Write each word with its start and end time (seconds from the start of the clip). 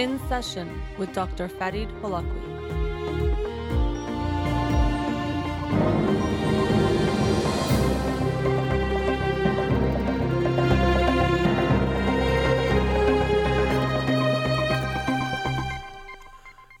In 0.00 0.18
Session 0.30 0.80
with 0.96 1.12
Dr. 1.12 1.46
Farid 1.46 1.90
Holakwi. 2.00 2.40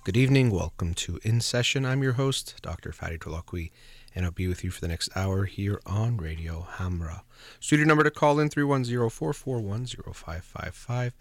Good 0.04 0.16
evening. 0.16 0.50
Welcome 0.50 0.94
to 0.94 1.20
In 1.22 1.42
Session. 1.42 1.84
I'm 1.84 2.02
your 2.02 2.14
host, 2.14 2.54
Dr. 2.62 2.90
Farid 2.90 3.20
Holakwi, 3.20 3.70
and 4.14 4.24
I'll 4.24 4.30
be 4.30 4.48
with 4.48 4.64
you 4.64 4.70
for 4.70 4.80
the 4.80 4.88
next 4.88 5.10
hour 5.14 5.44
here 5.44 5.82
on 5.84 6.16
Radio 6.16 6.66
Hamrah. 6.76 7.20
Studio 7.60 7.84
number 7.84 8.04
to 8.04 8.10
call 8.10 8.40
in 8.40 8.48
310-441-0555. 8.48 11.12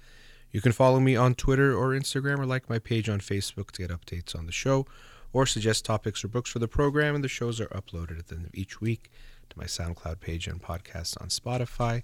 You 0.51 0.61
can 0.61 0.71
follow 0.71 0.99
me 0.99 1.15
on 1.15 1.35
Twitter 1.35 1.75
or 1.75 1.89
Instagram 1.89 2.39
or 2.39 2.45
like 2.45 2.69
my 2.69 2.79
page 2.79 3.07
on 3.07 3.19
Facebook 3.19 3.71
to 3.71 3.87
get 3.87 3.91
updates 3.91 4.37
on 4.37 4.45
the 4.45 4.51
show 4.51 4.85
or 5.31 5.45
suggest 5.45 5.85
topics 5.85 6.23
or 6.23 6.27
books 6.27 6.49
for 6.49 6.59
the 6.59 6.67
program, 6.67 7.15
and 7.15 7.23
the 7.23 7.27
shows 7.27 7.61
are 7.61 7.67
uploaded 7.67 8.17
at 8.17 8.27
the 8.27 8.35
end 8.35 8.45
of 8.45 8.55
each 8.55 8.81
week 8.81 9.11
to 9.49 9.57
my 9.57 9.65
SoundCloud 9.65 10.19
page 10.19 10.47
and 10.47 10.61
podcasts 10.61 11.19
on 11.21 11.27
Spotify 11.27 12.01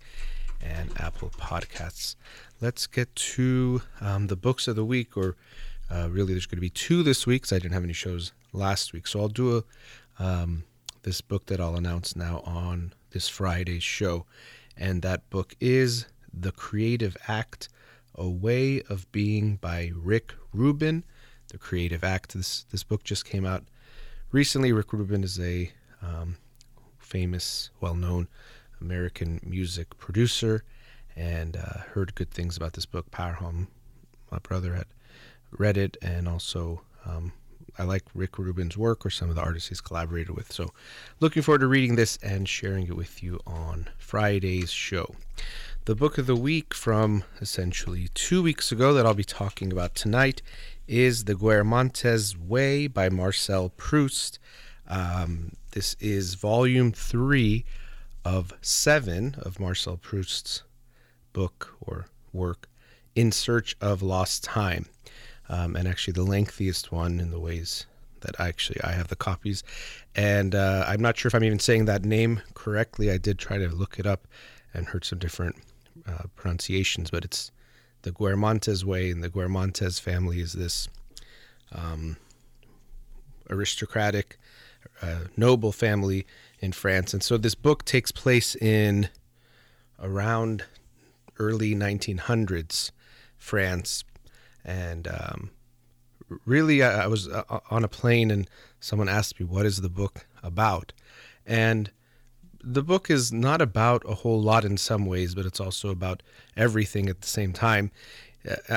and 0.62 0.91
Apple 1.00 1.30
Podcasts. 1.30 2.16
Let's 2.62 2.88
get 2.88 3.13
to 3.16 3.81
um, 4.00 4.27
the 4.27 4.36
books 4.36 4.67
of 4.67 4.75
the 4.75 4.86
week, 4.86 5.17
or 5.17 5.36
uh, 5.89 6.09
really, 6.12 6.34
there's 6.34 6.45
going 6.45 6.58
to 6.58 6.62
be 6.62 6.70
two 6.70 7.03
this 7.03 7.25
week 7.25 7.44
because 7.44 7.53
I 7.53 7.59
didn't 7.59 7.73
have 7.73 7.84
any 7.84 7.94
shows 7.94 8.31
last 8.53 8.94
week. 8.94 9.08
So 9.08 9.20
I'll 9.20 9.27
do 9.27 9.58
a, 9.58 10.23
um, 10.23 10.64
this 11.03 11.22
book 11.22 11.48
that 11.48 11.59
I'll 11.59 11.75
announce 11.75 12.16
now 12.16 12.41
on 12.45 12.94
this 13.11 13.27
Friday's 13.27 13.83
show. 13.83 14.25
And 14.77 15.02
that 15.02 15.30
book 15.30 15.55
is 15.59 16.08
The 16.33 16.52
Creative 16.52 17.16
Act 17.27 17.70
A 18.16 18.30
Way 18.30 18.81
of 18.89 19.11
Being 19.11 19.58
by 19.58 19.91
Rick 19.95 20.33
Rubin. 20.53 21.03
The 21.49 21.58
Creative 21.58 22.03
Act. 22.03 22.33
This, 22.33 22.66
this 22.71 22.83
book 22.83 23.03
just 23.03 23.25
came 23.25 23.45
out 23.45 23.63
recently. 24.31 24.71
Rick 24.71 24.94
Rubin 24.94 25.23
is 25.23 25.39
a 25.39 25.71
um, 26.02 26.38
famous, 26.99 27.69
well 27.80 27.95
known 27.95 28.27
American 28.81 29.39
music 29.43 29.97
producer 29.97 30.63
and 31.16 31.55
uh, 31.55 31.80
heard 31.93 32.16
good 32.16 32.31
things 32.31 32.58
about 32.58 32.73
this 32.73 32.86
book. 32.86 33.09
Power 33.11 33.33
Home, 33.33 33.67
my 34.31 34.39
brother 34.39 34.75
had 34.75 34.88
read 35.52 35.77
it, 35.77 35.97
and 36.02 36.27
also 36.27 36.81
um, 37.05 37.31
I 37.77 37.83
like 37.83 38.03
Rick 38.13 38.38
Rubin's 38.38 38.77
work 38.77 39.05
or 39.05 39.09
some 39.09 39.30
of 39.30 39.36
the 39.36 39.41
artists 39.41 39.69
he's 39.69 39.81
collaborated 39.81 40.36
with. 40.36 40.52
So, 40.52 40.73
looking 41.19 41.43
forward 41.43 41.59
to 41.59 41.67
reading 41.67 41.95
this 41.95 42.17
and 42.21 42.47
sharing 42.47 42.88
it 42.88 42.95
with 42.95 43.23
you 43.23 43.39
on 43.45 43.88
Friday's 43.97 44.71
show. 44.71 45.16
The 45.86 45.94
book 45.94 46.17
of 46.17 46.25
the 46.25 46.36
week 46.36 46.73
from 46.73 47.23
essentially 47.39 48.08
two 48.16 48.41
weeks 48.41 48.72
ago 48.72 48.91
that 48.95 49.05
I'll 49.05 49.14
be 49.14 49.23
talking 49.23 49.72
about 49.72 49.94
tonight 49.94 50.42
is 50.88 51.25
The 51.25 51.36
Guermantes 51.36 52.36
Way 52.36 52.88
by 52.88 53.09
Marcel 53.09 53.69
Proust. 53.69 54.39
Um, 54.88 55.52
this 55.73 55.95
is 56.00 56.33
volume 56.33 56.92
three 56.92 57.66
of 58.23 58.52
seven 58.64 59.36
of 59.38 59.59
Marcel 59.59 59.97
Proust's 59.97 60.64
book 61.33 61.75
or 61.80 62.08
work, 62.33 62.67
In 63.14 63.31
Search 63.31 63.77
of 63.80 64.02
Lost 64.02 64.44
Time 64.44 64.88
um, 65.49 65.75
and 65.75 65.88
actually 65.88 66.14
the 66.14 66.23
lengthiest 66.23 66.92
one 66.92 67.20
in 67.20 67.30
the 67.30 67.39
ways 67.39 67.86
that 68.22 68.39
actually 68.39 68.81
I 68.83 68.94
have 68.94 69.09
the 69.09 69.16
copies. 69.16 69.64
And 70.16 70.55
uh, 70.55 70.83
I'm 70.88 70.99
not 70.99 71.16
sure 71.16 71.27
if 71.27 71.36
I'm 71.36 71.44
even 71.44 71.59
saying 71.59 71.86
that 71.86 72.03
name 72.03 72.42
correctly. 72.55 73.11
I 73.11 73.20
did 73.20 73.38
try 73.38 73.59
to 73.59 73.67
look 73.67 73.99
it 73.99 74.08
up 74.08 74.27
and 74.73 74.88
heard 74.88 75.05
some 75.05 75.20
different 75.20 75.55
uh, 76.08 76.23
pronunciations, 76.36 77.10
but 77.10 77.26
it's 77.26 77.52
the 78.04 78.11
Guermantes 78.11 78.83
way, 78.83 79.10
and 79.10 79.23
the 79.23 79.30
Guermantes 79.30 79.99
family 79.99 80.39
is 80.39 80.54
this 80.54 80.88
um, 81.71 82.17
aristocratic, 83.49 84.38
uh, 85.02 85.26
noble 85.36 85.71
family 85.71 86.26
in 86.60 86.71
France. 86.71 87.14
And 87.14 87.23
so 87.23 87.38
this 87.38 87.55
book 87.55 87.83
takes 87.86 88.11
place 88.11 88.55
in 88.55 89.10
around 89.99 90.64
early 91.39 91.76
1900s 91.76 92.92
France 93.37 94.04
and 94.64 95.08
um, 95.08 95.52
really 96.45 96.82
I, 96.82 97.04
I 97.04 97.08
was 97.08 97.27
uh, 97.27 97.60
on 97.70 97.83
a 97.83 97.87
plane 97.87 98.32
and 98.32 98.49
someone 98.80 99.10
asked 99.10 99.39
me 99.39 99.45
what 99.45 99.66
is 99.66 99.82
the 99.82 99.89
book 99.89 100.26
about 100.42 100.93
and 101.45 101.92
the 102.65 102.83
book 102.83 103.09
is 103.09 103.31
not 103.31 103.61
about 103.61 104.03
a 104.09 104.15
whole 104.15 104.42
lot 104.42 104.65
in 104.65 104.77
some 104.77 105.05
ways 105.05 105.36
but 105.36 105.45
it's 105.45 105.59
also 105.59 105.89
about 105.89 106.23
everything 106.58 107.09
at 107.09 107.21
the 107.21 107.27
same 107.27 107.53
time 107.53 107.92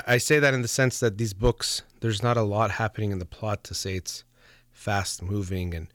i 0.06 0.19
say 0.19 0.38
that 0.38 0.54
in 0.54 0.62
the 0.62 0.69
sense 0.69 1.00
that 1.00 1.19
these 1.19 1.32
books 1.32 1.82
there's 2.00 2.22
not 2.22 2.37
a 2.37 2.43
lot 2.43 2.71
happening 2.72 3.10
in 3.10 3.19
the 3.19 3.25
plot 3.25 3.65
to 3.65 3.75
say 3.75 3.94
it's 3.94 4.25
fast 4.71 5.22
moving 5.22 5.75
and 5.75 5.88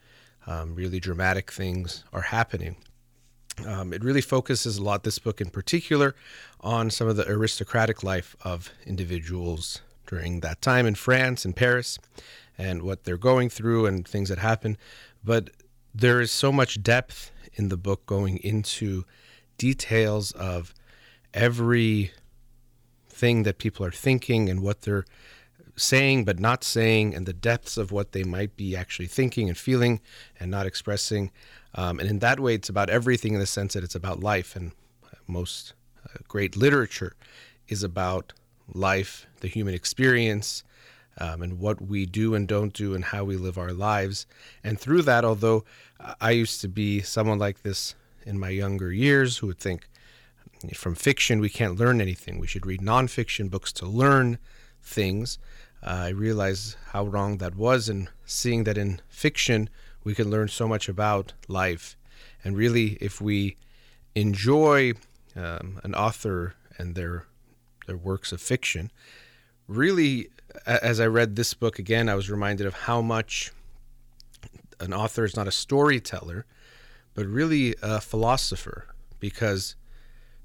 um, 0.46 0.76
really 0.76 1.00
dramatic 1.00 1.52
things 1.52 2.04
are 2.12 2.22
happening 2.22 2.76
um, 3.66 3.94
it 3.94 4.04
really 4.04 4.22
focuses 4.22 4.78
a 4.78 4.84
lot, 4.84 5.04
this 5.04 5.20
book 5.20 5.40
in 5.40 5.50
particular, 5.50 6.16
on 6.62 6.90
some 6.90 7.08
of 7.08 7.16
the 7.16 7.28
aristocratic 7.28 8.04
life 8.04 8.36
of 8.44 8.72
individuals 8.86 9.82
during 10.08 10.40
that 10.40 10.62
time 10.62 10.86
in 10.86 10.96
France 10.96 11.46
and 11.46 11.56
Paris 11.56 12.00
and 12.58 12.82
what 12.82 13.04
they're 13.04 13.18
going 13.18 13.50
through 13.50 13.86
and 13.86 14.08
things 14.08 14.30
that 14.30 14.40
happen. 14.40 14.78
But 15.24 15.52
there 15.94 16.20
is 16.20 16.32
so 16.32 16.52
much 16.52 16.82
depth 16.82 17.32
in 17.56 17.70
the 17.70 17.78
book 17.78 18.06
going 18.06 18.38
into 18.38 19.06
details 19.58 20.32
of 20.34 20.74
every 21.34 22.12
thing 23.08 23.44
that 23.44 23.58
people 23.58 23.86
are 23.86 23.92
thinking 23.92 24.50
and 24.50 24.62
what 24.62 24.82
they're 24.82 25.06
saying 25.76 26.24
but 26.24 26.40
not 26.40 26.64
saying 26.64 27.16
and 27.16 27.26
the 27.26 27.34
depths 27.34 27.78
of 27.78 27.92
what 27.92 28.12
they 28.12 28.24
might 28.24 28.56
be 28.56 28.76
actually 28.76 29.08
thinking 29.08 29.48
and 29.50 29.58
feeling 29.58 30.00
and 30.40 30.52
not 30.52 30.66
expressing 30.66 31.32
um, 31.76 32.00
and 32.00 32.10
in 32.10 32.20
that 32.20 32.40
way, 32.40 32.54
it's 32.56 32.70
about 32.70 32.90
everything 32.90 33.34
in 33.34 33.40
the 33.40 33.46
sense 33.46 33.74
that 33.74 33.84
it's 33.84 33.96
about 33.96 34.20
life. 34.20 34.56
And 34.56 34.72
most 35.28 35.74
uh, 36.06 36.18
great 36.28 36.56
literature 36.56 37.14
is 37.68 37.84
about 37.84 38.34
life, 38.74 39.26
the 39.40 39.48
human 39.48 39.74
experience, 39.74 40.64
um, 41.20 41.42
and 41.42 41.60
what 41.60 41.82
we 41.82 42.06
do 42.06 42.36
and 42.36 42.48
don't 42.48 42.74
do, 42.74 42.96
and 42.96 43.06
how 43.06 43.24
we 43.24 43.38
live 43.38 43.58
our 43.58 43.74
lives. 43.74 44.26
And 44.64 44.80
through 44.80 45.04
that, 45.04 45.26
although 45.26 45.64
I 46.20 46.32
used 46.32 46.62
to 46.62 46.68
be 46.68 47.02
someone 47.02 47.40
like 47.40 47.62
this 47.62 47.96
in 48.26 48.40
my 48.40 48.50
younger 48.50 48.92
years 48.92 49.38
who 49.38 49.48
would 49.48 49.60
think 49.60 49.88
from 50.74 50.96
fiction 50.96 51.40
we 51.40 51.50
can't 51.50 51.78
learn 51.78 52.02
anything, 52.02 52.40
we 52.40 52.48
should 52.48 52.66
read 52.66 52.82
nonfiction 52.82 53.50
books 53.50 53.74
to 53.74 53.86
learn 53.86 54.38
things. 54.82 55.38
Uh, 55.86 55.90
I 55.90 56.10
realized 56.10 56.78
how 56.92 57.06
wrong 57.06 57.38
that 57.40 57.56
was, 57.56 57.90
and 57.90 58.08
seeing 58.26 58.64
that 58.64 58.78
in 58.78 59.02
fiction 59.10 59.70
we 60.04 60.16
can 60.16 60.30
learn 60.30 60.48
so 60.48 60.68
much 60.68 60.90
about 60.90 61.34
life. 61.48 61.98
And 62.44 62.58
really, 62.58 62.98
if 63.00 63.22
we 63.22 63.58
enjoy 64.16 64.94
um, 65.36 65.80
an 65.84 65.96
author 65.96 66.56
and 66.78 66.96
their 66.96 67.26
their 67.86 67.98
works 67.98 68.32
of 68.32 68.42
fiction, 68.42 68.92
really, 69.68 70.30
as 70.66 71.00
I 71.00 71.08
read 71.08 71.36
this 71.36 71.54
book 71.54 71.80
again, 71.80 72.10
I 72.10 72.16
was 72.16 72.30
reminded 72.30 72.68
of 72.68 72.74
how 72.74 73.02
much 73.02 73.52
an 74.80 74.94
author 74.94 75.26
is 75.26 75.36
not 75.36 75.48
a 75.48 75.52
storyteller, 75.52 76.46
but 77.14 77.26
really 77.26 77.76
a 77.82 78.02
philosopher, 78.02 78.88
because 79.20 79.76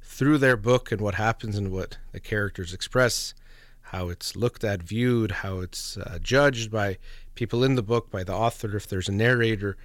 through 0.02 0.38
their 0.38 0.56
book 0.56 0.92
and 0.92 1.00
what 1.00 1.14
happens 1.14 1.56
and 1.56 1.70
what 1.70 1.98
the 2.12 2.20
characters 2.20 2.72
express, 2.72 3.34
how 3.82 4.08
it's 4.08 4.36
looked 4.36 4.64
at, 4.64 4.82
viewed, 4.82 5.30
how 5.30 5.60
it's 5.60 5.96
uh, 5.96 6.18
judged 6.22 6.70
by 6.70 6.98
people 7.34 7.64
in 7.64 7.74
the 7.74 7.82
book, 7.82 8.10
by 8.10 8.24
the 8.24 8.34
author, 8.34 8.76
if 8.76 8.86
there's 8.86 9.08
a 9.08 9.12
narrator, 9.12 9.76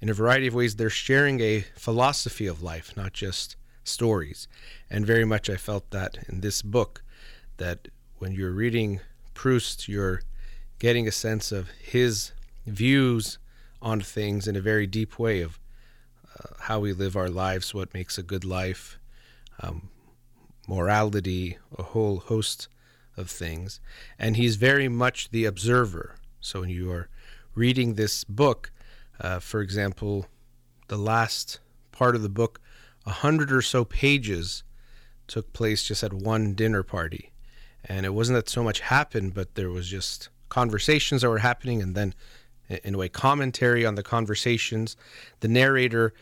in 0.00 0.08
a 0.08 0.14
variety 0.14 0.48
of 0.48 0.54
ways, 0.54 0.76
they're 0.76 0.90
sharing 0.90 1.40
a 1.40 1.64
philosophy 1.76 2.46
of 2.46 2.62
life, 2.62 2.96
not 2.96 3.12
just 3.12 3.56
stories. 3.84 4.48
And 4.90 5.06
very 5.06 5.24
much 5.24 5.48
I 5.48 5.56
felt 5.56 5.90
that 5.90 6.18
in 6.28 6.40
this 6.40 6.60
book, 6.62 7.02
that 7.58 7.88
when 8.18 8.32
you're 8.32 8.50
reading 8.50 9.00
Proust, 9.42 9.88
you're 9.88 10.22
getting 10.78 11.08
a 11.08 11.10
sense 11.10 11.50
of 11.50 11.68
his 11.70 12.30
views 12.64 13.38
on 13.80 14.00
things 14.00 14.46
in 14.46 14.54
a 14.54 14.60
very 14.60 14.86
deep 14.86 15.18
way 15.18 15.40
of 15.40 15.58
uh, 16.38 16.54
how 16.60 16.78
we 16.78 16.92
live 16.92 17.16
our 17.16 17.28
lives, 17.28 17.74
what 17.74 17.92
makes 17.92 18.16
a 18.16 18.22
good 18.22 18.44
life, 18.44 19.00
um, 19.58 19.88
morality, 20.68 21.58
a 21.76 21.82
whole 21.82 22.18
host 22.18 22.68
of 23.16 23.28
things. 23.28 23.80
And 24.16 24.36
he's 24.36 24.54
very 24.54 24.86
much 24.86 25.32
the 25.32 25.44
observer. 25.44 26.14
So 26.40 26.60
when 26.60 26.70
you 26.70 26.92
are 26.92 27.08
reading 27.56 27.94
this 27.94 28.22
book, 28.22 28.70
uh, 29.18 29.40
for 29.40 29.60
example, 29.60 30.26
the 30.86 30.98
last 30.98 31.58
part 31.90 32.14
of 32.14 32.22
the 32.22 32.28
book, 32.28 32.60
a 33.04 33.10
hundred 33.10 33.50
or 33.50 33.60
so 33.60 33.84
pages 33.84 34.62
took 35.26 35.52
place 35.52 35.82
just 35.82 36.04
at 36.04 36.12
one 36.12 36.54
dinner 36.54 36.84
party. 36.84 37.31
And 37.84 38.06
it 38.06 38.14
wasn't 38.14 38.36
that 38.36 38.48
so 38.48 38.62
much 38.62 38.80
happened, 38.80 39.34
but 39.34 39.54
there 39.54 39.70
was 39.70 39.88
just 39.88 40.28
conversations 40.48 41.22
that 41.22 41.28
were 41.30 41.38
happening 41.38 41.82
and 41.82 41.94
then 41.94 42.14
in 42.68 42.94
a 42.94 42.98
way 42.98 43.08
commentary 43.08 43.84
on 43.84 43.96
the 43.96 44.02
conversations. 44.02 44.96
The 45.40 45.48
narrator 45.48 46.12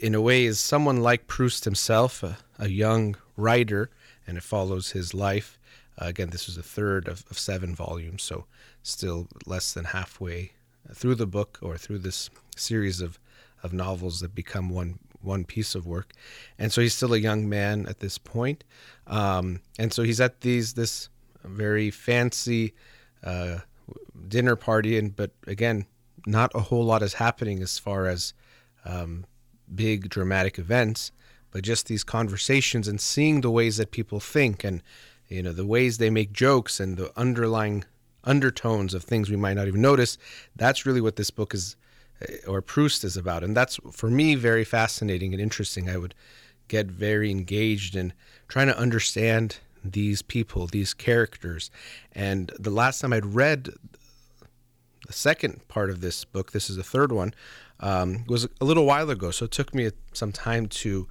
in 0.00 0.14
a 0.14 0.20
way 0.20 0.44
is 0.44 0.60
someone 0.60 1.00
like 1.00 1.26
Proust 1.26 1.64
himself, 1.64 2.22
a, 2.22 2.38
a 2.58 2.68
young 2.68 3.16
writer, 3.36 3.90
and 4.26 4.36
it 4.36 4.42
follows 4.42 4.90
his 4.92 5.14
life 5.14 5.58
Uh, 5.98 6.06
again, 6.08 6.30
this 6.30 6.48
is 6.48 6.58
a 6.58 6.62
third 6.62 7.08
of, 7.08 7.24
of 7.30 7.38
seven 7.38 7.74
volumes, 7.74 8.22
so 8.22 8.44
still 8.82 9.28
less 9.46 9.72
than 9.72 9.84
halfway 9.86 10.52
through 10.92 11.14
the 11.14 11.26
book 11.26 11.58
or 11.62 11.78
through 11.78 11.98
this 11.98 12.30
series 12.56 13.00
of, 13.00 13.18
of 13.62 13.72
novels 13.72 14.20
that 14.20 14.34
become 14.34 14.68
one 14.68 14.98
one 15.26 15.44
piece 15.44 15.74
of 15.74 15.86
work. 15.86 16.12
And 16.58 16.72
so 16.72 16.80
he's 16.80 16.94
still 16.94 17.12
a 17.12 17.18
young 17.18 17.48
man 17.48 17.86
at 17.86 18.00
this 18.00 18.18
point. 18.18 18.64
Um, 19.06 19.60
and 19.78 19.92
so 19.92 20.02
he's 20.02 20.20
at 20.20 20.40
these 20.40 20.74
this 20.74 21.08
very 21.44 21.90
fancy 21.90 22.74
uh, 23.22 23.58
dinner 24.28 24.56
party, 24.56 24.98
and 24.98 25.14
but 25.14 25.32
again, 25.46 25.86
not 26.26 26.50
a 26.54 26.60
whole 26.60 26.84
lot 26.84 27.02
is 27.02 27.14
happening 27.14 27.62
as 27.62 27.78
far 27.78 28.06
as 28.06 28.34
um, 28.84 29.24
big 29.74 30.08
dramatic 30.08 30.58
events, 30.58 31.12
but 31.50 31.62
just 31.62 31.86
these 31.86 32.04
conversations 32.04 32.88
and 32.88 33.00
seeing 33.00 33.40
the 33.40 33.50
ways 33.50 33.76
that 33.76 33.90
people 33.90 34.20
think 34.20 34.64
and 34.64 34.82
you 35.28 35.42
know 35.42 35.52
the 35.52 35.66
ways 35.66 35.98
they 35.98 36.10
make 36.10 36.32
jokes 36.32 36.78
and 36.80 36.96
the 36.96 37.12
underlying 37.18 37.84
undertones 38.24 38.92
of 38.92 39.04
things 39.04 39.30
we 39.30 39.36
might 39.36 39.54
not 39.54 39.68
even 39.68 39.80
notice. 39.80 40.18
That's 40.54 40.84
really 40.84 41.00
what 41.00 41.16
this 41.16 41.30
book 41.30 41.54
is, 41.54 41.76
or 42.46 42.62
Proust 42.62 43.04
is 43.04 43.16
about, 43.16 43.44
and 43.44 43.56
that's 43.56 43.78
for 43.92 44.10
me 44.10 44.34
very 44.34 44.64
fascinating 44.64 45.32
and 45.32 45.40
interesting. 45.40 45.88
I 45.88 45.96
would 45.96 46.14
get 46.68 46.86
very 46.86 47.30
engaged 47.30 47.94
in 47.94 48.12
trying 48.48 48.66
to 48.66 48.78
understand 48.78 49.58
these 49.84 50.22
people, 50.22 50.66
these 50.66 50.94
characters. 50.94 51.70
And 52.12 52.52
the 52.58 52.70
last 52.70 53.00
time 53.00 53.12
I'd 53.12 53.26
read 53.26 53.70
the 55.06 55.12
second 55.12 55.66
part 55.68 55.90
of 55.90 56.00
this 56.00 56.24
book, 56.24 56.52
this 56.52 56.68
is 56.68 56.76
the 56.76 56.82
third 56.82 57.12
one, 57.12 57.34
um, 57.80 58.24
was 58.26 58.48
a 58.60 58.64
little 58.64 58.84
while 58.84 59.10
ago. 59.10 59.30
So 59.30 59.44
it 59.44 59.52
took 59.52 59.74
me 59.74 59.90
some 60.12 60.32
time 60.32 60.66
to 60.66 61.06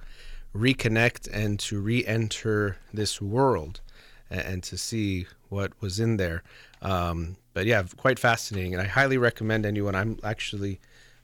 reconnect 0.54 1.28
and 1.32 1.58
to 1.60 1.80
re 1.80 2.04
enter 2.04 2.78
this 2.92 3.20
world 3.20 3.80
and, 4.30 4.62
to 4.64 4.76
see 4.76 5.26
what 5.48 5.72
was 5.80 6.00
in 6.00 6.16
there. 6.16 6.42
Um, 6.82 7.36
but 7.54 7.66
yeah, 7.66 7.84
quite 7.96 8.18
fascinating. 8.18 8.74
And 8.74 8.82
I 8.82 8.86
highly 8.86 9.18
recommend 9.18 9.64
anyone. 9.64 9.94
I'm 9.94 10.18
actually 10.24 10.80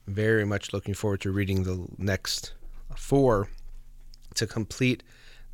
very 0.07 0.45
much 0.45 0.73
looking 0.73 0.93
forward 0.93 1.21
to 1.21 1.31
reading 1.31 1.63
the 1.63 1.87
next 1.97 2.53
four 2.95 3.49
to 4.35 4.47
complete 4.47 5.03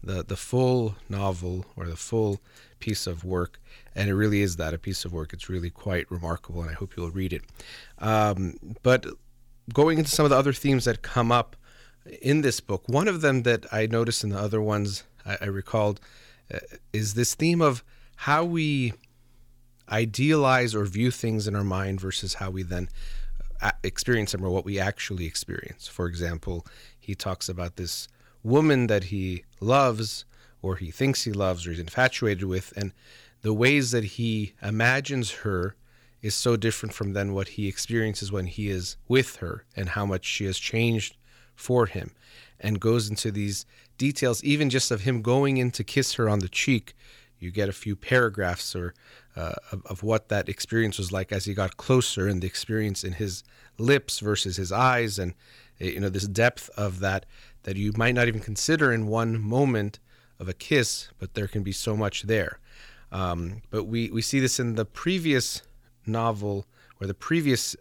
the, 0.02 0.24
the 0.24 0.38
full 0.38 0.96
novel 1.10 1.66
or 1.76 1.88
the 1.88 1.96
full 1.96 2.40
piece 2.80 3.06
of 3.06 3.24
work 3.24 3.60
and 4.00 4.10
it 4.10 4.16
really 4.16 4.42
is 4.42 4.56
that 4.56 4.74
a 4.74 4.78
piece 4.78 5.04
of 5.04 5.12
work. 5.12 5.34
It's 5.34 5.50
really 5.50 5.70
quite 5.70 6.10
remarkable, 6.10 6.62
and 6.62 6.72
I 6.72 6.74
hope 6.74 6.96
you'll 6.96 7.12
read 7.12 7.34
it. 7.34 7.44
Um, 7.98 8.56
but 8.82 9.06
going 9.74 9.98
into 9.98 10.10
some 10.10 10.26
of 10.26 10.30
the 10.30 10.38
other 10.38 10.54
themes 10.54 10.86
that 10.86 11.02
come 11.02 11.34
up 11.34 11.58
in 12.22 12.42
this 12.42 12.62
book, 12.62 12.88
one 12.88 13.10
of 13.10 13.20
them 13.20 13.44
that 13.44 13.66
I 13.74 13.88
noticed 13.88 14.24
in 14.24 14.30
the 14.30 14.40
other 14.40 14.62
ones 14.62 15.04
I, 15.26 15.38
I 15.42 15.46
recalled 15.48 16.00
uh, 16.54 16.60
is 16.94 17.16
this 17.16 17.36
theme 17.36 17.62
of 17.62 17.84
how 18.16 18.46
we 18.46 18.94
idealize 19.92 20.74
or 20.74 20.86
view 20.86 21.12
things 21.12 21.46
in 21.46 21.56
our 21.56 21.64
mind 21.64 22.00
versus 22.00 22.36
how 22.36 22.50
we 22.50 22.64
then 22.64 22.88
experience 23.84 24.32
them 24.32 24.44
or 24.44 24.50
what 24.50 24.66
we 24.66 24.80
actually 24.80 25.26
experience. 25.26 25.88
For 25.88 26.08
example, 26.08 26.66
he 27.00 27.16
talks 27.16 27.50
about 27.50 27.76
this 27.76 28.08
woman 28.44 28.88
that 28.88 29.06
he 29.06 29.44
loves 29.60 30.26
or 30.62 30.78
he 30.78 30.92
thinks 30.92 31.24
he 31.24 31.32
loves 31.32 31.66
or 31.66 31.72
he's 31.72 31.80
infatuated 31.80 32.44
with 32.44 32.74
and 32.76 32.94
the 33.42 33.54
ways 33.54 33.92
that 33.92 34.04
he 34.04 34.54
imagines 34.62 35.32
her 35.32 35.76
is 36.22 36.36
so 36.36 36.58
different 36.58 36.94
from 36.94 37.14
then 37.14 37.34
what 37.34 37.50
he 37.50 37.68
experiences 37.68 38.32
when 38.32 38.46
he 38.46 38.70
is 38.70 38.98
with 39.08 39.38
her 39.38 39.64
and 39.76 39.90
how 39.90 40.06
much 40.06 40.26
she 40.26 40.46
has 40.46 40.58
changed 40.58 41.16
for 41.56 41.86
him 41.86 42.12
and 42.60 42.80
goes 42.80 43.10
into 43.10 43.32
these 43.32 43.66
details 43.98 44.44
even 44.44 44.70
just 44.70 44.92
of 44.92 45.02
him 45.02 45.22
going 45.22 45.58
in 45.58 45.72
to 45.72 45.84
kiss 45.84 46.14
her 46.14 46.28
on 46.30 46.40
the 46.40 46.50
cheek 46.50 46.94
you 47.40 47.52
get 47.52 47.70
a 47.70 47.74
few 47.74 47.96
paragraphs 47.96 48.76
or 48.76 48.94
uh, 49.36 49.54
of, 49.72 49.86
of, 49.86 50.04
what 50.04 50.30
that 50.30 50.50
experience 50.50 50.98
was 50.98 51.12
like 51.12 51.32
as 51.32 51.46
he 51.46 51.54
got 51.54 51.78
closer 51.78 52.28
and 52.28 52.42
the 52.42 52.48
experience 52.48 53.04
in 53.04 53.14
his 53.14 53.44
lips 53.78 54.20
versus 54.20 54.58
his 54.58 54.72
eyes 54.72 55.18
and 55.18 55.34
eh, 55.80 55.88
you 55.92 56.00
know 56.00 56.10
this 56.10 56.28
depth 56.28 56.70
of 56.76 57.00
that 57.00 57.26
that 57.64 57.78
you 57.78 57.92
might 57.96 58.16
not 58.16 58.28
even 58.28 58.42
consider 58.42 58.92
in 58.92 59.08
one 59.08 59.40
moment 59.40 60.00
of 60.40 60.50
a 60.50 60.54
kiss 60.54 61.10
but 61.20 61.34
there 61.34 61.48
can 61.48 61.64
be 61.64 61.72
so 61.72 61.96
much 61.96 62.24
there 62.24 62.60
um, 63.12 63.62
but 63.72 63.86
we, 63.86 64.10
we 64.12 64.22
see 64.22 64.40
this 64.40 64.60
in 64.60 64.76
the 64.76 64.86
previous 64.86 65.62
novel 66.06 66.66
or 67.00 67.08
the 67.08 67.14
previous 67.14 67.76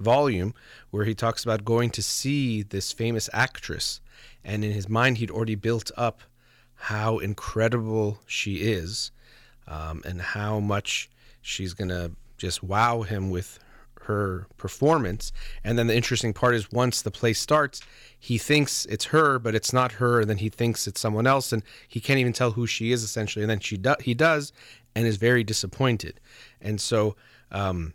volume 0.00 0.54
where 0.90 1.04
he 1.04 1.14
talks 1.14 1.44
about 1.44 1.64
going 1.64 1.90
to 1.90 2.02
see 2.02 2.62
this 2.62 2.92
famous 2.92 3.30
actress. 3.32 4.00
And 4.44 4.64
in 4.64 4.72
his 4.72 4.88
mind, 4.88 5.18
he'd 5.18 5.30
already 5.30 5.54
built 5.54 5.90
up 5.96 6.20
how 6.76 7.18
incredible 7.18 8.20
she 8.26 8.56
is 8.56 9.10
um, 9.66 10.02
and 10.04 10.20
how 10.20 10.60
much 10.60 11.08
she's 11.42 11.74
going 11.74 11.88
to 11.88 12.12
just 12.36 12.62
wow 12.62 13.02
him 13.02 13.30
with 13.30 13.58
her 14.02 14.46
performance. 14.56 15.32
And 15.62 15.78
then 15.78 15.86
the 15.86 15.96
interesting 15.96 16.32
part 16.32 16.54
is 16.54 16.70
once 16.70 17.02
the 17.02 17.10
play 17.10 17.32
starts, 17.32 17.80
he 18.18 18.38
thinks 18.38 18.86
it's 18.86 19.06
her, 19.06 19.38
but 19.38 19.54
it's 19.54 19.72
not 19.72 19.92
her, 19.92 20.20
and 20.20 20.30
then 20.30 20.38
he 20.38 20.48
thinks 20.48 20.86
it's 20.86 21.00
someone 21.00 21.26
else, 21.26 21.52
and 21.52 21.62
he 21.88 22.00
can't 22.00 22.18
even 22.18 22.32
tell 22.32 22.52
who 22.52 22.66
she 22.66 22.92
is 22.92 23.02
essentially. 23.02 23.42
And 23.42 23.50
then 23.50 23.60
she 23.60 23.76
do- 23.76 23.96
he 24.00 24.14
does, 24.14 24.52
and 24.94 25.06
is 25.06 25.16
very 25.16 25.42
disappointed. 25.42 26.20
And 26.60 26.80
so 26.80 27.16
um, 27.50 27.94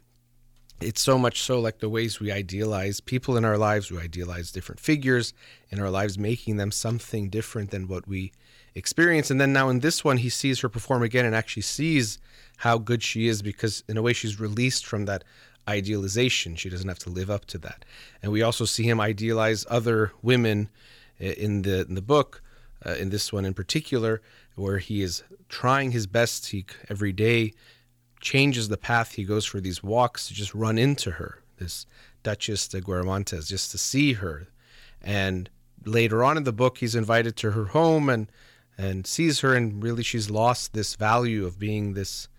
it's 0.81 1.01
so 1.01 1.17
much 1.17 1.41
so 1.41 1.59
like 1.59 1.79
the 1.79 1.89
ways 1.89 2.19
we 2.19 2.31
idealize 2.31 3.01
people 3.01 3.37
in 3.37 3.45
our 3.45 3.57
lives, 3.57 3.91
we 3.91 3.99
idealize 3.99 4.51
different 4.51 4.79
figures 4.79 5.33
in 5.69 5.79
our 5.79 5.89
lives, 5.89 6.17
making 6.17 6.57
them 6.57 6.71
something 6.71 7.29
different 7.29 7.71
than 7.71 7.87
what 7.87 8.07
we 8.07 8.31
experience. 8.79 9.29
And 9.29 9.39
then 9.39 9.53
now 9.53 9.69
in 9.69 9.81
this 9.81 10.03
one, 10.03 10.17
he 10.17 10.29
sees 10.29 10.61
her 10.61 10.69
perform 10.69 11.03
again 11.03 11.25
and 11.25 11.35
actually 11.35 11.61
sees 11.61 12.17
how 12.57 12.79
good 12.79 13.03
she 13.03 13.27
is 13.27 13.41
because 13.41 13.83
in 13.87 13.97
a 13.97 14.01
way 14.01 14.13
she's 14.13 14.39
released 14.39 14.85
from 14.85 15.05
that 15.05 15.23
idealization. 15.67 16.55
She 16.55 16.69
doesn't 16.69 16.87
have 16.87 16.99
to 16.99 17.09
live 17.09 17.29
up 17.29 17.45
to 17.45 17.57
that. 17.59 17.85
And 18.23 18.31
we 18.31 18.41
also 18.41 18.65
see 18.65 18.83
him 18.83 18.99
idealize 18.99 19.65
other 19.69 20.11
women 20.21 20.69
in 21.19 21.61
the 21.61 21.85
in 21.85 21.95
the 21.95 22.01
book, 22.01 22.41
uh, 22.85 22.95
in 22.95 23.09
this 23.09 23.31
one 23.31 23.45
in 23.45 23.53
particular, 23.53 24.21
where 24.55 24.79
he 24.79 25.01
is 25.01 25.23
trying 25.47 25.91
his 25.91 26.07
best. 26.07 26.47
He 26.47 26.65
every 26.89 27.13
day 27.13 27.53
changes 28.19 28.67
the 28.67 28.77
path 28.77 29.13
he 29.13 29.23
goes 29.23 29.45
for 29.45 29.61
these 29.61 29.83
walks 29.83 30.27
to 30.27 30.33
just 30.33 30.53
run 30.53 30.77
into 30.77 31.11
her, 31.11 31.41
this 31.57 31.85
Duchess 32.23 32.67
de 32.67 32.81
Guermantes, 32.81 33.47
just 33.47 33.71
to 33.71 33.77
see 33.77 34.13
her. 34.13 34.47
And 35.01 35.49
later 35.85 36.23
on 36.23 36.35
in 36.35 36.43
the 36.43 36.51
book, 36.51 36.79
he's 36.79 36.95
invited 36.95 37.37
to 37.37 37.51
her 37.51 37.65
home 37.65 38.09
and 38.09 38.29
and 38.79 39.05
sees 39.05 39.41
her, 39.41 39.53
and 39.53 39.83
really 39.83 40.03
she's 40.03 40.29
lost 40.29 40.73
this 40.73 40.95
value 40.95 41.45
of 41.45 41.59
being 41.59 41.93
this 41.93 42.29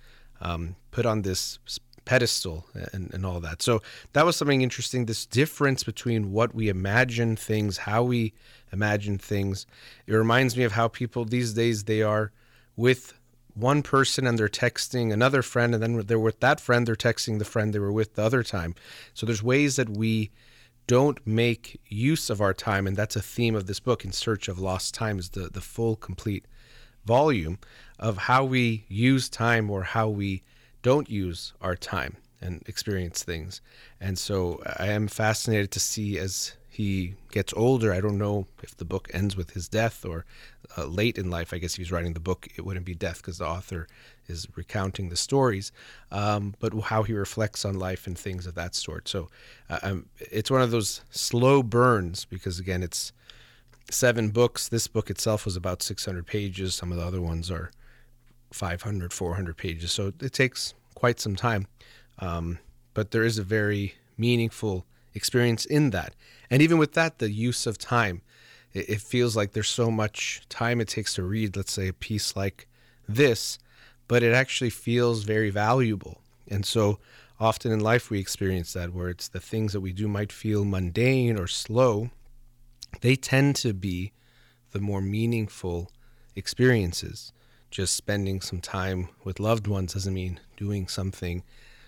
um, 0.41 0.75
put 0.91 1.05
on 1.05 1.21
this 1.23 1.59
pedestal 2.07 2.65
and, 2.95 3.13
and 3.13 3.27
all 3.27 3.41
that. 3.41 3.63
So 3.63 3.83
that 4.15 4.25
was 4.25 4.37
something 4.37 4.63
interesting. 4.63 5.05
This 5.05 5.27
difference 5.27 5.85
between 5.85 6.33
what 6.33 6.55
we 6.55 6.69
imagine 6.69 7.37
things, 7.37 7.77
how 7.77 8.03
we 8.03 8.33
imagine 8.73 9.19
things. 9.19 9.67
It 10.07 10.15
reminds 10.15 10.57
me 10.57 10.65
of 10.65 10.73
how 10.73 10.89
people 10.89 11.25
these 11.25 11.53
days 11.53 11.85
they 11.85 12.03
are 12.03 12.33
with 12.75 13.13
one 13.55 13.83
person 13.83 14.27
and 14.27 14.39
they're 14.39 14.49
texting 14.49 15.13
another 15.13 15.43
friend, 15.43 15.75
and 15.75 15.83
then 15.83 16.07
they're 16.07 16.19
with 16.19 16.41
that 16.41 16.59
friend, 16.61 16.87
they're 16.87 16.95
texting 16.95 17.39
the 17.39 17.45
friend 17.45 17.75
they 17.75 17.79
were 17.79 17.93
with 17.93 18.15
the 18.15 18.23
other 18.23 18.43
time. 18.43 18.75
So 19.13 19.27
there's 19.27 19.43
ways 19.43 19.77
that 19.77 19.91
we 19.91 20.31
don't 20.91 21.25
make 21.25 21.81
use 21.87 22.31
of 22.31 22.41
our 22.41 22.53
time, 22.53 22.85
and 22.85 22.97
that's 22.97 23.15
a 23.15 23.23
theme 23.23 23.55
of 23.55 23.67
this 23.67 23.79
book, 23.79 24.05
In 24.05 24.11
Search 24.11 24.49
of 24.49 24.59
Lost 24.59 24.93
Time, 24.93 25.21
is 25.21 25.29
the, 25.29 25.43
the 25.43 25.61
full, 25.61 25.95
complete 25.95 26.47
volume 27.05 27.61
of 28.01 28.19
how 28.19 28.45
we 28.45 28.87
use 28.89 29.29
time 29.29 29.71
or 29.71 29.85
how 29.85 30.09
we 30.09 30.43
don't 30.83 31.09
use 31.09 31.53
our 31.61 31.77
time 31.77 32.17
and 32.41 32.65
experience 32.67 33.23
things. 33.23 33.61
And 34.01 34.19
so 34.19 34.61
I 34.81 34.89
am 34.89 35.07
fascinated 35.07 35.71
to 35.71 35.79
see 35.79 36.19
as 36.19 36.57
he 36.81 37.15
gets 37.31 37.53
older. 37.55 37.93
I 37.93 38.01
don't 38.01 38.17
know 38.17 38.47
if 38.63 38.75
the 38.75 38.87
book 38.87 39.11
ends 39.13 39.37
with 39.37 39.51
his 39.51 39.69
death 39.69 40.03
or 40.03 40.25
uh, 40.79 40.87
late 40.87 41.19
in 41.19 41.29
life. 41.29 41.53
I 41.53 41.59
guess 41.59 41.75
he's 41.75 41.93
writing 41.93 42.15
the 42.15 42.21
book, 42.21 42.49
it 42.57 42.65
wouldn't 42.65 42.87
be 42.87 42.95
death 42.95 43.19
because 43.19 43.37
the 43.37 43.47
author 43.47 43.87
is 44.29 44.49
recounting 44.57 45.11
the 45.11 45.17
stories, 45.17 45.73
um, 46.11 46.55
but 46.59 46.73
how 46.85 47.03
he 47.03 47.13
reflects 47.13 47.67
on 47.67 47.79
life 47.79 48.07
and 48.07 48.19
things 48.19 48.47
of 48.47 48.55
that 48.55 48.75
sort. 48.75 49.09
So 49.09 49.29
uh, 49.69 49.79
um, 49.83 50.07
it's 50.19 50.51
one 50.51 50.63
of 50.63 50.71
those 50.71 51.03
slow 51.11 51.63
burns 51.63 52.25
because, 52.25 52.59
again, 52.59 52.83
it's 52.83 53.13
seven 53.91 54.31
books. 54.31 54.67
This 54.67 54.87
book 54.87 55.11
itself 55.11 55.45
was 55.45 55.57
about 55.57 55.83
600 55.83 56.27
pages. 56.27 56.75
Some 56.75 56.93
of 56.93 56.97
the 56.97 57.05
other 57.05 57.21
ones 57.21 57.51
are 57.51 57.71
500, 58.53 59.13
400 59.13 59.57
pages. 59.57 59.93
So 59.93 60.15
it 60.19 60.33
takes 60.33 60.73
quite 60.95 61.21
some 61.21 61.37
time. 61.37 61.67
Um, 62.21 62.59
but 62.95 63.11
there 63.11 63.25
is 63.25 63.37
a 63.37 63.43
very 63.43 63.97
meaningful 64.17 64.87
experience 65.15 65.65
in 65.65 65.91
that. 65.91 66.15
And 66.51 66.63
even 66.63 66.79
with 66.79 66.93
that, 66.95 67.19
the 67.19 67.31
use 67.31 67.67
of 67.67 67.79
time, 67.79 68.23
it, 68.73 69.01
feels 69.01 69.37
like 69.37 69.53
there's 69.53 69.69
so 69.69 69.91
much 69.91 70.43
time 70.49 70.81
it 70.81 70.89
takes 70.89 71.15
to 71.15 71.25
read, 71.25 71.57
let's 71.57 71.73
say, 71.73 71.89
a 71.89 71.93
piece 71.93 72.37
like 72.37 72.69
this, 73.09 73.59
but 74.07 74.23
it 74.23 74.33
actually 74.33 74.71
feels 74.71 75.25
very 75.25 75.51
valuable. 75.51 76.21
And 76.49 76.65
so 76.65 77.01
often 77.41 77.73
in 77.73 77.81
life, 77.81 78.11
we 78.11 78.21
experience 78.21 78.73
that 78.75 78.95
where 78.95 79.09
it's 79.09 79.29
the 79.29 79.41
things 79.41 79.73
that 79.73 79.81
we 79.81 79.93
do 79.93 80.07
might 80.07 80.31
feel 80.31 80.65
mundane 80.65 81.37
or 81.37 81.49
slow, 81.49 82.11
they 83.01 83.17
tend 83.17 83.57
to 83.57 83.73
be 83.73 84.13
the 84.71 84.81
more 84.81 85.01
meaningful 85.01 85.91
experiences 86.37 87.33
just 87.71 87.95
spending 87.95 88.41
some 88.41 88.61
time 88.61 89.09
with 89.23 89.41
loved 89.41 89.67
ones 89.67 89.95
doesn't 89.95 90.15
mean 90.15 90.41
doing 90.57 90.89
something 90.89 91.43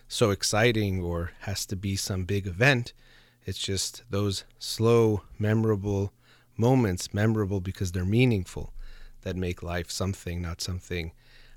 so 0.08 0.30
exciting 0.30 1.02
or 1.02 1.32
has 1.40 1.66
to 1.66 1.74
be 1.74 1.96
some 1.96 2.24
big 2.24 2.46
event. 2.46 2.92
It's 3.44 3.58
just 3.58 4.02
those 4.10 4.44
slow, 4.58 5.22
memorable 5.38 6.12
moments, 6.56 7.12
memorable 7.12 7.60
because 7.60 7.92
they're 7.92 8.04
meaningful, 8.04 8.72
that 9.22 9.36
make 9.36 9.62
life 9.62 9.90
something, 9.90 10.40
not 10.40 10.60
something 10.60 11.12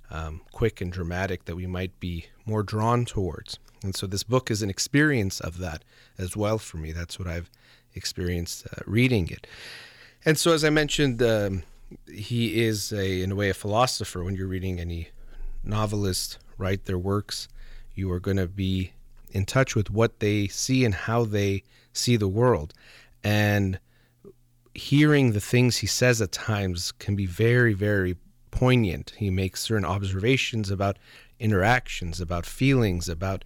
um, 0.09 0.41
quick 0.51 0.81
and 0.81 0.91
dramatic 0.91 1.45
that 1.45 1.55
we 1.55 1.67
might 1.67 1.99
be 1.99 2.27
more 2.45 2.63
drawn 2.63 3.05
towards. 3.05 3.59
And 3.83 3.95
so 3.95 4.07
this 4.07 4.23
book 4.23 4.49
is 4.49 4.61
an 4.61 4.69
experience 4.69 5.39
of 5.39 5.57
that 5.59 5.83
as 6.17 6.35
well 6.35 6.57
for 6.57 6.77
me. 6.77 6.91
That's 6.91 7.19
what 7.19 7.27
I've 7.27 7.49
experienced 7.93 8.67
uh, 8.67 8.81
reading 8.85 9.29
it. 9.29 9.47
And 10.23 10.37
so, 10.37 10.53
as 10.53 10.63
I 10.63 10.69
mentioned, 10.69 11.21
um, 11.21 11.63
he 12.11 12.63
is 12.63 12.91
a, 12.91 13.21
in 13.21 13.31
a 13.31 13.35
way, 13.35 13.49
a 13.49 13.53
philosopher. 13.53 14.23
When 14.23 14.35
you're 14.35 14.47
reading 14.47 14.79
any 14.79 15.09
novelist 15.63 16.39
write 16.57 16.85
their 16.85 16.97
works, 16.97 17.47
you 17.93 18.11
are 18.11 18.19
going 18.19 18.37
to 18.37 18.47
be 18.47 18.93
in 19.31 19.45
touch 19.45 19.75
with 19.75 19.91
what 19.91 20.19
they 20.19 20.47
see 20.47 20.85
and 20.85 20.93
how 20.93 21.25
they 21.25 21.63
see 21.95 22.17
the 22.17 22.27
world. 22.27 22.73
And 23.23 23.79
hearing 24.73 25.31
the 25.31 25.39
things 25.39 25.77
he 25.77 25.87
says 25.87 26.21
at 26.21 26.31
times 26.31 26.91
can 26.91 27.15
be 27.15 27.25
very, 27.25 27.73
very 27.73 28.17
poignant. 28.51 29.13
He 29.17 29.29
makes 29.29 29.61
certain 29.61 29.85
observations 29.85 30.69
about 30.69 30.97
interactions, 31.39 32.21
about 32.21 32.45
feelings, 32.45 33.09
about 33.09 33.43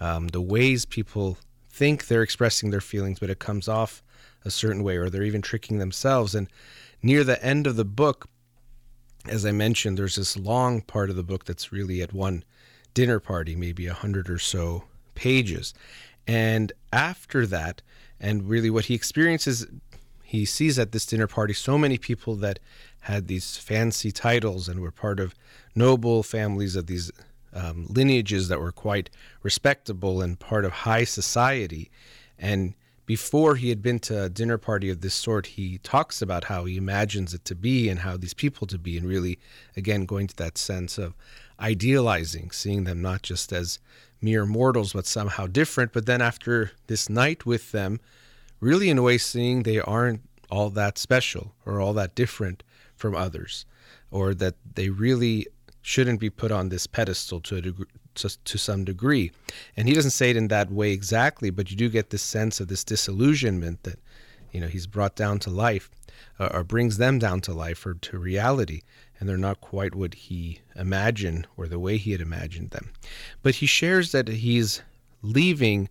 um, 0.00 0.28
the 0.28 0.40
ways 0.40 0.84
people 0.84 1.38
think 1.70 2.06
they're 2.06 2.22
expressing 2.22 2.70
their 2.70 2.80
feelings, 2.80 3.18
but 3.18 3.30
it 3.30 3.38
comes 3.38 3.68
off 3.68 4.02
a 4.44 4.50
certain 4.50 4.82
way, 4.82 4.96
or 4.96 5.08
they're 5.08 5.22
even 5.22 5.42
tricking 5.42 5.78
themselves. 5.78 6.34
And 6.34 6.48
near 7.02 7.24
the 7.24 7.42
end 7.44 7.66
of 7.66 7.76
the 7.76 7.84
book, 7.84 8.28
as 9.26 9.46
I 9.46 9.52
mentioned, 9.52 9.98
there's 9.98 10.16
this 10.16 10.36
long 10.36 10.82
part 10.82 11.10
of 11.10 11.16
the 11.16 11.22
book 11.22 11.44
that's 11.44 11.72
really 11.72 12.02
at 12.02 12.12
one 12.12 12.44
dinner 12.92 13.18
party, 13.18 13.56
maybe 13.56 13.86
a 13.86 13.94
hundred 13.94 14.28
or 14.28 14.38
so 14.38 14.84
pages. 15.14 15.74
And 16.26 16.72
after 16.92 17.46
that, 17.46 17.82
and 18.20 18.48
really 18.48 18.70
what 18.70 18.86
he 18.86 18.94
experiences, 18.94 19.66
he 20.22 20.44
sees 20.44 20.78
at 20.78 20.92
this 20.92 21.06
dinner 21.06 21.26
party 21.26 21.52
so 21.52 21.76
many 21.76 21.98
people 21.98 22.34
that 22.36 22.58
had 23.00 23.28
these 23.28 23.56
fancy 23.56 24.10
titles 24.10 24.68
and 24.68 24.80
were 24.80 24.90
part 24.90 25.20
of 25.20 25.34
noble 25.74 26.22
families 26.22 26.74
of 26.76 26.86
these 26.86 27.12
um, 27.52 27.86
lineages 27.88 28.48
that 28.48 28.60
were 28.60 28.72
quite 28.72 29.10
respectable 29.42 30.22
and 30.22 30.40
part 30.40 30.64
of 30.64 30.72
high 30.72 31.04
society. 31.04 31.90
And 32.38 32.74
before 33.06 33.56
he 33.56 33.68
had 33.68 33.82
been 33.82 33.98
to 34.00 34.24
a 34.24 34.28
dinner 34.30 34.56
party 34.56 34.88
of 34.88 35.02
this 35.02 35.14
sort, 35.14 35.46
he 35.46 35.78
talks 35.78 36.22
about 36.22 36.44
how 36.44 36.64
he 36.64 36.76
imagines 36.76 37.34
it 37.34 37.44
to 37.44 37.54
be 37.54 37.88
and 37.88 38.00
how 38.00 38.16
these 38.16 38.34
people 38.34 38.66
to 38.68 38.78
be, 38.78 38.96
and 38.96 39.06
really, 39.06 39.38
again, 39.76 40.06
going 40.06 40.26
to 40.26 40.36
that 40.36 40.56
sense 40.56 40.96
of 40.96 41.14
idealizing, 41.60 42.50
seeing 42.50 42.84
them 42.84 43.02
not 43.02 43.22
just 43.22 43.52
as 43.52 43.78
mere 44.24 44.46
mortals, 44.46 44.92
but 44.94 45.06
somehow 45.06 45.46
different. 45.46 45.92
But 45.92 46.06
then 46.06 46.22
after 46.22 46.72
this 46.86 47.08
night 47.08 47.44
with 47.46 47.72
them, 47.72 48.00
really, 48.60 48.88
in 48.88 48.98
a 48.98 49.02
way, 49.02 49.18
seeing 49.18 49.62
they 49.62 49.80
aren't 49.80 50.22
all 50.50 50.70
that 50.70 50.98
special 50.98 51.52
or 51.66 51.80
all 51.80 51.92
that 51.94 52.14
different 52.14 52.62
from 52.96 53.14
others, 53.14 53.66
or 54.10 54.34
that 54.34 54.54
they 54.74 54.88
really 54.88 55.46
shouldn't 55.82 56.20
be 56.20 56.30
put 56.30 56.50
on 56.50 56.68
this 56.68 56.86
pedestal 56.86 57.40
to 57.40 57.56
a 57.56 57.60
degree, 57.60 57.86
to, 58.14 58.28
to 58.44 58.58
some 58.58 58.84
degree. 58.84 59.30
And 59.76 59.88
he 59.88 59.94
doesn't 59.94 60.12
say 60.12 60.30
it 60.30 60.36
in 60.36 60.48
that 60.48 60.70
way 60.70 60.92
exactly, 60.92 61.50
but 61.50 61.70
you 61.70 61.76
do 61.76 61.88
get 61.88 62.10
this 62.10 62.22
sense 62.22 62.60
of 62.60 62.68
this 62.68 62.84
disillusionment 62.84 63.82
that, 63.82 63.98
you 64.52 64.60
know, 64.60 64.68
he's 64.68 64.86
brought 64.86 65.16
down 65.16 65.38
to 65.40 65.50
life 65.50 65.90
uh, 66.38 66.48
or 66.54 66.64
brings 66.64 66.96
them 66.96 67.18
down 67.18 67.40
to 67.42 67.52
life 67.52 67.84
or 67.84 67.94
to 67.94 68.18
reality. 68.18 68.80
And 69.18 69.28
they're 69.28 69.36
not 69.36 69.60
quite 69.60 69.94
what 69.94 70.14
he 70.14 70.60
imagined 70.76 71.46
or 71.56 71.66
the 71.68 71.78
way 71.78 71.96
he 71.96 72.12
had 72.12 72.20
imagined 72.20 72.70
them. 72.70 72.90
But 73.42 73.56
he 73.56 73.66
shares 73.66 74.12
that 74.12 74.28
he's 74.28 74.82
leaving 75.22 75.88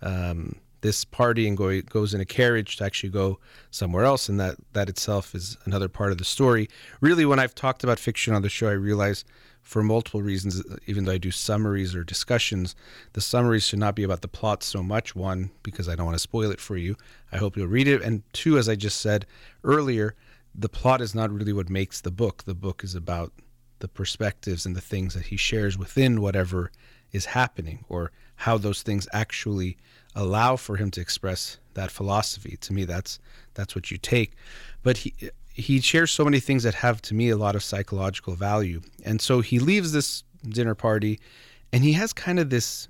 um, 0.00 0.56
this 0.80 1.04
party 1.04 1.46
and 1.46 1.56
go, 1.56 1.80
goes 1.82 2.12
in 2.12 2.20
a 2.20 2.24
carriage 2.24 2.76
to 2.76 2.84
actually 2.84 3.10
go 3.10 3.38
somewhere 3.70 4.04
else, 4.04 4.28
and 4.28 4.38
that 4.40 4.56
that 4.72 4.88
itself 4.88 5.34
is 5.34 5.56
another 5.64 5.88
part 5.88 6.12
of 6.12 6.18
the 6.18 6.24
story. 6.24 6.68
Really, 7.00 7.24
when 7.24 7.38
I've 7.38 7.54
talked 7.54 7.84
about 7.84 7.98
fiction 7.98 8.34
on 8.34 8.42
the 8.42 8.48
show, 8.48 8.68
I 8.68 8.72
realize 8.72 9.24
for 9.62 9.82
multiple 9.84 10.22
reasons, 10.22 10.60
even 10.86 11.04
though 11.04 11.12
I 11.12 11.18
do 11.18 11.30
summaries 11.30 11.94
or 11.94 12.02
discussions, 12.02 12.74
the 13.12 13.20
summaries 13.20 13.64
should 13.64 13.78
not 13.78 13.94
be 13.94 14.02
about 14.02 14.22
the 14.22 14.28
plot 14.28 14.64
so 14.64 14.82
much. 14.82 15.14
One, 15.14 15.52
because 15.62 15.88
I 15.88 15.94
don't 15.94 16.06
want 16.06 16.16
to 16.16 16.22
spoil 16.22 16.50
it 16.50 16.60
for 16.60 16.76
you. 16.76 16.96
I 17.30 17.36
hope 17.36 17.56
you'll 17.56 17.68
read 17.68 17.86
it. 17.86 18.02
And 18.02 18.22
two, 18.32 18.58
as 18.58 18.68
I 18.68 18.74
just 18.74 19.00
said 19.00 19.24
earlier, 19.62 20.16
the 20.54 20.68
plot 20.68 21.00
is 21.00 21.14
not 21.14 21.30
really 21.30 21.52
what 21.52 21.70
makes 21.70 22.00
the 22.00 22.10
book. 22.10 22.44
The 22.44 22.54
book 22.54 22.84
is 22.84 22.94
about 22.94 23.32
the 23.78 23.88
perspectives 23.88 24.64
and 24.66 24.76
the 24.76 24.80
things 24.80 25.14
that 25.14 25.26
he 25.26 25.36
shares 25.36 25.76
within 25.78 26.20
whatever 26.20 26.70
is 27.10 27.26
happening 27.26 27.84
or 27.88 28.12
how 28.36 28.58
those 28.58 28.82
things 28.82 29.08
actually 29.12 29.76
allow 30.14 30.56
for 30.56 30.76
him 30.76 30.90
to 30.92 31.00
express 31.00 31.58
that 31.74 31.90
philosophy. 31.90 32.56
To 32.60 32.72
me, 32.72 32.84
that's 32.84 33.18
that's 33.54 33.74
what 33.74 33.90
you 33.90 33.98
take. 33.98 34.34
But 34.82 34.98
he 34.98 35.14
he 35.52 35.80
shares 35.80 36.10
so 36.10 36.24
many 36.24 36.40
things 36.40 36.62
that 36.62 36.74
have 36.74 37.02
to 37.02 37.14
me 37.14 37.30
a 37.30 37.36
lot 37.36 37.54
of 37.54 37.62
psychological 37.62 38.34
value. 38.34 38.80
And 39.04 39.20
so 39.20 39.40
he 39.40 39.58
leaves 39.58 39.92
this 39.92 40.24
dinner 40.48 40.74
party 40.74 41.20
and 41.72 41.84
he 41.84 41.92
has 41.92 42.12
kind 42.12 42.38
of 42.38 42.50
this 42.50 42.88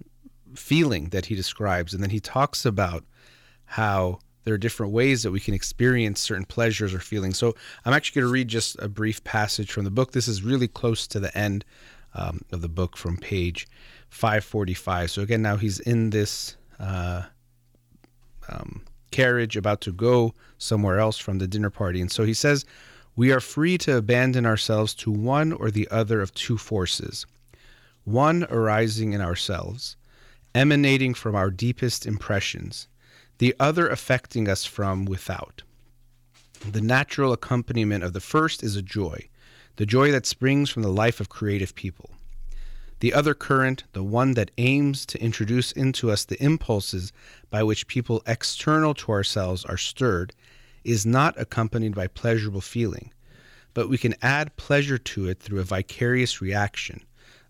feeling 0.54 1.08
that 1.10 1.26
he 1.26 1.34
describes 1.34 1.94
and 1.94 2.02
then 2.02 2.10
he 2.10 2.20
talks 2.20 2.64
about 2.64 3.04
how 3.64 4.18
there 4.44 4.54
are 4.54 4.58
different 4.58 4.92
ways 4.92 5.22
that 5.22 5.30
we 5.30 5.40
can 5.40 5.54
experience 5.54 6.20
certain 6.20 6.44
pleasures 6.44 6.92
or 6.92 6.98
feelings. 6.98 7.38
So 7.38 7.54
I'm 7.84 7.92
actually 7.92 8.20
going 8.20 8.28
to 8.28 8.32
read 8.32 8.48
just 8.48 8.76
a 8.80 8.88
brief 8.88 9.22
passage 9.24 9.70
from 9.70 9.84
the 9.84 9.90
book. 9.90 10.12
This 10.12 10.28
is 10.28 10.42
really 10.42 10.68
close 10.68 11.06
to 11.08 11.20
the 11.20 11.36
end 11.36 11.64
um, 12.14 12.42
of 12.52 12.60
the 12.60 12.68
book 12.68 12.96
from 12.96 13.16
page 13.16 13.68
545. 14.10 15.10
So 15.10 15.22
again, 15.22 15.42
now 15.42 15.56
he's 15.56 15.80
in 15.80 16.10
this 16.10 16.56
uh, 16.78 17.22
um, 18.48 18.82
carriage 19.10 19.56
about 19.56 19.80
to 19.82 19.92
go 19.92 20.34
somewhere 20.58 20.98
else 20.98 21.18
from 21.18 21.38
the 21.38 21.46
dinner 21.46 21.70
party. 21.70 22.00
And 22.00 22.10
so 22.10 22.24
he 22.24 22.34
says, 22.34 22.64
We 23.16 23.32
are 23.32 23.40
free 23.40 23.78
to 23.78 23.96
abandon 23.96 24.44
ourselves 24.44 24.94
to 24.94 25.10
one 25.10 25.52
or 25.52 25.70
the 25.70 25.88
other 25.90 26.20
of 26.20 26.34
two 26.34 26.58
forces 26.58 27.26
one 28.04 28.44
arising 28.50 29.12
in 29.12 29.20
ourselves, 29.20 29.96
emanating 30.56 31.14
from 31.14 31.36
our 31.36 31.50
deepest 31.50 32.04
impressions, 32.04 32.88
the 33.42 33.56
other 33.58 33.88
affecting 33.88 34.48
us 34.48 34.64
from 34.64 35.04
without. 35.04 35.64
The 36.70 36.80
natural 36.80 37.32
accompaniment 37.32 38.04
of 38.04 38.12
the 38.12 38.20
first 38.20 38.62
is 38.62 38.76
a 38.76 38.82
joy, 38.82 39.28
the 39.74 39.84
joy 39.84 40.12
that 40.12 40.26
springs 40.26 40.70
from 40.70 40.82
the 40.82 40.92
life 40.92 41.18
of 41.18 41.28
creative 41.28 41.74
people. 41.74 42.10
The 43.00 43.12
other 43.12 43.34
current, 43.34 43.82
the 43.94 44.04
one 44.04 44.34
that 44.34 44.52
aims 44.58 45.04
to 45.06 45.20
introduce 45.20 45.72
into 45.72 46.08
us 46.12 46.24
the 46.24 46.40
impulses 46.40 47.12
by 47.50 47.64
which 47.64 47.88
people 47.88 48.22
external 48.28 48.94
to 48.94 49.10
ourselves 49.10 49.64
are 49.64 49.76
stirred, 49.76 50.32
is 50.84 51.04
not 51.04 51.34
accompanied 51.36 51.96
by 51.96 52.06
pleasurable 52.06 52.60
feeling, 52.60 53.12
but 53.74 53.88
we 53.88 53.98
can 53.98 54.14
add 54.22 54.56
pleasure 54.56 54.98
to 54.98 55.26
it 55.26 55.40
through 55.40 55.58
a 55.58 55.64
vicarious 55.64 56.40
reaction, 56.40 57.02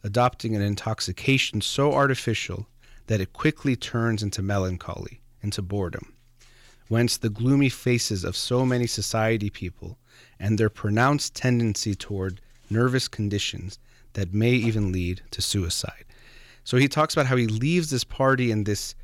adopting 0.03 0.57
an 0.57 0.63
intoxication 0.63 1.61
so 1.61 1.93
artificial 1.93 2.67
that 3.09 3.21
it 3.21 3.35
quickly 3.35 3.77
turns 3.77 4.23
into 4.23 4.41
melancholy, 4.41 5.19
into 5.43 5.63
boredom. 5.63 6.15
Whence 6.89 7.17
the 7.17 7.31
gloomy 7.31 7.69
faces 7.69 8.25
of 8.25 8.37
so 8.37 8.67
many 8.67 8.87
society 8.87 9.51
people 9.51 9.99
and 10.39 10.59
their 10.59 10.69
pronounced 10.69 11.35
tendency 11.35 11.95
toward 11.95 12.41
nervous 12.69 13.09
conditions 13.09 13.79
that 14.15 14.35
may 14.35 14.53
even 14.53 14.93
lead 14.93 15.23
to 15.31 15.43
suicide. 15.43 16.05
So 16.65 16.77
he 16.77 16.89
talks 16.89 17.15
about 17.15 17.27
how 17.27 17.37
he 17.37 17.47
leaves 17.47 17.91
this 17.91 18.05
party 18.05 18.51
and 18.51 18.67
this 18.67 18.95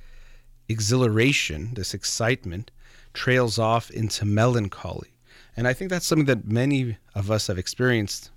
exhilaration, 0.69 1.75
this 1.75 1.95
excitement, 1.95 2.71
trails 3.15 3.59
off 3.59 3.91
into 3.91 4.25
melancholy. 4.25 5.15
And 5.57 5.67
I 5.67 5.73
think 5.73 5.91
that's 5.91 6.07
something 6.07 6.27
that 6.27 6.47
many 6.47 6.99
of 7.15 7.31
us 7.31 7.47
have 7.49 7.59
experienced 7.59 8.31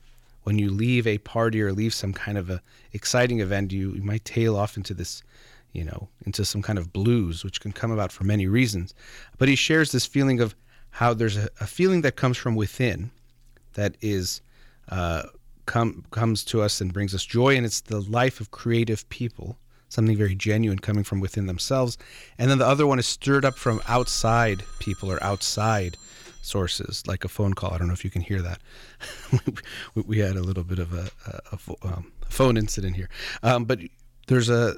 when 0.44 0.58
you 0.58 0.72
leave 0.72 1.06
a 1.06 1.20
party 1.20 1.62
or 1.62 1.72
leave 1.72 1.94
some 1.94 2.14
kind 2.14 2.38
of 2.38 2.50
a 2.50 2.62
exciting 2.94 3.40
event, 3.40 3.72
you, 3.72 3.94
you 3.94 4.02
might 4.02 4.26
tail 4.26 4.56
off 4.56 4.76
into 4.76 4.94
this, 4.94 5.24
you 5.74 5.84
know, 5.84 6.10
into 6.26 6.44
some 6.46 6.62
kind 6.62 6.78
of 6.78 6.92
blues, 6.92 7.44
which 7.44 7.62
can 7.62 7.72
come 7.72 7.92
about 7.92 8.12
for 8.12 8.24
many 8.24 8.48
reasons. 8.48 8.94
But 9.38 9.50
he 9.50 9.56
shares 9.56 9.92
this 9.92 10.06
feeling 10.06 10.40
of 10.40 10.56
how 10.92 11.14
there's 11.14 11.38
a, 11.38 11.50
a 11.60 11.68
feeling 11.68 12.02
that 12.02 12.16
comes 12.16 12.38
from 12.38 12.56
within 12.56 13.12
that 13.74 13.96
is 14.02 14.42
uh, 14.90 15.24
come 15.66 16.04
comes 16.12 16.44
to 16.46 16.62
us 16.62 16.82
and 16.82 16.94
brings 16.94 17.16
us 17.16 17.26
joy, 17.26 17.56
and 17.56 17.66
it's 17.66 17.82
the 17.82 18.02
life 18.02 18.42
of 18.42 18.52
creative 18.52 19.08
people, 19.10 19.58
something 19.90 20.18
very 20.18 20.36
genuine 20.36 20.80
coming 20.80 21.04
from 21.04 21.20
within 21.20 21.48
themselves. 21.48 21.98
And 22.38 22.50
then 22.50 22.58
the 22.58 22.68
other 22.68 22.86
one 22.86 23.00
is 23.00 23.08
stirred 23.08 23.46
up 23.46 23.58
from 23.58 23.82
outside 23.88 24.64
people 24.80 25.10
or 25.12 25.24
outside 25.24 25.98
sources, 26.42 27.04
like 27.08 27.24
a 27.24 27.30
phone 27.30 27.54
call. 27.54 27.74
I 27.74 27.78
don't 27.78 27.88
know 27.88 27.94
if 27.94 28.04
you 28.04 28.12
can 28.12 28.22
hear 28.22 28.42
that. 28.42 28.60
we 30.06 30.20
had 30.20 30.36
a 30.36 30.42
little 30.42 30.64
bit 30.64 30.80
of 30.80 30.94
a, 30.94 31.10
a, 31.28 31.60
a 31.84 31.88
um, 31.88 32.12
phone 32.28 32.58
incident 32.58 32.96
here, 32.96 33.10
um, 33.44 33.64
but 33.64 33.80
there's 34.28 34.50
a 34.50 34.76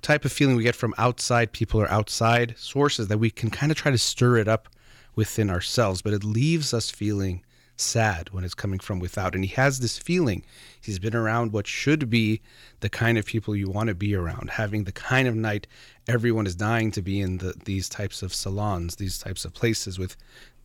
type 0.00 0.24
of 0.24 0.32
feeling 0.32 0.56
we 0.56 0.62
get 0.62 0.74
from 0.74 0.94
outside 0.98 1.52
people 1.52 1.80
or 1.80 1.90
outside 1.90 2.54
sources 2.58 3.08
that 3.08 3.18
we 3.18 3.30
can 3.30 3.50
kind 3.50 3.70
of 3.70 3.78
try 3.78 3.90
to 3.90 3.98
stir 3.98 4.38
it 4.38 4.48
up 4.48 4.68
within 5.14 5.50
ourselves, 5.50 6.02
but 6.02 6.12
it 6.12 6.24
leaves 6.24 6.72
us 6.72 6.90
feeling 6.90 7.44
sad 7.76 8.30
when 8.30 8.44
it's 8.44 8.54
coming 8.54 8.78
from 8.78 9.00
without. 9.00 9.34
And 9.34 9.44
he 9.44 9.54
has 9.54 9.80
this 9.80 9.98
feeling. 9.98 10.44
He's 10.80 10.98
been 10.98 11.16
around 11.16 11.52
what 11.52 11.66
should 11.66 12.10
be 12.10 12.40
the 12.80 12.88
kind 12.88 13.18
of 13.18 13.26
people 13.26 13.56
you 13.56 13.70
want 13.70 13.88
to 13.88 13.94
be 13.94 14.14
around, 14.14 14.50
having 14.50 14.84
the 14.84 14.92
kind 14.92 15.26
of 15.26 15.34
night 15.34 15.66
everyone 16.06 16.46
is 16.46 16.54
dying 16.54 16.90
to 16.92 17.02
be 17.02 17.20
in 17.20 17.38
the, 17.38 17.54
these 17.64 17.88
types 17.88 18.22
of 18.22 18.34
salons, 18.34 18.96
these 18.96 19.18
types 19.18 19.44
of 19.44 19.54
places 19.54 19.98
with 19.98 20.16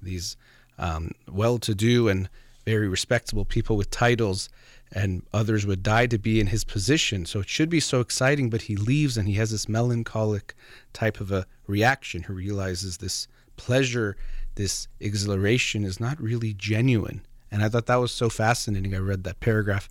these 0.01 0.38
um, 0.77 1.12
well 1.32 1.58
to 1.60 1.74
do 1.74 2.10
and 2.10 2.30
very 2.65 2.88
respectable 2.88 3.46
people 3.46 3.77
with 3.77 3.89
titles 3.92 4.50
and 4.92 5.24
others 5.34 5.65
would 5.65 5.84
die 5.84 6.08
to 6.08 6.18
be 6.18 6.39
in 6.39 6.48
his 6.48 6.63
position. 6.63 7.25
So 7.25 7.39
it 7.39 7.50
should 7.50 7.70
be 7.70 7.80
so 7.80 8.00
exciting, 8.00 8.50
but 8.50 8.63
he 8.63 8.75
leaves 8.75 9.18
and 9.18 9.27
he 9.27 9.36
has 9.36 9.51
this 9.51 9.68
melancholic 9.68 10.54
type 10.94 11.20
of 11.20 11.32
a 11.32 11.46
reaction. 11.68 12.24
He 12.24 12.34
realizes 12.34 12.98
this 12.98 13.27
pleasure, 13.58 14.15
this 14.56 14.88
exhilaration 15.00 15.84
is 15.84 16.00
not 16.00 16.22
really 16.22 16.54
genuine. 16.54 17.25
And 17.51 17.63
I 17.63 17.70
thought 17.70 17.88
that 17.88 17.96
was 17.96 18.12
so 18.12 18.30
fascinating. 18.30 18.94
I 18.94 19.00
read 19.00 19.24
that 19.24 19.39
paragraph 19.39 19.89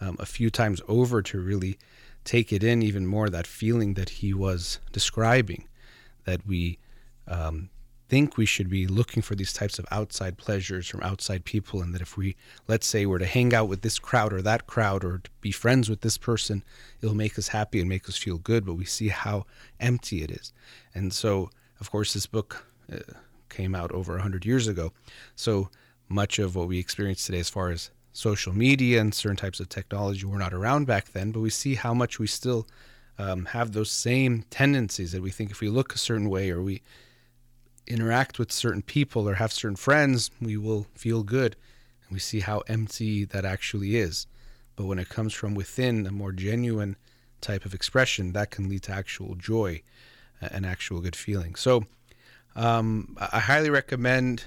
um, 0.00 0.16
a 0.18 0.26
few 0.26 0.50
times 0.50 0.80
over 0.88 1.22
to 1.22 1.40
really 1.40 1.78
take 2.24 2.52
it 2.52 2.62
in 2.62 2.82
even 2.82 3.06
more 3.06 3.28
that 3.30 3.46
feeling 3.46 3.94
that 3.94 4.08
he 4.08 4.32
was 4.34 4.78
describing 4.92 5.66
that 6.24 6.46
we 6.46 6.78
um, 7.26 7.70
think 8.10 8.36
we 8.36 8.44
should 8.44 8.68
be 8.68 8.88
looking 8.88 9.22
for 9.22 9.36
these 9.36 9.52
types 9.52 9.78
of 9.78 9.86
outside 9.92 10.36
pleasures 10.36 10.88
from 10.88 11.00
outside 11.02 11.44
people, 11.44 11.80
and 11.80 11.94
that 11.94 12.02
if 12.02 12.16
we, 12.16 12.36
let's 12.66 12.86
say, 12.86 13.06
were 13.06 13.20
to 13.20 13.24
hang 13.24 13.54
out 13.54 13.68
with 13.68 13.82
this 13.82 14.00
crowd 14.00 14.32
or 14.32 14.42
that 14.42 14.66
crowd 14.66 15.04
or 15.04 15.22
be 15.40 15.52
friends 15.52 15.88
with 15.88 16.00
this 16.00 16.18
person, 16.18 16.64
it'll 17.00 17.14
make 17.14 17.38
us 17.38 17.48
happy 17.48 17.78
and 17.78 17.88
make 17.88 18.08
us 18.08 18.16
feel 18.16 18.38
good. 18.38 18.66
But 18.66 18.74
we 18.74 18.84
see 18.84 19.08
how 19.08 19.46
empty 19.78 20.22
it 20.22 20.30
is. 20.32 20.52
And 20.92 21.12
so, 21.12 21.50
of 21.78 21.90
course, 21.92 22.12
this 22.12 22.26
book 22.26 22.66
uh, 22.92 22.98
came 23.48 23.76
out 23.76 23.92
over 23.92 24.14
100 24.14 24.44
years 24.44 24.66
ago. 24.66 24.92
So 25.36 25.70
much 26.08 26.40
of 26.40 26.56
what 26.56 26.66
we 26.66 26.80
experience 26.80 27.24
today, 27.24 27.38
as 27.38 27.48
far 27.48 27.70
as 27.70 27.90
social 28.12 28.52
media 28.52 29.00
and 29.00 29.14
certain 29.14 29.36
types 29.36 29.60
of 29.60 29.68
technology, 29.68 30.26
were 30.26 30.36
not 30.36 30.52
around 30.52 30.86
back 30.86 31.12
then, 31.12 31.30
but 31.30 31.40
we 31.40 31.50
see 31.50 31.76
how 31.76 31.94
much 31.94 32.18
we 32.18 32.26
still 32.26 32.66
um, 33.18 33.44
have 33.46 33.70
those 33.70 33.92
same 33.92 34.44
tendencies 34.50 35.12
that 35.12 35.22
we 35.22 35.30
think 35.30 35.52
if 35.52 35.60
we 35.60 35.68
look 35.68 35.94
a 35.94 35.98
certain 35.98 36.28
way 36.28 36.50
or 36.50 36.60
we 36.60 36.82
interact 37.90 38.38
with 38.38 38.52
certain 38.52 38.82
people 38.82 39.28
or 39.28 39.34
have 39.34 39.52
certain 39.52 39.76
friends, 39.76 40.30
we 40.40 40.56
will 40.56 40.86
feel 40.94 41.22
good. 41.22 41.56
And 42.02 42.12
we 42.12 42.20
see 42.20 42.40
how 42.40 42.60
empty 42.68 43.24
that 43.26 43.44
actually 43.44 43.96
is. 43.96 44.26
But 44.76 44.86
when 44.86 44.98
it 44.98 45.08
comes 45.08 45.34
from 45.34 45.54
within, 45.54 46.06
a 46.06 46.10
more 46.10 46.32
genuine 46.32 46.96
type 47.40 47.64
of 47.64 47.74
expression, 47.74 48.32
that 48.32 48.50
can 48.50 48.68
lead 48.68 48.82
to 48.84 48.92
actual 48.92 49.34
joy 49.34 49.82
and 50.40 50.64
actual 50.64 51.00
good 51.00 51.16
feeling. 51.16 51.54
So 51.54 51.84
um, 52.56 53.16
I 53.32 53.40
highly 53.40 53.70
recommend 53.70 54.44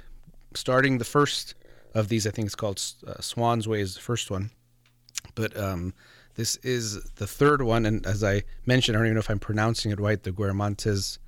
starting 0.55 0.97
the 0.97 1.05
first 1.05 1.55
of 1.93 2.07
these. 2.09 2.25
I 2.25 2.31
think 2.31 2.47
it's 2.47 2.55
called 2.55 2.81
uh, 3.05 3.21
Swan's 3.21 3.67
Way 3.67 3.81
is 3.81 3.95
the 3.95 4.01
first 4.01 4.31
one. 4.31 4.49
But 5.35 5.55
um, 5.57 5.93
this 6.35 6.55
is 6.57 7.03
the 7.15 7.27
third 7.27 7.61
one. 7.61 7.85
And 7.85 8.05
as 8.05 8.23
I 8.23 8.43
mentioned, 8.65 8.95
I 8.95 8.99
don't 8.99 9.07
even 9.07 9.15
know 9.15 9.19
if 9.19 9.29
I'm 9.29 9.39
pronouncing 9.39 9.91
it 9.91 9.99
right, 9.99 10.21
the 10.21 10.31
Guermantes 10.31 11.19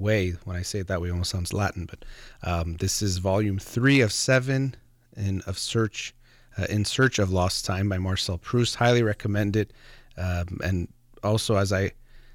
way. 0.00 0.34
When 0.44 0.56
I 0.56 0.62
say 0.62 0.80
it 0.80 0.88
that 0.88 1.00
way, 1.00 1.08
it 1.08 1.12
almost 1.12 1.30
sounds 1.30 1.52
Latin. 1.52 1.86
But 1.86 2.04
um, 2.42 2.76
this 2.76 3.02
is 3.02 3.18
volume 3.18 3.58
three 3.58 4.00
of 4.00 4.12
seven 4.12 4.76
in 5.16 5.42
of 5.42 5.58
search 5.58 6.14
uh, 6.58 6.66
in 6.68 6.84
search 6.84 7.18
of 7.18 7.30
lost 7.30 7.64
time 7.64 7.88
by 7.88 7.98
Marcel 7.98 8.38
Proust. 8.38 8.76
Highly 8.76 9.02
recommend 9.02 9.56
it. 9.56 9.72
Um, 10.16 10.58
and 10.62 10.88
also, 11.22 11.56
as 11.56 11.72
I 11.72 11.92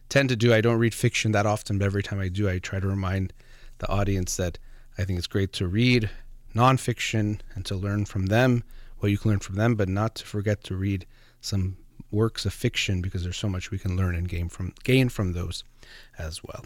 tend 0.09 0.29
to 0.29 0.35
do, 0.35 0.53
I 0.53 0.61
don't 0.61 0.79
read 0.79 0.93
fiction 0.93 1.31
that 1.33 1.45
often, 1.45 1.77
but 1.77 1.85
every 1.85 2.03
time 2.03 2.19
I 2.19 2.29
do, 2.29 2.49
I 2.49 2.59
try 2.59 2.79
to 2.79 2.87
remind 2.87 3.33
the 3.79 3.89
audience 3.89 4.37
that 4.37 4.57
I 4.97 5.03
think 5.03 5.17
it's 5.17 5.27
great 5.27 5.51
to 5.53 5.67
read 5.67 6.09
nonfiction 6.55 7.39
and 7.53 7.65
to 7.65 7.75
learn 7.75 8.05
from 8.05 8.27
them 8.27 8.63
what 8.99 9.11
you 9.11 9.17
can 9.17 9.31
learn 9.31 9.39
from 9.39 9.55
them, 9.55 9.75
but 9.75 9.89
not 9.89 10.15
to 10.15 10.25
forget 10.25 10.63
to 10.63 10.75
read 10.75 11.05
some 11.41 11.77
works 12.11 12.45
of 12.45 12.53
fiction 12.53 13.01
because 13.01 13.23
there's 13.23 13.37
so 13.37 13.49
much 13.49 13.71
we 13.71 13.77
can 13.77 13.97
learn 13.97 14.15
and 14.15 14.29
gain 14.29 14.47
from 14.47 14.73
gain 14.83 15.09
from 15.09 15.33
those 15.33 15.63
as 16.17 16.43
well. 16.43 16.65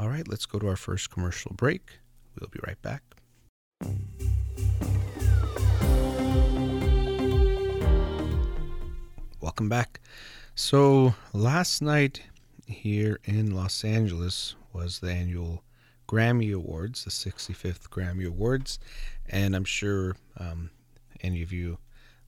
All 0.00 0.08
right, 0.08 0.28
let's 0.28 0.46
go 0.46 0.60
to 0.60 0.68
our 0.68 0.76
first 0.76 1.10
commercial 1.10 1.52
break. 1.56 1.98
We'll 2.38 2.48
be 2.50 2.60
right 2.64 2.80
back. 2.82 3.02
Welcome 9.40 9.68
back. 9.68 10.00
So, 10.54 11.14
last 11.32 11.82
night 11.82 12.22
here 12.64 13.18
in 13.24 13.56
Los 13.56 13.82
Angeles 13.82 14.54
was 14.72 15.00
the 15.00 15.10
annual 15.10 15.64
Grammy 16.08 16.54
Awards, 16.54 17.02
the 17.02 17.10
65th 17.10 17.88
Grammy 17.88 18.24
Awards. 18.24 18.78
And 19.28 19.56
I'm 19.56 19.64
sure 19.64 20.14
um, 20.36 20.70
any 21.22 21.42
of 21.42 21.52
you 21.52 21.76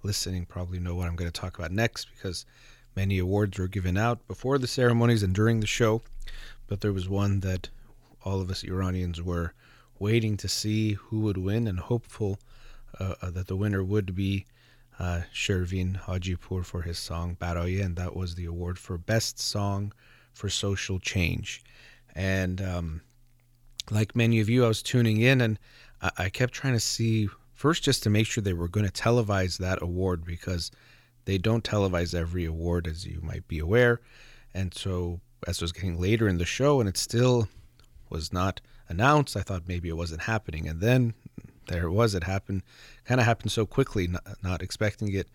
listening 0.03 0.45
probably 0.45 0.81
know 0.81 0.97
what 0.97 1.07
I'm 1.07 1.15
going 1.15 1.31
to 1.31 1.41
talk 1.41 1.57
about 1.57 1.71
next 1.71 2.09
because 2.17 2.47
many 2.97 3.21
awards 3.21 3.61
were 3.61 3.69
given 3.69 3.97
out 3.97 4.27
before 4.27 4.59
the 4.59 4.67
ceremonies 4.67 5.23
and 5.23 5.33
during 5.33 5.61
the 5.61 5.69
show 5.69 6.03
but 6.71 6.81
there 6.83 6.93
was 6.93 7.09
one 7.09 7.41
that 7.41 7.69
all 8.25 8.41
of 8.41 8.49
us 8.49 8.63
Iranians 8.63 9.21
were 9.21 9.53
waiting 9.99 10.37
to 10.37 10.49
see 10.49 10.93
who 10.93 11.19
would 11.19 11.37
win 11.37 11.67
and 11.67 11.81
hopeful 11.81 12.39
uh, 13.01 13.17
uh, 13.21 13.31
that 13.31 13.49
the 13.49 13.57
winner 13.57 13.83
would 13.83 14.15
be 14.15 14.47
uh, 14.97 15.23
Shervin 15.35 16.01
Hajipour 16.01 16.65
for 16.65 16.83
his 16.83 16.97
song 16.97 17.37
Baraye, 17.41 17.85
and 17.85 17.97
that 17.97 18.15
was 18.15 18.37
the 18.37 18.45
award 18.45 18.79
for 18.79 18.97
Best 18.97 19.41
Song 19.41 19.93
for 20.33 20.49
Social 20.49 21.01
Change. 21.01 21.65
And 22.15 22.63
um, 22.63 23.01
like 23.91 24.15
many 24.15 24.39
of 24.39 24.49
you, 24.49 24.65
I 24.65 24.69
was 24.69 24.81
tuning 24.81 25.21
in 25.21 25.41
and 25.41 25.59
I, 26.01 26.11
I 26.19 26.29
kept 26.29 26.53
trying 26.53 26.75
to 26.75 26.81
see 26.81 27.29
first 27.53 27.83
just 27.83 28.05
to 28.05 28.11
make 28.11 28.29
sure 28.29 28.43
they 28.43 28.53
were 28.53 28.69
going 28.69 28.89
to 28.89 28.93
televise 28.93 29.59
that 29.59 29.83
award 29.83 30.25
because 30.25 30.71
they 31.25 31.37
don't 31.37 31.65
televise 31.65 32.15
every 32.15 32.45
award, 32.45 32.87
as 32.87 33.05
you 33.05 33.19
might 33.23 33.49
be 33.49 33.59
aware. 33.59 34.01
And 34.55 34.73
so 34.73 35.21
as 35.47 35.59
it 35.59 35.63
was 35.63 35.73
getting 35.73 36.01
later 36.01 36.29
in 36.29 36.39
the 36.39 36.45
show 36.45 36.81
and 36.81 36.89
it 36.89 36.97
still 36.97 37.49
was 38.09 38.33
not 38.33 38.61
announced, 38.89 39.37
I 39.37 39.43
thought 39.43 39.69
maybe 39.69 39.89
it 39.89 39.97
wasn't 39.97 40.23
happening. 40.23 40.69
And 40.69 40.81
then 40.81 41.15
there 41.69 41.85
it 41.85 41.93
was. 41.93 42.15
It 42.15 42.25
happened, 42.25 42.63
kind 43.05 43.21
of 43.21 43.27
happened 43.27 43.53
so 43.53 43.65
quickly, 43.65 44.09
not, 44.09 44.25
not 44.43 44.63
expecting 44.63 45.13
it 45.15 45.29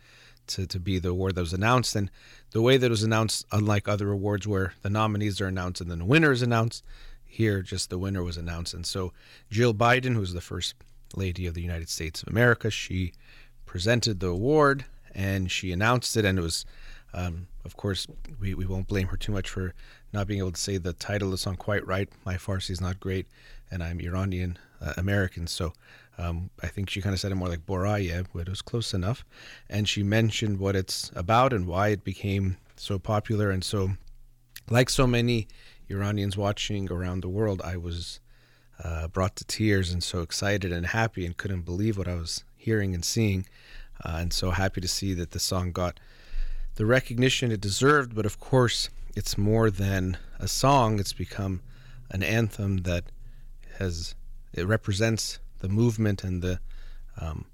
to, 0.47 0.67
to 0.67 0.79
be 0.79 0.99
the 0.99 1.09
award 1.09 1.35
that 1.35 1.41
was 1.41 1.53
announced. 1.53 1.95
And 1.95 2.11
the 2.51 2.61
way 2.61 2.77
that 2.77 2.85
it 2.85 2.89
was 2.89 3.03
announced, 3.03 3.45
unlike 3.51 3.87
other 3.87 4.11
awards 4.11 4.47
where 4.47 4.73
the 4.81 4.89
nominees 4.89 5.41
are 5.41 5.47
announced 5.47 5.81
and 5.81 5.89
then 5.89 5.99
the 5.99 6.05
winner 6.05 6.31
is 6.31 6.41
announced, 6.41 6.83
here 7.25 7.61
just 7.61 7.89
the 7.89 7.97
winner 7.97 8.23
was 8.23 8.37
announced. 8.37 8.73
And 8.73 8.85
so 8.85 9.13
Jill 9.49 9.73
Biden, 9.73 10.13
who's 10.13 10.33
the 10.33 10.41
first 10.41 10.75
lady 11.15 11.47
of 11.47 11.53
the 11.53 11.61
United 11.61 11.89
States 11.89 12.21
of 12.21 12.29
America, 12.29 12.69
she 12.69 13.13
presented 13.65 14.19
the 14.19 14.27
award 14.27 14.85
and 15.13 15.49
she 15.49 15.71
announced 15.71 16.15
it. 16.17 16.25
And 16.25 16.37
it 16.37 16.41
was 16.41 16.65
um, 17.15 17.47
of 17.63 17.77
course, 17.77 18.05
we, 18.39 18.53
we 18.53 18.65
won't 18.65 18.87
blame 18.87 19.07
her 19.07 19.17
too 19.17 19.31
much 19.31 19.49
for 19.49 19.73
not 20.11 20.27
being 20.27 20.39
able 20.39 20.51
to 20.51 20.59
say 20.59 20.77
the 20.77 20.93
title 20.93 21.29
of 21.29 21.31
the 21.31 21.37
song 21.37 21.55
quite 21.55 21.87
right. 21.87 22.09
My 22.25 22.35
Farsi 22.35 22.71
is 22.71 22.81
not 22.81 22.99
great, 22.99 23.25
and 23.71 23.81
I'm 23.81 24.01
Iranian 24.01 24.59
uh, 24.81 24.93
American, 24.97 25.47
so 25.47 25.71
um, 26.17 26.49
I 26.61 26.67
think 26.67 26.89
she 26.89 27.01
kind 27.01 27.13
of 27.13 27.19
said 27.19 27.31
it 27.31 27.35
more 27.35 27.47
like 27.47 27.65
Boraye, 27.65 28.25
but 28.33 28.41
it 28.41 28.49
was 28.49 28.61
close 28.61 28.93
enough. 28.93 29.23
And 29.69 29.87
she 29.87 30.03
mentioned 30.03 30.59
what 30.59 30.75
it's 30.75 31.09
about 31.15 31.53
and 31.53 31.65
why 31.65 31.89
it 31.89 32.03
became 32.03 32.57
so 32.75 32.99
popular. 32.99 33.49
And 33.49 33.63
so, 33.63 33.91
like 34.69 34.89
so 34.89 35.07
many 35.07 35.47
Iranians 35.89 36.35
watching 36.35 36.91
around 36.91 37.21
the 37.21 37.29
world, 37.29 37.61
I 37.63 37.77
was 37.77 38.19
uh, 38.83 39.07
brought 39.07 39.37
to 39.37 39.45
tears 39.45 39.91
and 39.93 40.03
so 40.03 40.19
excited 40.19 40.73
and 40.73 40.87
happy 40.87 41.25
and 41.25 41.37
couldn't 41.37 41.61
believe 41.61 41.97
what 41.97 42.09
I 42.09 42.15
was 42.15 42.43
hearing 42.57 42.93
and 42.93 43.05
seeing. 43.05 43.45
Uh, 44.03 44.17
and 44.19 44.33
so 44.33 44.51
happy 44.51 44.81
to 44.81 44.87
see 44.87 45.13
that 45.13 45.31
the 45.31 45.39
song 45.39 45.71
got 45.71 45.99
the 46.75 46.85
recognition 46.85 47.51
it 47.51 47.61
deserved, 47.61 48.15
but 48.15 48.25
of 48.25 48.39
course, 48.39 48.89
it's 49.15 49.37
more 49.37 49.69
than 49.69 50.17
a 50.39 50.47
song. 50.47 50.99
It's 50.99 51.13
become 51.13 51.61
an 52.11 52.21
anthem 52.21 52.77
that 52.77 53.05
has 53.79 54.15
it 54.53 54.67
represents 54.67 55.39
the 55.59 55.69
movement 55.69 56.23
and 56.23 56.41
the 56.41 56.59
um, 57.19 57.45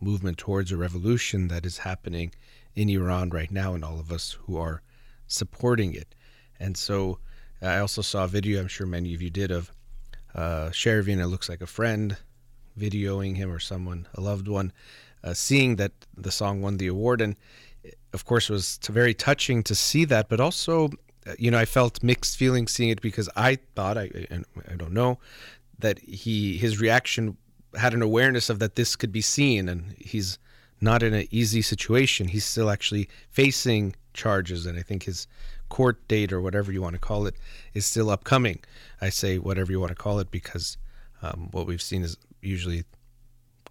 movement 0.00 0.38
towards 0.38 0.70
a 0.70 0.76
revolution 0.76 1.48
that 1.48 1.64
is 1.64 1.78
happening 1.78 2.32
in 2.74 2.88
Iran 2.88 3.30
right 3.30 3.50
now, 3.50 3.74
and 3.74 3.84
all 3.84 3.98
of 3.98 4.12
us 4.12 4.36
who 4.42 4.56
are 4.58 4.82
supporting 5.26 5.94
it. 5.94 6.14
And 6.60 6.76
so, 6.76 7.18
I 7.62 7.78
also 7.78 8.02
saw 8.02 8.24
a 8.24 8.28
video. 8.28 8.60
I'm 8.60 8.68
sure 8.68 8.86
many 8.86 9.14
of 9.14 9.22
you 9.22 9.30
did 9.30 9.50
of 9.50 9.72
uh, 10.34 10.68
Shervin. 10.70 11.20
It 11.20 11.28
looks 11.28 11.48
like 11.48 11.62
a 11.62 11.66
friend 11.66 12.16
videoing 12.78 13.36
him 13.36 13.50
or 13.50 13.58
someone, 13.58 14.06
a 14.14 14.20
loved 14.20 14.48
one, 14.48 14.72
uh, 15.24 15.32
seeing 15.32 15.76
that 15.76 15.92
the 16.16 16.30
song 16.30 16.60
won 16.60 16.76
the 16.76 16.86
award, 16.86 17.20
and 17.22 17.36
of 18.16 18.24
course, 18.24 18.48
it 18.48 18.54
was 18.54 18.78
very 18.84 19.12
touching 19.12 19.62
to 19.64 19.74
see 19.74 20.06
that, 20.06 20.30
but 20.30 20.40
also, 20.40 20.88
uh, 21.26 21.34
you 21.38 21.50
know, 21.50 21.58
I 21.58 21.66
felt 21.66 22.02
mixed 22.02 22.38
feelings 22.38 22.72
seeing 22.72 22.88
it 22.88 23.02
because 23.02 23.28
I 23.36 23.58
thought, 23.74 23.98
I, 23.98 24.08
I 24.72 24.74
don't 24.74 24.94
know, 24.94 25.18
that 25.78 25.98
he 25.98 26.56
his 26.56 26.80
reaction 26.80 27.36
had 27.74 27.92
an 27.92 28.00
awareness 28.00 28.48
of 28.48 28.58
that 28.60 28.74
this 28.74 28.96
could 28.96 29.12
be 29.12 29.20
seen, 29.20 29.68
and 29.68 29.94
he's 29.98 30.38
not 30.80 31.02
in 31.02 31.12
an 31.12 31.28
easy 31.30 31.60
situation. 31.60 32.28
He's 32.28 32.46
still 32.46 32.70
actually 32.70 33.06
facing 33.28 33.94
charges, 34.14 34.64
and 34.64 34.78
I 34.78 34.82
think 34.82 35.02
his 35.02 35.28
court 35.68 36.08
date 36.08 36.32
or 36.32 36.40
whatever 36.40 36.72
you 36.72 36.80
want 36.80 36.94
to 36.94 36.98
call 36.98 37.26
it 37.26 37.34
is 37.74 37.84
still 37.84 38.08
upcoming. 38.08 38.60
I 39.02 39.10
say 39.10 39.36
whatever 39.36 39.70
you 39.72 39.78
want 39.78 39.90
to 39.90 40.02
call 40.06 40.20
it 40.20 40.30
because 40.30 40.78
um, 41.20 41.48
what 41.50 41.66
we've 41.66 41.82
seen 41.82 42.02
is 42.02 42.16
usually 42.40 42.84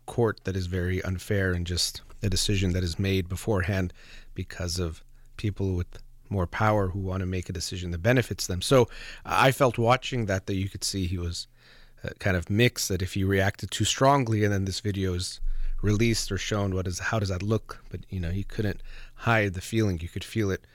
court 0.06 0.42
that 0.44 0.56
is 0.56 0.68
very 0.68 1.02
unfair 1.04 1.52
and 1.52 1.66
just 1.66 2.04
a 2.22 2.30
decision 2.30 2.74
that 2.74 2.84
is 2.84 3.00
made 3.00 3.30
beforehand 3.30 3.94
because 4.36 4.80
of 4.80 5.04
people 5.38 5.74
with 5.74 5.88
more 6.30 6.48
power 6.48 6.88
who 6.90 7.00
want 7.00 7.22
to 7.22 7.26
make 7.26 7.50
a 7.50 7.54
decision 7.54 7.92
that 7.92 8.00
benefits 8.04 8.48
them. 8.48 8.62
So 8.62 8.90
I 9.26 9.52
felt 9.52 9.78
watching 9.78 10.26
that 10.26 10.48
that 10.48 10.56
you 10.56 10.70
could 10.70 10.84
see 10.84 11.08
he 11.08 11.18
was 11.18 11.48
uh, 12.04 12.10
kind 12.20 12.36
of 12.36 12.50
mixed 12.50 12.90
that 12.90 13.02
if 13.02 13.14
he 13.14 13.24
reacted 13.24 13.72
too 13.72 13.86
strongly 13.86 14.44
and 14.44 14.54
then 14.54 14.66
this 14.66 14.80
video 14.80 15.14
is 15.14 15.40
released 15.82 16.32
or 16.32 16.38
shown 16.38 16.74
what 16.74 16.88
is 16.88 17.00
how 17.00 17.20
does 17.20 17.30
that 17.30 17.44
look? 17.44 17.84
But 17.90 18.02
you 18.10 18.20
know 18.20 18.32
he 18.32 18.44
couldn't 18.44 18.82
hide 19.16 19.54
the 19.54 19.62
feeling. 19.62 20.00
You 20.00 20.10
could 20.10 20.24
feel 20.24 20.52
it 20.52 20.66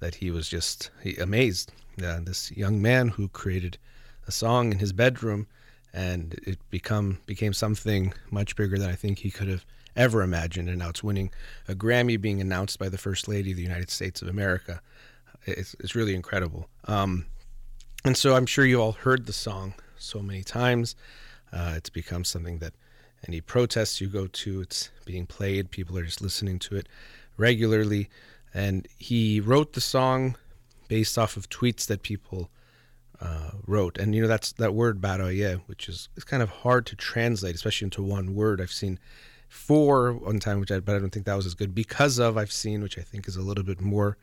that 0.00 0.16
he 0.16 0.30
was 0.30 0.48
just 0.48 0.90
amazed. 1.20 1.72
Uh, 2.02 2.20
this 2.20 2.50
young 2.52 2.80
man 2.80 3.08
who 3.08 3.28
created 3.28 3.76
a 4.26 4.32
song 4.32 4.72
in 4.72 4.78
his 4.78 4.92
bedroom 4.92 5.46
and 5.92 6.34
it 6.46 6.58
become 6.70 7.18
became 7.26 7.52
something 7.52 8.14
much 8.30 8.56
bigger 8.56 8.78
than 8.78 8.88
I 8.88 8.94
think 8.94 9.18
he 9.18 9.30
could 9.30 9.48
have 9.48 9.64
ever 9.96 10.22
imagined 10.22 10.68
and 10.68 10.78
now 10.78 10.88
it's 10.88 11.02
winning 11.02 11.30
a 11.68 11.74
Grammy 11.74 12.20
being 12.20 12.40
announced 12.40 12.78
by 12.78 12.88
the 12.88 12.98
first 12.98 13.28
lady 13.28 13.50
of 13.50 13.56
the 13.56 13.62
United 13.62 13.90
States 13.90 14.22
of 14.22 14.28
America 14.28 14.80
it's, 15.46 15.74
it's 15.80 15.94
really 15.94 16.14
incredible 16.14 16.68
um, 16.84 17.26
and 18.04 18.16
so 18.16 18.34
I'm 18.34 18.46
sure 18.46 18.64
you 18.64 18.80
all 18.80 18.92
heard 18.92 19.26
the 19.26 19.32
song 19.32 19.74
so 19.98 20.20
many 20.20 20.42
times 20.42 20.96
uh, 21.52 21.74
it's 21.76 21.90
become 21.90 22.24
something 22.24 22.58
that 22.58 22.72
any 23.26 23.40
protests 23.40 24.00
you 24.00 24.08
go 24.08 24.26
to, 24.26 24.60
it's 24.60 24.90
being 25.04 25.26
played. 25.26 25.70
People 25.70 25.98
are 25.98 26.04
just 26.04 26.22
listening 26.22 26.58
to 26.60 26.76
it 26.76 26.88
regularly. 27.36 28.08
And 28.54 28.88
he 28.98 29.40
wrote 29.40 29.74
the 29.74 29.80
song 29.80 30.36
based 30.88 31.18
off 31.18 31.36
of 31.36 31.48
tweets 31.48 31.86
that 31.86 32.02
people 32.02 32.50
uh, 33.20 33.50
wrote. 33.66 33.98
And 33.98 34.14
you 34.14 34.22
know 34.22 34.28
that's 34.28 34.52
that 34.52 34.74
word 34.74 35.00
baroye, 35.00 35.60
which 35.66 35.88
is 35.88 36.08
it's 36.16 36.24
kind 36.24 36.42
of 36.42 36.48
hard 36.48 36.86
to 36.86 36.96
translate, 36.96 37.54
especially 37.54 37.86
into 37.86 38.02
one 38.02 38.34
word. 38.34 38.60
I've 38.60 38.72
seen 38.72 38.98
four 39.50 40.12
one 40.14 40.38
time, 40.38 40.60
which 40.60 40.70
I 40.70 40.80
but 40.80 40.96
I 40.96 40.98
don't 40.98 41.10
think 41.10 41.26
that 41.26 41.34
was 41.34 41.44
as 41.44 41.54
good 41.54 41.74
because 41.74 42.18
of 42.18 42.38
I've 42.38 42.52
seen, 42.52 42.82
which 42.82 42.96
I 42.96 43.02
think 43.02 43.28
is 43.28 43.36
a 43.36 43.42
little 43.42 43.64
bit 43.64 43.80
more 43.80 44.16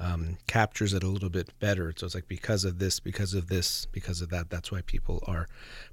um, 0.00 0.38
captures 0.46 0.94
it 0.94 1.04
a 1.04 1.08
little 1.08 1.28
bit 1.28 1.56
better. 1.60 1.92
So 1.96 2.06
it's 2.06 2.14
like 2.14 2.26
because 2.26 2.64
of 2.64 2.78
this, 2.78 2.98
because 2.98 3.34
of 3.34 3.48
this, 3.48 3.86
because 3.92 4.20
of 4.20 4.30
that. 4.30 4.50
That's 4.50 4.72
why 4.72 4.80
people 4.82 5.22
are 5.26 5.46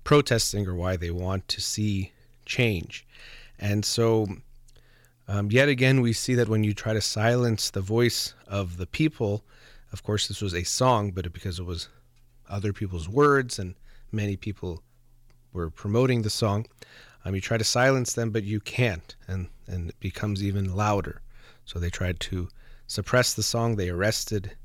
protesting 0.04 0.68
or 0.68 0.74
why 0.74 0.96
they 0.96 1.12
want 1.12 1.48
to 1.50 1.62
see 1.62 2.14
change. 2.46 3.06
And 3.60 3.86
so, 3.86 4.28
um, 5.28 5.52
yet 5.52 5.70
again, 5.70 6.02
we 6.02 6.14
see 6.14 6.34
that 6.36 6.50
when 6.50 6.64
you 6.64 6.74
try 6.74 6.94
to 6.94 7.02
silence 7.02 7.70
the 7.70 7.82
voice 7.82 8.34
of 8.48 8.78
the 8.78 8.88
people, 8.88 9.44
of 9.92 10.02
course, 10.04 10.28
this 10.28 10.42
was 10.42 10.56
a 10.56 10.64
song, 10.64 11.12
but 11.12 11.32
because 11.32 11.60
it 11.60 11.66
was 11.66 11.90
other 12.50 12.74
people's 12.74 13.08
words 13.08 13.60
and 13.60 13.76
many 14.12 14.36
people 14.36 14.82
were 15.54 15.70
promoting 15.70 16.22
the 16.22 16.30
song, 16.30 16.66
um, 17.24 17.36
you 17.36 17.42
try 17.42 17.58
to 17.58 17.64
silence 17.64 18.14
them, 18.14 18.32
but 18.32 18.44
you 18.44 18.60
can't, 18.60 19.16
and, 19.28 19.48
and 19.68 19.90
it 19.90 20.00
becomes 20.00 20.44
even 20.44 20.76
louder. 20.76 21.22
So 21.66 21.80
they 21.80 21.90
tried 21.90 22.20
to 22.22 22.50
suppress 22.88 23.34
the 23.34 23.44
song. 23.44 23.76
They 23.76 23.90
arrested 23.90 24.56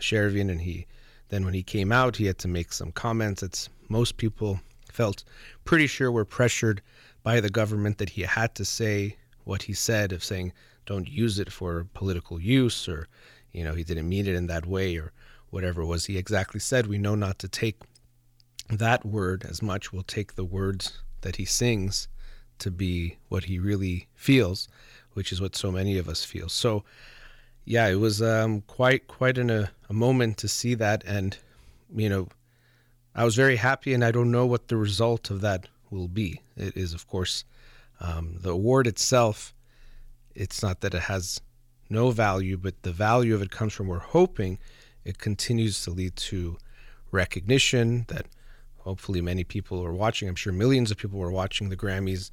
Shervin, 0.00 0.50
and 0.50 0.60
he 0.60 0.86
then 1.28 1.46
when 1.46 1.54
he 1.54 1.62
came 1.62 1.92
out, 1.92 2.16
he 2.16 2.26
had 2.26 2.36
to 2.40 2.48
make 2.48 2.74
some 2.74 2.92
comments 2.92 3.40
that 3.40 3.68
most 3.88 4.18
people 4.18 4.60
felt 4.92 5.24
pretty 5.64 5.86
sure 5.86 6.12
were 6.12 6.26
pressured 6.26 6.82
by 7.22 7.40
the 7.40 7.48
government 7.48 7.96
that 7.98 8.10
he 8.10 8.22
had 8.22 8.54
to 8.54 8.64
say 8.64 9.16
what 9.44 9.62
he 9.62 9.72
said 9.72 10.12
of 10.12 10.22
saying 10.22 10.52
don't 10.84 11.08
use 11.08 11.38
it 11.38 11.50
for 11.50 11.86
political 11.94 12.40
use 12.40 12.88
or 12.88 13.08
you 13.52 13.64
know 13.64 13.74
he 13.74 13.84
didn't 13.84 14.08
mean 14.08 14.26
it 14.26 14.34
in 14.34 14.46
that 14.46 14.66
way 14.66 14.96
or 14.96 15.12
whatever 15.50 15.82
it 15.82 15.86
was 15.86 16.06
he 16.06 16.18
exactly 16.18 16.60
said 16.60 16.86
we 16.86 16.98
know 16.98 17.14
not 17.14 17.38
to 17.38 17.48
take 17.48 17.80
that 18.68 19.04
word 19.04 19.44
as 19.48 19.62
much 19.62 19.92
we'll 19.92 20.02
take 20.02 20.34
the 20.34 20.44
words 20.44 21.01
that 21.22 21.36
he 21.36 21.44
sings 21.44 22.08
to 22.58 22.70
be 22.70 23.16
what 23.28 23.44
he 23.44 23.58
really 23.58 24.08
feels 24.14 24.68
which 25.14 25.32
is 25.32 25.40
what 25.40 25.56
so 25.56 25.72
many 25.72 25.98
of 25.98 26.08
us 26.08 26.24
feel 26.24 26.48
so 26.48 26.84
yeah 27.64 27.88
it 27.88 27.96
was 27.96 28.20
um, 28.22 28.60
quite 28.62 29.06
quite 29.08 29.38
in 29.38 29.50
a, 29.50 29.70
a 29.88 29.92
moment 29.92 30.36
to 30.36 30.48
see 30.48 30.74
that 30.74 31.02
and 31.04 31.38
you 31.94 32.08
know 32.08 32.28
i 33.14 33.24
was 33.24 33.34
very 33.34 33.56
happy 33.56 33.92
and 33.92 34.04
i 34.04 34.10
don't 34.10 34.30
know 34.30 34.46
what 34.46 34.68
the 34.68 34.76
result 34.76 35.30
of 35.30 35.40
that 35.40 35.68
will 35.92 36.08
be. 36.08 36.40
It 36.56 36.76
is, 36.76 36.94
of 36.94 37.06
course, 37.06 37.44
um, 38.00 38.38
the 38.40 38.50
award 38.50 38.86
itself. 38.86 39.54
It's 40.34 40.62
not 40.62 40.80
that 40.80 40.94
it 40.94 41.02
has 41.02 41.40
no 41.88 42.10
value, 42.10 42.56
but 42.56 42.82
the 42.82 42.92
value 42.92 43.34
of 43.34 43.42
it 43.42 43.50
comes 43.50 43.74
from 43.74 43.86
we're 43.86 43.98
hoping 43.98 44.58
it 45.04 45.18
continues 45.18 45.84
to 45.84 45.90
lead 45.90 46.16
to 46.16 46.56
recognition 47.10 48.06
that 48.08 48.26
hopefully 48.84 49.20
many 49.20 49.44
people 49.44 49.82
were 49.82 49.92
watching. 49.92 50.28
I'm 50.28 50.34
sure 50.34 50.52
millions 50.52 50.90
of 50.90 50.96
people 50.96 51.18
were 51.18 51.30
watching 51.30 51.68
the 51.68 51.76
Grammys, 51.76 52.30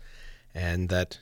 and 0.53 0.89
that 0.89 1.19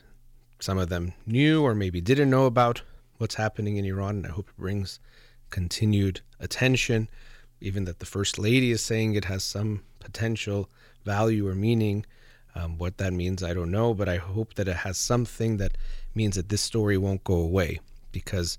some 0.59 0.77
of 0.77 0.89
them 0.89 1.13
knew 1.25 1.63
or 1.63 1.75
maybe 1.75 2.01
didn't 2.01 2.29
know 2.29 2.45
about 2.45 2.81
what's 3.17 3.35
happening 3.35 3.77
in 3.77 3.85
Iran. 3.85 4.17
And 4.17 4.27
I 4.27 4.29
hope 4.29 4.49
it 4.49 4.57
brings 4.57 4.99
continued 5.49 6.21
attention. 6.39 7.09
Even 7.59 7.85
that 7.85 7.99
the 7.99 8.05
First 8.05 8.37
Lady 8.37 8.71
is 8.71 8.81
saying 8.81 9.13
it 9.13 9.25
has 9.25 9.43
some 9.43 9.81
potential 9.99 10.69
value 11.03 11.47
or 11.47 11.55
meaning 11.55 12.05
um, 12.55 12.77
what 12.77 12.97
that 12.97 13.13
means, 13.13 13.43
I 13.43 13.53
don't 13.53 13.71
know, 13.71 13.93
but 13.93 14.09
I 14.09 14.17
hope 14.17 14.55
that 14.55 14.67
it 14.67 14.77
has 14.77 14.97
something 14.97 15.57
that 15.57 15.77
means 16.15 16.35
that 16.35 16.49
this 16.49 16.61
story 16.61 16.97
won't 16.97 17.23
go 17.23 17.35
away 17.35 17.79
because 18.11 18.57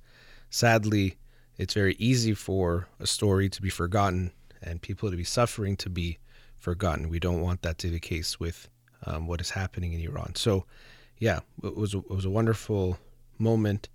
sadly, 0.51 1.17
it's 1.57 1.75
very 1.75 1.97
easy 1.99 2.35
for 2.35 2.87
a 3.01 3.07
story 3.07 3.49
to 3.49 3.63
be 3.63 3.71
forgotten 3.71 4.31
and 4.63 4.81
people 4.83 5.11
to 5.11 5.17
be 5.17 5.25
suffering 5.25 5.77
to 5.77 5.91
be 5.91 6.19
forgotten. 6.59 7.09
We 7.09 7.21
don't 7.21 7.41
want 7.41 7.63
that 7.63 7.79
to 7.79 7.87
be 7.89 7.95
the 7.95 8.01
case 8.01 8.39
with 8.39 8.69
um, 9.07 9.27
what 9.27 9.41
is 9.41 9.51
happening 9.51 9.93
in 9.93 10.01
Iran. 10.01 10.35
So, 10.35 10.65
yeah, 11.19 11.41
it 11.63 11.77
was 11.77 11.95
it 11.95 12.11
was 12.11 12.25
a 12.25 12.31
wonderful 12.31 12.99
moment 13.39 13.89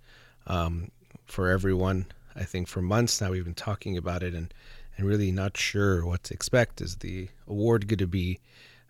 um, 0.46 0.90
for 1.26 1.48
everyone. 1.48 2.06
I 2.36 2.44
think 2.44 2.66
for 2.66 2.82
months 2.82 3.20
now 3.20 3.30
we've 3.30 3.44
been 3.44 3.54
talking 3.54 3.96
about 3.96 4.22
it 4.22 4.34
and 4.34 4.52
and 4.96 5.06
really 5.06 5.32
not 5.32 5.56
sure 5.56 6.04
what 6.06 6.24
to 6.24 6.34
expect. 6.34 6.80
Is 6.80 6.96
the 6.96 7.28
award 7.46 7.88
going 7.88 7.98
to 7.98 8.06
be 8.06 8.40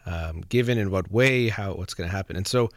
um, 0.07 0.43
given 0.49 0.79
in 0.79 0.91
what 0.91 1.11
way, 1.11 1.49
how 1.49 1.75
what's 1.75 1.95
going 1.95 2.09
to 2.09 2.15
happen. 2.17 2.37
And 2.37 2.47
so, 2.47 2.71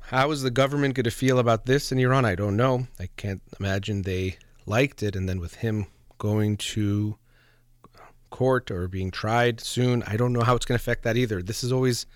how 0.00 0.30
is 0.30 0.42
the 0.42 0.50
government 0.50 0.94
going 0.94 1.04
to 1.04 1.10
feel 1.10 1.38
about 1.38 1.66
this 1.66 1.92
in 1.92 1.98
Iran? 1.98 2.24
I 2.24 2.34
don't 2.34 2.56
know. 2.56 2.86
I 2.98 3.08
can't 3.16 3.42
imagine 3.58 4.02
they 4.02 4.36
liked 4.66 5.02
it. 5.02 5.16
And 5.16 5.28
then 5.28 5.40
with 5.40 5.56
him 5.56 5.86
going 6.18 6.56
to 6.56 7.16
court 8.32 8.70
or 8.70 8.88
being 8.88 9.12
tried 9.12 9.60
soon, 9.60 10.02
I 10.04 10.16
don't 10.16 10.32
know 10.32 10.42
how 10.42 10.56
it's 10.56 10.66
going 10.66 10.76
to 10.78 10.82
affect 10.82 11.04
that 11.04 11.16
either. 11.16 11.40
This 11.40 11.62
is 11.62 11.70
always, 11.70 12.06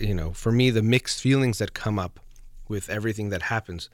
you 0.00 0.14
know, 0.14 0.32
for 0.32 0.50
me, 0.50 0.70
the 0.70 0.82
mixed 0.82 1.20
feelings 1.20 1.58
that 1.58 1.72
come 1.72 2.00
up 2.00 2.18
with 2.66 2.90
everything 2.90 3.28
that 3.28 3.42
happens. 3.42 3.88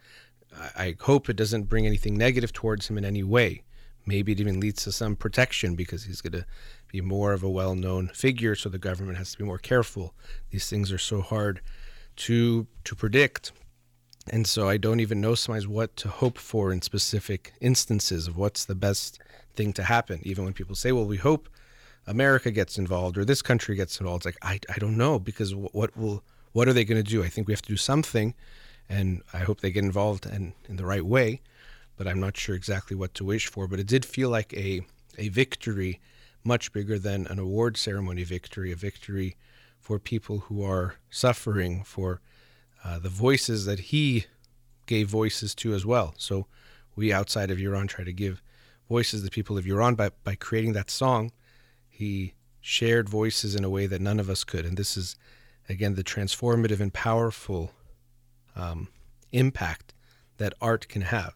I, 0.76 0.96
hope 1.00 1.28
it 1.28 1.36
doesn't 1.36 1.64
bring 1.64 1.86
anything 1.86 2.16
negative 2.16 2.52
towards 2.52 2.88
him 2.88 2.96
in 2.96 3.04
any 3.04 3.22
way. 3.22 3.62
Maybe 4.04 4.32
it 4.32 4.40
even 4.40 4.60
leads 4.60 4.84
to 4.84 4.92
some 4.92 5.16
protection 5.16 5.74
because 5.74 6.04
he's 6.04 6.20
going 6.20 6.32
to 6.32 6.46
be 6.88 7.00
more 7.00 7.32
of 7.32 7.42
a 7.42 7.50
well 7.50 7.74
known 7.74 8.08
figure, 8.08 8.54
so 8.54 8.68
the 8.68 8.78
government 8.78 9.18
has 9.18 9.32
to 9.32 9.38
be 9.38 9.44
more 9.44 9.58
careful. 9.58 10.14
These 10.50 10.68
things 10.68 10.90
are 10.92 10.98
so 10.98 11.20
hard 11.20 11.60
to 12.16 12.66
to 12.84 12.94
predict. 12.94 13.52
And 14.28 14.46
so 14.46 14.68
I 14.68 14.76
don't 14.76 15.00
even 15.00 15.20
know 15.20 15.34
sometimes 15.34 15.66
what 15.66 15.96
to 15.96 16.08
hope 16.08 16.38
for 16.38 16.72
in 16.72 16.82
specific 16.82 17.54
instances 17.60 18.28
of 18.28 18.36
what's 18.36 18.64
the 18.64 18.74
best 18.74 19.18
thing 19.54 19.72
to 19.74 19.82
happen. 19.82 20.20
Even 20.22 20.44
when 20.44 20.52
people 20.52 20.74
say, 20.74 20.92
well, 20.92 21.04
we 21.04 21.16
hope 21.16 21.48
America 22.06 22.50
gets 22.50 22.78
involved 22.78 23.16
or 23.16 23.24
this 23.24 23.42
country 23.42 23.76
gets 23.76 24.00
involved, 24.00 24.26
it's 24.26 24.36
like, 24.36 24.38
I, 24.68 24.74
I 24.74 24.78
don't 24.78 24.96
know 24.96 25.18
because 25.18 25.54
what 25.54 25.96
will, 25.96 26.22
what 26.52 26.68
are 26.68 26.72
they 26.72 26.84
going 26.84 27.02
to 27.02 27.08
do? 27.08 27.22
I 27.22 27.28
think 27.28 27.46
we 27.46 27.52
have 27.52 27.62
to 27.62 27.68
do 27.68 27.76
something 27.76 28.34
and 28.88 29.22
I 29.32 29.38
hope 29.38 29.60
they 29.60 29.70
get 29.70 29.84
involved 29.84 30.26
and 30.26 30.52
in 30.68 30.76
the 30.76 30.84
right 30.84 31.04
way, 31.04 31.40
but 31.96 32.06
I'm 32.06 32.20
not 32.20 32.36
sure 32.36 32.54
exactly 32.54 32.96
what 32.96 33.14
to 33.14 33.24
wish 33.24 33.46
for. 33.46 33.66
But 33.66 33.80
it 33.80 33.86
did 33.86 34.04
feel 34.04 34.28
like 34.28 34.52
a, 34.54 34.82
a 35.18 35.28
victory 35.28 36.00
much 36.44 36.72
bigger 36.72 36.98
than 36.98 37.26
an 37.28 37.38
award 37.38 37.76
ceremony 37.76 38.24
victory, 38.24 38.72
a 38.72 38.76
victory 38.76 39.36
for 39.78 39.98
people 39.98 40.40
who 40.40 40.64
are 40.64 40.96
suffering, 41.10 41.84
for 41.84 42.20
uh, 42.84 42.98
the 42.98 43.08
voices 43.08 43.64
that 43.64 43.78
he 43.78 44.26
gave 44.86 45.08
voices 45.08 45.54
to 45.54 45.74
as 45.74 45.86
well. 45.86 46.14
So 46.16 46.46
we 46.96 47.12
outside 47.12 47.50
of 47.50 47.58
Iran 47.58 47.86
try 47.86 48.04
to 48.04 48.12
give 48.12 48.42
voices 48.88 49.22
the 49.22 49.30
people 49.30 49.58
of 49.58 49.66
Iran 49.66 49.94
by, 49.94 50.10
by 50.24 50.34
creating 50.34 50.72
that 50.74 50.90
song. 50.90 51.32
He 51.88 52.34
shared 52.60 53.08
voices 53.08 53.54
in 53.54 53.64
a 53.64 53.70
way 53.70 53.86
that 53.86 54.00
none 54.00 54.20
of 54.20 54.30
us 54.30 54.44
could. 54.44 54.64
And 54.64 54.76
this 54.76 54.96
is, 54.96 55.16
again, 55.68 55.94
the 55.94 56.04
transformative 56.04 56.80
and 56.80 56.92
powerful 56.92 57.72
um, 58.54 58.88
impact 59.32 59.94
that 60.38 60.54
art 60.60 60.88
can 60.88 61.02
have. 61.02 61.34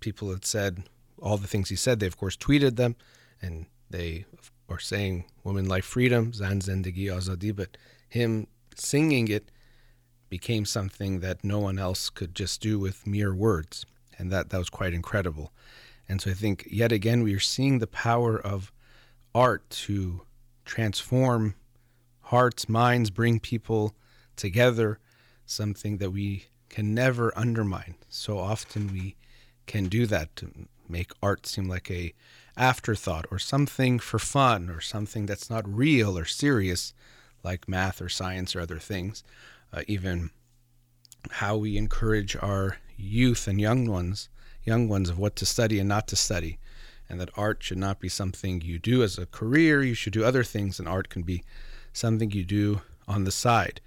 People 0.00 0.30
had 0.30 0.44
said 0.44 0.84
all 1.20 1.36
the 1.36 1.46
things 1.46 1.68
he 1.68 1.76
said. 1.76 2.00
They, 2.00 2.06
of 2.06 2.16
course, 2.16 2.36
tweeted 2.36 2.76
them 2.76 2.96
and 3.40 3.66
they 3.88 4.24
are 4.68 4.78
saying 4.78 5.24
woman 5.44 5.66
life 5.66 5.84
freedom, 5.84 6.32
Zan 6.32 6.60
Zendegi 6.60 7.06
Azadi, 7.06 7.54
but 7.54 7.76
him 8.08 8.46
singing 8.74 9.28
it 9.28 9.50
became 10.28 10.64
something 10.64 11.20
that 11.20 11.42
no 11.42 11.58
one 11.58 11.78
else 11.78 12.08
could 12.08 12.34
just 12.34 12.60
do 12.60 12.78
with 12.78 13.06
mere 13.06 13.34
words. 13.34 13.84
And 14.18 14.30
that, 14.30 14.50
that 14.50 14.58
was 14.58 14.70
quite 14.70 14.94
incredible. 14.94 15.52
And 16.10 16.20
so 16.20 16.32
I 16.32 16.34
think 16.34 16.66
yet 16.68 16.90
again 16.90 17.22
we 17.22 17.34
are 17.34 17.38
seeing 17.40 17.78
the 17.78 17.86
power 17.86 18.36
of 18.36 18.72
art 19.32 19.70
to 19.70 20.22
transform 20.64 21.54
hearts, 22.22 22.68
minds, 22.68 23.10
bring 23.10 23.38
people 23.38 23.94
together, 24.34 24.98
something 25.46 25.98
that 25.98 26.10
we 26.10 26.46
can 26.68 26.94
never 26.94 27.32
undermine. 27.38 27.94
So 28.08 28.40
often 28.40 28.92
we 28.92 29.14
can 29.66 29.84
do 29.84 30.04
that 30.06 30.34
to 30.36 30.50
make 30.88 31.12
art 31.22 31.46
seem 31.46 31.68
like 31.68 31.88
a 31.92 32.12
afterthought 32.56 33.26
or 33.30 33.38
something 33.38 34.00
for 34.00 34.18
fun 34.18 34.68
or 34.68 34.80
something 34.80 35.26
that's 35.26 35.48
not 35.48 35.72
real 35.72 36.18
or 36.18 36.24
serious 36.24 36.92
like 37.44 37.68
math 37.68 38.02
or 38.02 38.08
science 38.08 38.56
or 38.56 38.60
other 38.60 38.80
things. 38.80 39.22
Uh, 39.72 39.82
even 39.86 40.30
how 41.30 41.56
we 41.56 41.76
encourage 41.76 42.34
our 42.34 42.78
youth 42.96 43.46
and 43.46 43.60
young 43.60 43.88
ones, 43.88 44.28
young 44.64 44.88
ones 44.88 45.08
of 45.08 45.18
what 45.18 45.36
to 45.36 45.46
study 45.46 45.78
and 45.78 45.88
not 45.88 46.06
to 46.08 46.16
study, 46.16 46.58
and 47.08 47.20
that 47.20 47.30
art 47.36 47.62
should 47.62 47.78
not 47.78 48.00
be 48.00 48.08
something 48.08 48.60
you 48.60 48.78
do 48.78 49.02
as 49.02 49.18
a 49.18 49.26
career. 49.26 49.82
You 49.82 49.94
should 49.94 50.12
do 50.12 50.24
other 50.24 50.44
things, 50.44 50.78
and 50.78 50.88
art 50.88 51.08
can 51.08 51.22
be 51.22 51.42
something 51.92 52.30
you 52.30 52.44
do 52.44 52.82
on 53.08 53.24
the 53.24 53.32
side, 53.32 53.80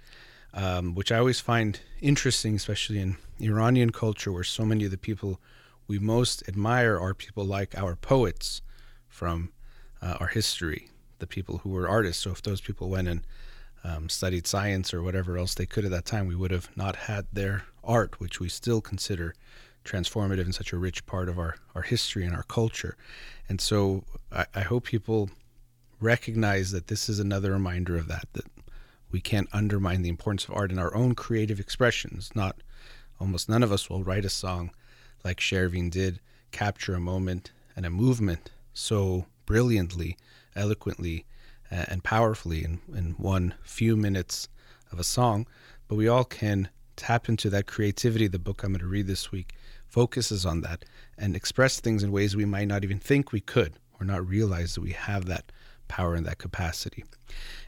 um, 0.52 0.94
which 0.94 1.10
I 1.10 1.18
always 1.18 1.40
find 1.40 1.80
interesting, 2.00 2.56
especially 2.56 3.00
in 3.00 3.16
Iranian 3.40 3.90
culture, 3.90 4.32
where 4.32 4.44
so 4.44 4.64
many 4.64 4.84
of 4.84 4.90
the 4.90 4.98
people 4.98 5.40
we 5.86 5.98
most 5.98 6.42
admire 6.48 6.98
are 6.98 7.14
people 7.14 7.44
like 7.44 7.76
our 7.76 7.96
poets 7.96 8.62
from 9.08 9.52
uh, 10.02 10.16
our 10.20 10.28
history, 10.28 10.88
the 11.18 11.26
people 11.26 11.58
who 11.58 11.70
were 11.70 11.88
artists. 11.88 12.22
So 12.22 12.30
if 12.30 12.42
those 12.42 12.60
people 12.60 12.88
went 12.88 13.08
and 13.08 13.20
um, 13.82 14.08
studied 14.08 14.46
science 14.46 14.94
or 14.94 15.02
whatever 15.02 15.36
else 15.36 15.54
they 15.54 15.66
could 15.66 15.84
at 15.84 15.90
that 15.90 16.06
time, 16.06 16.26
we 16.26 16.34
would 16.34 16.50
have 16.50 16.74
not 16.76 16.96
had 16.96 17.26
their 17.32 17.64
art, 17.82 18.18
which 18.18 18.40
we 18.40 18.48
still 18.48 18.80
consider 18.80 19.34
transformative 19.84 20.44
and 20.44 20.54
such 20.54 20.72
a 20.72 20.78
rich 20.78 21.06
part 21.06 21.28
of 21.28 21.38
our, 21.38 21.56
our 21.74 21.82
history 21.82 22.24
and 22.24 22.34
our 22.34 22.42
culture. 22.44 22.96
And 23.48 23.60
so 23.60 24.04
I, 24.32 24.46
I 24.54 24.60
hope 24.60 24.84
people 24.84 25.30
recognize 26.00 26.70
that 26.72 26.88
this 26.88 27.08
is 27.08 27.18
another 27.18 27.52
reminder 27.52 27.96
of 27.96 28.08
that, 28.08 28.26
that 28.32 28.46
we 29.10 29.20
can't 29.20 29.48
undermine 29.52 30.02
the 30.02 30.08
importance 30.08 30.44
of 30.44 30.54
art 30.54 30.72
in 30.72 30.78
our 30.78 30.94
own 30.94 31.14
creative 31.14 31.60
expressions. 31.60 32.30
Not 32.34 32.56
almost 33.20 33.48
none 33.48 33.62
of 33.62 33.72
us 33.72 33.88
will 33.88 34.02
write 34.02 34.24
a 34.24 34.30
song 34.30 34.70
like 35.24 35.38
Shervin 35.38 35.90
did, 35.90 36.20
capture 36.50 36.94
a 36.94 37.00
moment 37.00 37.52
and 37.76 37.86
a 37.86 37.90
movement 37.90 38.50
so 38.72 39.26
brilliantly, 39.46 40.16
eloquently, 40.56 41.24
and 41.70 42.04
powerfully 42.04 42.64
in, 42.64 42.80
in 42.94 43.12
one 43.12 43.54
few 43.62 43.96
minutes 43.96 44.48
of 44.92 44.98
a 45.00 45.04
song. 45.04 45.46
But 45.88 45.96
we 45.96 46.08
all 46.08 46.24
can 46.24 46.68
tap 46.96 47.28
into 47.28 47.50
that 47.50 47.66
creativity. 47.66 48.28
The 48.28 48.38
book 48.38 48.62
I'm 48.62 48.70
going 48.70 48.80
to 48.80 48.86
read 48.86 49.06
this 49.06 49.32
week 49.32 49.54
focuses 49.94 50.44
on 50.44 50.60
that 50.62 50.84
and 51.16 51.36
express 51.36 51.78
things 51.78 52.02
in 52.02 52.10
ways 52.10 52.34
we 52.34 52.44
might 52.44 52.66
not 52.66 52.82
even 52.82 52.98
think 52.98 53.30
we 53.30 53.40
could 53.40 53.74
or 54.00 54.04
not 54.04 54.26
realize 54.26 54.74
that 54.74 54.80
we 54.80 54.90
have 54.90 55.26
that 55.26 55.52
power 55.86 56.16
and 56.16 56.26
that 56.26 56.38
capacity. 56.38 57.04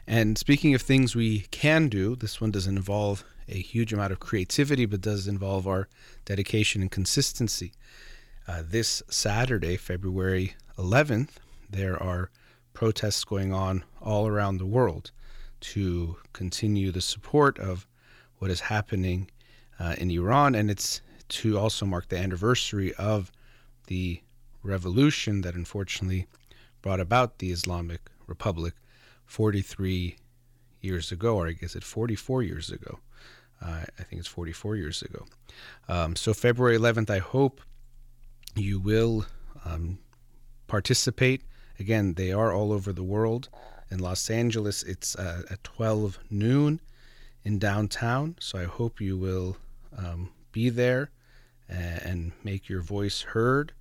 And 0.05 0.37
speaking 0.37 0.75
of 0.75 0.81
things 0.81 1.15
we 1.15 1.45
can 1.51 1.87
do, 1.87 2.17
this 2.17 2.41
one 2.41 2.51
doesn't 2.51 2.75
involve 2.75 3.23
a 3.47 3.61
huge 3.61 3.93
amount 3.93 4.11
of 4.11 4.19
creativity, 4.19 4.85
but 4.85 4.99
does 4.99 5.25
involve 5.25 5.69
our 5.69 5.87
dedication 6.25 6.81
and 6.81 6.91
consistency. 6.91 7.71
Uh, 8.45 8.61
this 8.61 9.01
Saturday, 9.09 9.77
February 9.77 10.53
11th, 10.77 11.29
there 11.69 12.01
are 12.03 12.29
protests 12.73 13.23
going 13.23 13.53
on 13.53 13.85
all 14.01 14.27
around 14.27 14.57
the 14.57 14.65
world 14.65 15.11
to 15.61 16.17
continue 16.33 16.91
the 16.91 16.99
support 16.99 17.57
of 17.57 17.87
what 18.39 18.51
is 18.51 18.59
happening 18.59 19.31
uh, 19.79 19.95
in 19.97 20.11
Iran, 20.11 20.55
and 20.55 20.69
it's 20.69 20.99
to 21.29 21.57
also 21.57 21.85
mark 21.85 22.09
the 22.09 22.17
anniversary 22.17 22.93
of 22.95 23.31
the 23.87 24.21
revolution 24.63 25.41
that 25.41 25.55
unfortunately 25.55 26.27
brought 26.81 26.99
about 26.99 27.39
the 27.39 27.51
Islamic 27.51 28.09
Republic 28.27 28.73
43 29.25 30.17
years 30.81 31.11
ago, 31.11 31.35
or 31.35 31.47
I 31.47 31.51
guess 31.53 31.75
it's 31.75 31.85
44 31.85 32.43
years 32.43 32.69
ago. 32.69 32.99
Uh, 33.61 33.81
I 33.99 34.03
think 34.03 34.19
it's 34.19 34.27
44 34.27 34.75
years 34.75 35.01
ago. 35.01 35.25
Um, 35.89 36.15
so, 36.15 36.33
February 36.33 36.77
11th, 36.77 37.09
I 37.09 37.17
hope 37.19 37.61
you 38.55 38.79
will 38.79 39.25
um, 39.65 39.97
participate. 40.67 41.41
Again, 41.79 42.13
they 42.13 42.31
are 42.31 42.53
all 42.53 42.71
over 42.71 42.93
the 42.93 43.03
world. 43.03 43.49
In 43.89 43.99
Los 43.99 44.29
Angeles, 44.29 44.83
it's 44.83 45.15
uh, 45.15 45.43
at 45.49 45.63
12 45.63 46.19
noon 46.29 46.79
in 47.43 47.57
downtown. 47.57 48.35
So, 48.39 48.59
I 48.59 48.65
hope 48.65 49.01
you 49.01 49.17
will 49.17 49.57
um, 49.97 50.29
be 50.51 50.69
there 50.69 51.09
and, 51.69 52.01
and 52.01 52.31
make 52.43 52.69
your 52.69 52.81
voice 52.81 53.21
heard. 53.21 53.73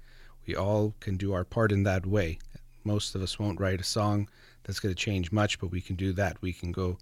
We 0.46 0.54
all 0.54 0.94
can 1.00 1.16
do 1.16 1.32
our 1.32 1.44
part 1.44 1.72
in 1.72 1.82
that 1.84 2.06
way. 2.06 2.38
Most 2.84 3.14
of 3.14 3.22
us 3.22 3.38
won't 3.38 3.60
write 3.60 3.80
a 3.80 3.84
song 3.84 4.28
that's 4.62 4.80
going 4.80 4.94
to 4.94 5.00
change 5.00 5.32
much, 5.32 5.58
but 5.58 5.70
we 5.70 5.80
can 5.80 5.96
do 5.96 6.12
that. 6.12 6.36
We 6.40 6.52
can 6.52 6.72
go 6.72 6.98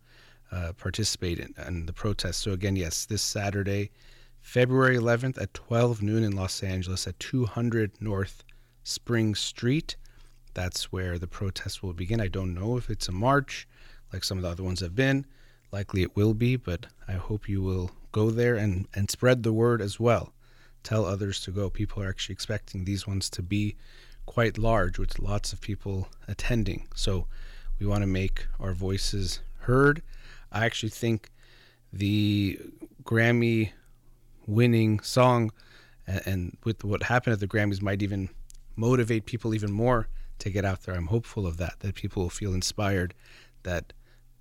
uh, 0.51 0.73
participate 0.73 1.39
in, 1.39 1.55
in, 1.67 1.87
the 1.87 1.93
protest. 1.93 2.41
So, 2.41 2.53
again, 2.53 2.77
yes, 2.77 3.07
this 3.07 3.23
Saturday, 3.23 3.91
February 4.41 4.97
11th 4.97 5.41
at 5.41 5.55
12 5.55 6.03
noon 6.03 6.23
in 6.23 6.37
Los 6.37 6.63
Angeles 6.63 7.07
at 7.07 7.19
200 7.19 8.01
North 8.01 8.45
Spring 8.83 9.35
Street. 9.35 9.97
That's 10.53 10.93
where 10.93 11.19
the 11.19 11.27
protest 11.27 11.83
will 11.83 11.93
begin. 11.93 12.21
I 12.21 12.29
don't 12.29 12.55
know 12.55 12.77
if 12.77 12.89
it's 12.89 13.09
a 13.09 13.13
march 13.13 13.67
like 14.13 14.23
some 14.23 14.39
of 14.39 14.43
the 14.43 14.51
other 14.51 14.63
ones 14.63 14.81
have 14.81 14.95
been. 14.95 15.27
Likely 15.73 16.03
it 16.03 16.15
will 16.15 16.35
be, 16.35 16.57
but 16.57 16.87
I 17.09 17.15
hope 17.15 17.49
you 17.49 17.61
will 17.63 17.91
go 18.13 18.31
there 18.31 18.55
and, 18.55 18.87
and 18.95 19.11
spread 19.11 19.43
the 19.43 19.53
word 19.53 19.83
as 19.83 19.99
well. 19.99 20.33
Tell 20.85 21.05
others 21.05 21.41
to 21.41 21.51
go. 21.51 21.69
People 21.69 22.03
are 22.03 22.09
actually 22.09 22.35
expecting 22.35 22.85
these 22.85 23.07
ones 23.07 23.29
to 23.31 23.43
be 23.43 23.75
quite 24.27 24.57
large 24.57 24.99
with 24.99 25.19
lots 25.19 25.53
of 25.53 25.61
people 25.61 26.09
attending. 26.29 26.87
So 26.95 27.27
we 27.81 27.87
want 27.87 28.03
to 28.03 28.07
make 28.07 28.47
our 28.61 28.73
voices 28.73 29.41
heard 29.61 30.03
I 30.55 30.65
actually 30.65 30.91
think 30.91 31.31
the 31.93 32.59
Grammy 33.03 33.73
winning 34.47 35.01
song 35.01 35.51
and, 36.07 36.57
with 36.65 36.85
what 36.85 37.03
happened 37.03 37.33
at 37.33 37.41
the 37.41 37.49
Grammys 37.49 37.83
might 37.83 38.03
even 38.03 38.29
motivate 38.77 39.27
people 39.27 39.53
even 39.53 39.73
more 39.73 40.07
to 40.39 40.51
get 40.51 40.65
out 40.65 40.83
there. 40.83 40.95
I'm 40.95 41.09
hopeful 41.09 41.47
of 41.47 41.57
that, 41.57 41.81
that 41.81 41.97
people 41.97 42.23
will 42.23 42.31
feel 42.31 42.55
inspired 42.55 43.15
that 43.65 43.93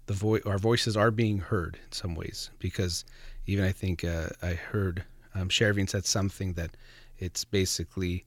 the 0.06 0.14
vo- 0.14 0.40
our 0.46 0.60
voices 0.60 0.96
are 0.96 1.10
being 1.10 1.40
heard 1.40 1.80
in 1.84 1.92
some 1.92 2.14
ways 2.14 2.52
because 2.60 3.06
even 3.48 3.66
I 3.66 3.72
think 3.72 4.04
uh, 4.04 4.28
I 4.42 4.54
heard 4.54 5.04
um, 5.36 5.50
Shervin 5.50 5.90
said 5.90 6.06
something 6.06 6.54
that 6.54 6.76
it's 7.18 7.44
basically 7.44 8.26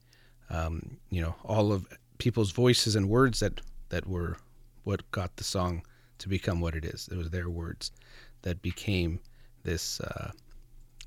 um, 0.50 0.98
you 1.10 1.20
know 1.20 1.34
all 1.44 1.72
of 1.72 1.86
people's 2.18 2.52
voices 2.52 2.96
and 2.96 3.08
words 3.08 3.40
that 3.40 3.60
that 3.88 4.06
were 4.06 4.36
what 4.84 5.10
got 5.10 5.36
the 5.36 5.44
song 5.44 5.82
to 6.18 6.28
become 6.28 6.60
what 6.60 6.74
it 6.74 6.84
is. 6.84 7.08
It 7.10 7.16
was 7.16 7.30
their 7.30 7.48
words 7.48 7.92
that 8.42 8.62
became 8.62 9.20
this 9.64 10.00
uh, 10.00 10.30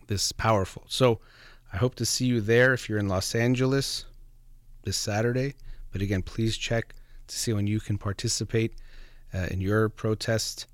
this 0.08 0.32
powerful. 0.32 0.84
So 0.88 1.20
I 1.72 1.78
hope 1.78 1.96
to 1.96 2.06
see 2.06 2.26
you 2.26 2.42
there 2.42 2.74
if 2.74 2.90
you're 2.90 3.00
in 3.00 3.08
Los 3.08 3.36
Angeles 3.36 4.06
this 4.84 4.98
Saturday. 4.98 5.56
But 5.92 6.02
again, 6.02 6.22
please 6.22 6.58
check 6.58 6.94
to 7.28 7.38
see 7.38 7.54
when 7.54 7.68
you 7.68 7.80
can 7.80 7.98
participate 7.98 8.74
uh, 9.34 9.48
in 9.52 9.62
your 9.62 9.90
protest. 9.90 10.68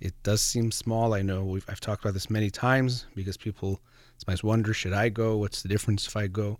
It 0.00 0.14
does 0.22 0.40
seem 0.40 0.70
small. 0.70 1.14
I 1.14 1.22
know 1.22 1.58
I've 1.68 1.80
talked 1.80 2.04
about 2.04 2.14
this 2.14 2.30
many 2.30 2.50
times 2.50 3.06
because 3.14 3.36
people 3.36 3.80
sometimes 4.20 4.44
wonder, 4.44 4.74
should 4.74 4.92
I 4.92 5.08
go? 5.08 5.38
What's 5.38 5.62
the 5.62 5.68
difference 5.68 6.06
if 6.06 6.16
I 6.16 6.26
go? 6.26 6.58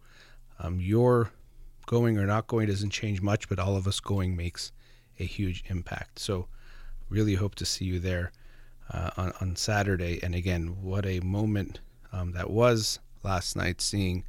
Um, 0.58 0.80
your 0.80 1.30
going 1.86 2.16
or 2.18 2.26
not 2.26 2.46
going 2.46 2.68
doesn't 2.68 2.90
change 2.90 3.20
much, 3.20 3.48
but 3.48 3.58
all 3.58 3.76
of 3.76 3.86
us 3.86 4.00
going 4.00 4.34
makes 4.34 4.72
a 5.18 5.24
huge 5.24 5.62
impact. 5.68 6.18
So 6.18 6.48
really 7.10 7.34
hope 7.34 7.54
to 7.56 7.66
see 7.66 7.84
you 7.84 7.98
there 7.98 8.32
uh, 8.90 9.10
on, 9.16 9.32
on 9.40 9.56
Saturday. 9.56 10.20
And 10.22 10.34
again, 10.34 10.76
what 10.80 11.04
a 11.04 11.20
moment 11.20 11.80
um, 12.12 12.32
that 12.32 12.48
was 12.48 12.98
last 13.22 13.56
night 13.56 13.82
seeing 13.82 14.24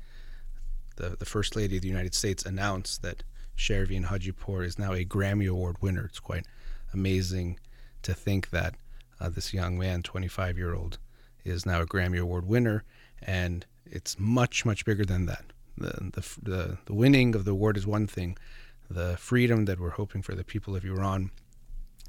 the, 0.97 1.15
the 1.17 1.25
First 1.25 1.55
Lady 1.55 1.77
of 1.77 1.83
the 1.83 1.87
United 1.87 2.13
States 2.13 2.45
announce 2.45 2.97
that 2.97 3.23
Shervin 3.57 4.07
Hajipour 4.07 4.65
is 4.65 4.77
now 4.77 4.91
a 4.91 5.05
Grammy 5.05 5.49
Award 5.49 5.77
winner. 5.79 6.05
It's 6.05 6.19
quite 6.19 6.45
amazing 6.93 7.59
to 8.01 8.13
think 8.13 8.49
that 8.49 8.75
uh, 9.21 9.29
this 9.29 9.53
young 9.53 9.77
man, 9.77 10.03
25 10.03 10.57
year 10.57 10.73
old, 10.73 10.97
is 11.45 11.65
now 11.65 11.81
a 11.81 11.85
Grammy 11.85 12.19
Award 12.19 12.45
winner. 12.45 12.83
And 13.21 13.65
it's 13.85 14.19
much, 14.19 14.65
much 14.65 14.85
bigger 14.85 15.05
than 15.05 15.25
that. 15.27 15.45
The, 15.77 16.11
the, 16.13 16.39
the, 16.41 16.77
the 16.85 16.93
winning 16.93 17.35
of 17.35 17.45
the 17.45 17.51
award 17.51 17.77
is 17.77 17.87
one 17.87 18.07
thing, 18.07 18.37
the 18.89 19.17
freedom 19.17 19.65
that 19.65 19.79
we're 19.79 19.91
hoping 19.91 20.21
for 20.21 20.35
the 20.35 20.43
people 20.43 20.75
of 20.75 20.83
Iran 20.83 21.31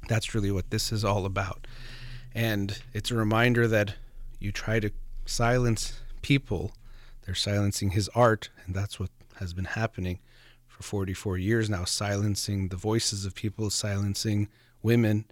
that's 0.07 0.35
really 0.35 0.51
what 0.51 0.69
this 0.69 0.91
is 0.91 1.03
all 1.05 1.25
about. 1.25 1.67
And 2.33 2.81
it's 2.93 3.11
a 3.11 3.15
reminder 3.15 3.67
that 3.67 3.95
you 4.39 4.51
try 4.51 4.79
to 4.79 4.91
silence 5.25 6.01
people, 6.21 6.73
they're 7.25 7.35
silencing 7.35 7.91
his 7.91 8.09
art, 8.09 8.49
and 8.65 8.75
that's 8.75 8.99
what 8.99 9.09
has 9.37 9.53
been 9.53 9.65
happening 9.65 10.19
for 10.67 10.83
44 10.83 11.37
years 11.37 11.69
now, 11.69 11.85
silencing 11.85 12.69
the 12.69 12.75
voices 12.75 13.25
of 13.25 13.35
people, 13.35 13.69
silencing 13.69 14.49
women, 14.81 15.25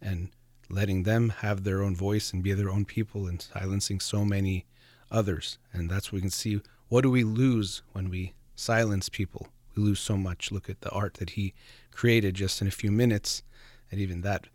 and 0.00 0.30
letting 0.68 1.04
them 1.04 1.28
have 1.28 1.62
their 1.62 1.82
own 1.82 1.94
voice 1.94 2.32
and 2.32 2.42
be 2.42 2.52
their 2.52 2.70
own 2.70 2.84
people, 2.84 3.26
and 3.26 3.40
silencing 3.42 4.00
so 4.00 4.24
many 4.24 4.64
others. 5.10 5.58
And 5.72 5.90
that's 5.90 6.12
what 6.12 6.16
we 6.16 6.20
can 6.22 6.30
see. 6.30 6.60
What 6.88 7.02
do 7.02 7.10
we 7.10 7.24
lose 7.24 7.82
when 7.92 8.10
we 8.10 8.34
silence 8.54 9.08
people? 9.08 9.48
We 9.74 9.82
lose 9.82 10.00
so 10.00 10.16
much. 10.16 10.52
Look 10.52 10.70
at 10.70 10.80
the 10.80 10.90
art 10.90 11.14
that 11.14 11.30
he 11.30 11.54
created 11.90 12.34
just 12.34 12.60
in 12.60 12.68
a 12.68 12.72
few 12.72 12.90
minutes 12.90 13.42
and 13.90 14.00
even 14.00 14.22
that 14.22 14.46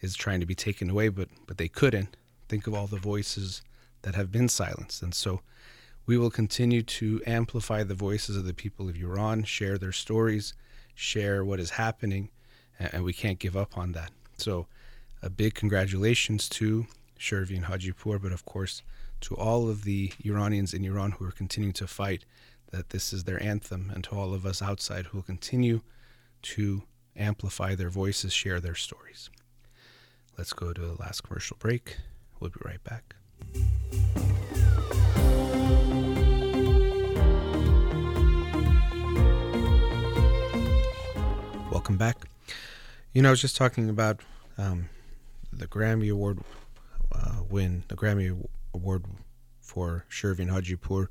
is 0.00 0.14
trying 0.14 0.40
to 0.40 0.46
be 0.46 0.54
taken 0.54 0.90
away, 0.90 1.08
but 1.08 1.28
but 1.46 1.58
they 1.58 1.68
couldn't 1.68 2.16
think 2.48 2.66
of 2.66 2.74
all 2.74 2.86
the 2.86 2.96
voices 2.96 3.62
that 4.02 4.14
have 4.14 4.32
been 4.32 4.48
silenced. 4.48 5.02
And 5.02 5.14
so 5.14 5.40
we 6.06 6.16
will 6.18 6.30
continue 6.30 6.82
to 6.82 7.20
amplify 7.26 7.82
the 7.82 7.94
voices 7.94 8.36
of 8.36 8.44
the 8.44 8.54
people 8.54 8.88
of 8.88 8.96
Iran, 8.96 9.44
share 9.44 9.78
their 9.78 9.92
stories, 9.92 10.54
share 10.94 11.44
what 11.44 11.60
is 11.60 11.70
happening, 11.70 12.30
and 12.78 13.04
we 13.04 13.12
can't 13.12 13.38
give 13.38 13.56
up 13.56 13.76
on 13.76 13.92
that. 13.92 14.10
So, 14.38 14.66
a 15.22 15.28
big 15.28 15.54
congratulations 15.54 16.48
to 16.50 16.86
Shervin 17.18 17.64
Hajipour, 17.64 18.20
but 18.22 18.32
of 18.32 18.46
course 18.46 18.82
to 19.22 19.34
all 19.34 19.68
of 19.68 19.84
the 19.84 20.12
Iranians 20.24 20.72
in 20.72 20.84
Iran 20.84 21.12
who 21.12 21.24
are 21.26 21.32
continuing 21.32 21.72
to 21.74 21.86
fight, 21.86 22.24
that 22.70 22.90
this 22.90 23.12
is 23.12 23.24
their 23.24 23.42
anthem, 23.42 23.90
and 23.94 24.04
to 24.04 24.10
all 24.14 24.32
of 24.32 24.46
us 24.46 24.62
outside 24.62 25.06
who 25.06 25.18
will 25.18 25.22
continue 25.22 25.80
to 26.42 26.82
amplify 27.16 27.74
their 27.74 27.90
voices, 27.90 28.32
share 28.32 28.60
their 28.60 28.74
stories. 28.74 29.30
Let's 30.38 30.52
go 30.52 30.72
to 30.72 30.80
the 30.80 30.94
last 30.94 31.22
commercial 31.22 31.56
break. 31.58 31.98
We'll 32.38 32.50
be 32.50 32.60
right 32.64 32.82
back. 32.82 33.14
Welcome 41.70 41.96
back. 41.98 42.16
You 43.12 43.22
know, 43.22 43.28
I 43.28 43.32
was 43.32 43.40
just 43.40 43.56
talking 43.56 43.90
about 43.90 44.20
um, 44.56 44.88
the 45.52 45.66
Grammy 45.66 46.10
Award 46.10 46.38
uh, 47.12 47.42
win, 47.48 47.84
the 47.88 47.96
Grammy 47.96 48.46
Award 48.74 49.04
for 49.60 50.04
Shervin 50.10 50.50
Hajipour, 50.50 51.08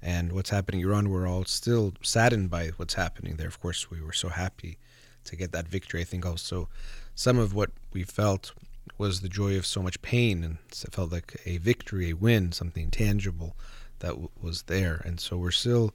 and 0.00 0.32
what's 0.32 0.50
happening 0.50 0.80
in 0.80 0.86
Iran. 0.88 1.10
We're 1.10 1.28
all 1.28 1.44
still 1.44 1.94
saddened 2.02 2.50
by 2.50 2.68
what's 2.76 2.94
happening 2.94 3.36
there. 3.36 3.48
Of 3.48 3.60
course, 3.60 3.90
we 3.90 4.00
were 4.00 4.12
so 4.12 4.28
happy 4.28 4.78
to 5.24 5.36
get 5.36 5.52
that 5.52 5.68
victory. 5.68 6.00
I 6.00 6.04
think 6.04 6.26
also 6.26 6.68
some 7.14 7.38
of 7.38 7.54
what 7.54 7.70
we 7.92 8.02
felt 8.02 8.52
was 8.98 9.20
the 9.20 9.28
joy 9.28 9.56
of 9.56 9.66
so 9.66 9.82
much 9.82 10.02
pain, 10.02 10.42
and 10.42 10.58
it 10.70 10.92
felt 10.92 11.12
like 11.12 11.40
a 11.46 11.58
victory, 11.58 12.10
a 12.10 12.14
win, 12.14 12.52
something 12.52 12.90
tangible 12.90 13.56
that 14.00 14.10
w- 14.10 14.28
was 14.40 14.62
there. 14.62 15.00
And 15.04 15.20
so 15.20 15.36
we're 15.36 15.50
still 15.52 15.94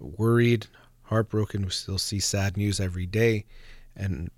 worried, 0.00 0.66
heartbroken. 1.04 1.62
We 1.62 1.70
still 1.70 1.98
see 1.98 2.18
sad 2.18 2.56
news 2.56 2.80
every 2.80 3.06
day, 3.06 3.44
and 3.96 4.30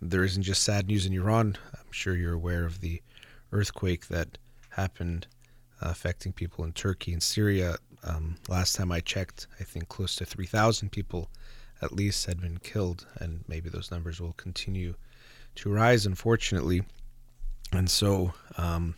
there 0.00 0.24
isn't 0.24 0.42
just 0.42 0.62
sad 0.62 0.86
news 0.86 1.06
in 1.06 1.12
Iran. 1.12 1.56
I'm 1.72 1.92
sure 1.92 2.14
you're 2.14 2.34
aware 2.34 2.64
of 2.64 2.80
the 2.80 3.02
earthquake 3.52 4.08
that 4.08 4.38
happened 4.74 5.26
uh, 5.82 5.88
affecting 5.90 6.32
people 6.32 6.64
in 6.64 6.72
Turkey 6.72 7.12
and 7.12 7.22
Syria. 7.22 7.76
Um, 8.02 8.36
last 8.48 8.76
time 8.76 8.92
I 8.92 9.00
checked, 9.00 9.46
I 9.60 9.64
think 9.64 9.88
close 9.88 10.14
to 10.16 10.24
3,000 10.24 10.90
people 10.90 11.30
at 11.82 11.92
least 11.92 12.26
had 12.26 12.40
been 12.40 12.58
killed, 12.58 13.06
and 13.18 13.44
maybe 13.48 13.68
those 13.68 13.90
numbers 13.90 14.20
will 14.20 14.34
continue 14.34 14.94
to 15.56 15.70
rise, 15.70 16.06
unfortunately. 16.06 16.82
And 17.72 17.90
so, 17.90 18.32
um, 18.56 18.94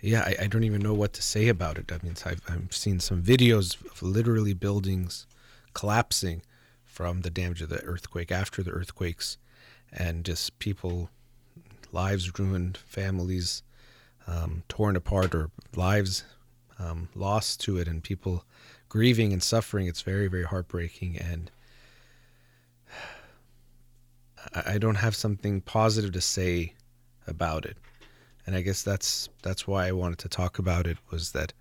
yeah, 0.00 0.22
I, 0.22 0.44
I, 0.44 0.46
don't 0.46 0.64
even 0.64 0.82
know 0.82 0.94
what 0.94 1.12
to 1.14 1.22
say 1.22 1.48
about 1.48 1.78
it. 1.78 1.90
I 1.90 1.98
mean, 2.04 2.14
I've, 2.24 2.40
I've 2.48 2.74
seen 2.74 3.00
some 3.00 3.22
videos 3.22 3.82
of 3.90 4.02
literally 4.02 4.54
buildings 4.54 5.26
collapsing 5.72 6.42
from 6.84 7.22
the 7.22 7.30
damage 7.30 7.62
of 7.62 7.68
the 7.68 7.82
earthquake 7.82 8.30
after 8.30 8.62
the 8.62 8.70
earthquakes, 8.70 9.38
and 9.92 10.24
just 10.24 10.58
people, 10.58 11.10
lives 11.90 12.38
ruined, 12.38 12.76
families 12.76 13.62
um, 14.26 14.62
torn 14.68 14.96
apart, 14.96 15.34
or 15.34 15.50
lives 15.74 16.24
um, 16.78 17.08
lost 17.14 17.60
to 17.60 17.78
it, 17.78 17.88
and 17.88 18.02
people 18.02 18.44
grieving 18.88 19.32
and 19.32 19.42
suffering. 19.42 19.86
It's 19.86 20.02
very, 20.02 20.28
very 20.28 20.44
heartbreaking. 20.44 21.16
And 21.18 21.50
I 24.54 24.78
don't 24.78 24.96
have 24.96 25.16
something 25.16 25.60
positive 25.60 26.12
to 26.12 26.20
say 26.20 26.74
about 27.26 27.64
it. 27.64 27.76
And 28.46 28.54
I 28.54 28.60
guess 28.60 28.82
that's 28.82 29.28
that's 29.42 29.66
why 29.66 29.88
I 29.88 29.92
wanted 29.92 30.18
to 30.20 30.28
talk 30.28 30.58
about 30.58 30.86
it 30.86 30.98
was 31.10 31.32
that 31.32 31.52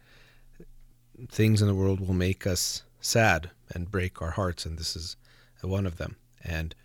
things 1.29 1.61
in 1.61 1.67
the 1.67 1.75
world 1.75 1.99
will 1.99 2.13
make 2.13 2.45
us 2.45 2.83
sad 2.99 3.49
and 3.73 3.89
break 3.89 4.21
our 4.21 4.31
hearts 4.31 4.65
and 4.65 4.77
this 4.77 4.95
is 4.95 5.15
one 5.61 5.85
of 5.85 5.97
them. 5.97 6.17
And 6.43 6.75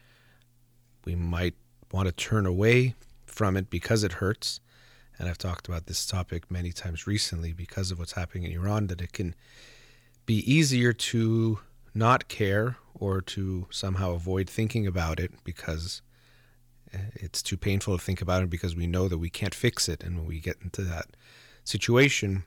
we 1.05 1.15
might 1.17 1.55
want 1.93 2.07
to 2.07 2.13
turn 2.13 2.47
away 2.47 2.95
from 3.27 3.57
it 3.57 3.71
because 3.71 4.05
it 4.05 4.13
hurts. 4.13 4.61
And 5.19 5.29
I've 5.29 5.39
talked 5.39 5.69
about 5.69 5.87
this 5.87 6.07
topic 6.07 6.51
many 6.51 6.73
times 6.73 7.07
recently 7.07 7.53
because 7.53 7.91
of 7.91 7.99
what's 7.99 8.13
happening 8.13 8.45
in 8.45 8.53
Iran 8.53 8.87
that 8.87 9.01
it 9.01 9.13
can 9.13 9.35
be 10.27 10.39
easier 10.51 10.93
to 10.93 11.59
not 11.95 12.29
care 12.29 12.77
or 12.95 13.21
to 13.21 13.67
somehow 13.71 14.13
avoid 14.13 14.49
thinking 14.49 14.87
about 14.87 15.19
it 15.19 15.33
because 15.45 16.03
eh, 16.93 16.99
it's 17.15 17.43
too 17.43 17.57
painful 17.57 17.97
to 17.97 18.05
think 18.05 18.21
about 18.21 18.43
it 18.43 18.51
because 18.51 18.77
we 18.77 18.87
know 18.87 19.09
that 19.09 19.19
we 19.19 19.31
can't 19.31 19.55
fix 19.55 19.89
it. 19.89 20.05
And 20.05 20.17
when 20.17 20.27
we 20.27 20.41
get 20.41 20.57
into 20.63 20.83
that 20.83 21.07
situation, 21.65 22.45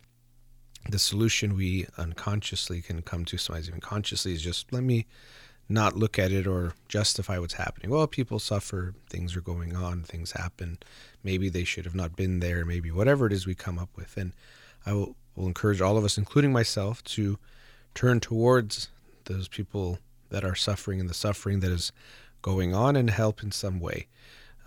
the 0.89 0.99
solution 0.99 1.55
we 1.55 1.88
unconsciously 1.97 2.81
can 2.81 3.01
come 3.01 3.25
to, 3.25 3.38
sometimes 3.38 3.67
even 3.67 3.81
consciously, 3.81 4.34
is 4.34 4.41
just 4.41 4.71
let 4.71 4.84
me 4.84 5.05
not 5.71 5.95
look 5.95 6.19
at 6.19 6.31
it 6.31 6.45
or 6.45 6.73
justify 6.88 7.38
what's 7.39 7.53
happening. 7.53 7.89
Well, 7.89 8.05
people 8.07 8.39
suffer, 8.39 8.93
things 9.10 9.36
are 9.36 9.41
going 9.41 9.75
on, 9.75 10.03
things 10.03 10.31
happen. 10.31 10.77
Maybe 11.23 11.49
they 11.49 11.63
should 11.63 11.86
have 11.86 11.95
not 11.95 12.15
been 12.15 12.39
there, 12.39 12.65
maybe 12.65 12.91
whatever 12.91 13.25
it 13.25 13.34
is 13.34 13.47
we 13.47 13.55
come 13.55 13.79
up 13.79 13.89
with. 13.95 14.17
And 14.17 14.34
I 14.86 14.93
will, 14.93 15.15
will 15.36 15.47
encourage 15.47 15.81
all 15.81 15.97
of 15.97 16.03
us, 16.03 16.17
including 16.17 16.51
myself, 16.51 17.03
to 17.05 17.39
turn 17.95 18.19
towards 18.19 18.89
those 19.25 19.47
people 19.47 19.99
that 20.29 20.43
are 20.43 20.55
suffering 20.55 20.99
and 20.99 21.10
the 21.10 21.13
suffering 21.13 21.60
that 21.62 21.71
is 21.71 21.91
going 22.41 22.73
on 22.73 22.95
and 22.95 23.10
help 23.10 23.43
in 23.43 23.51
some 23.51 23.79
way. 23.79 24.07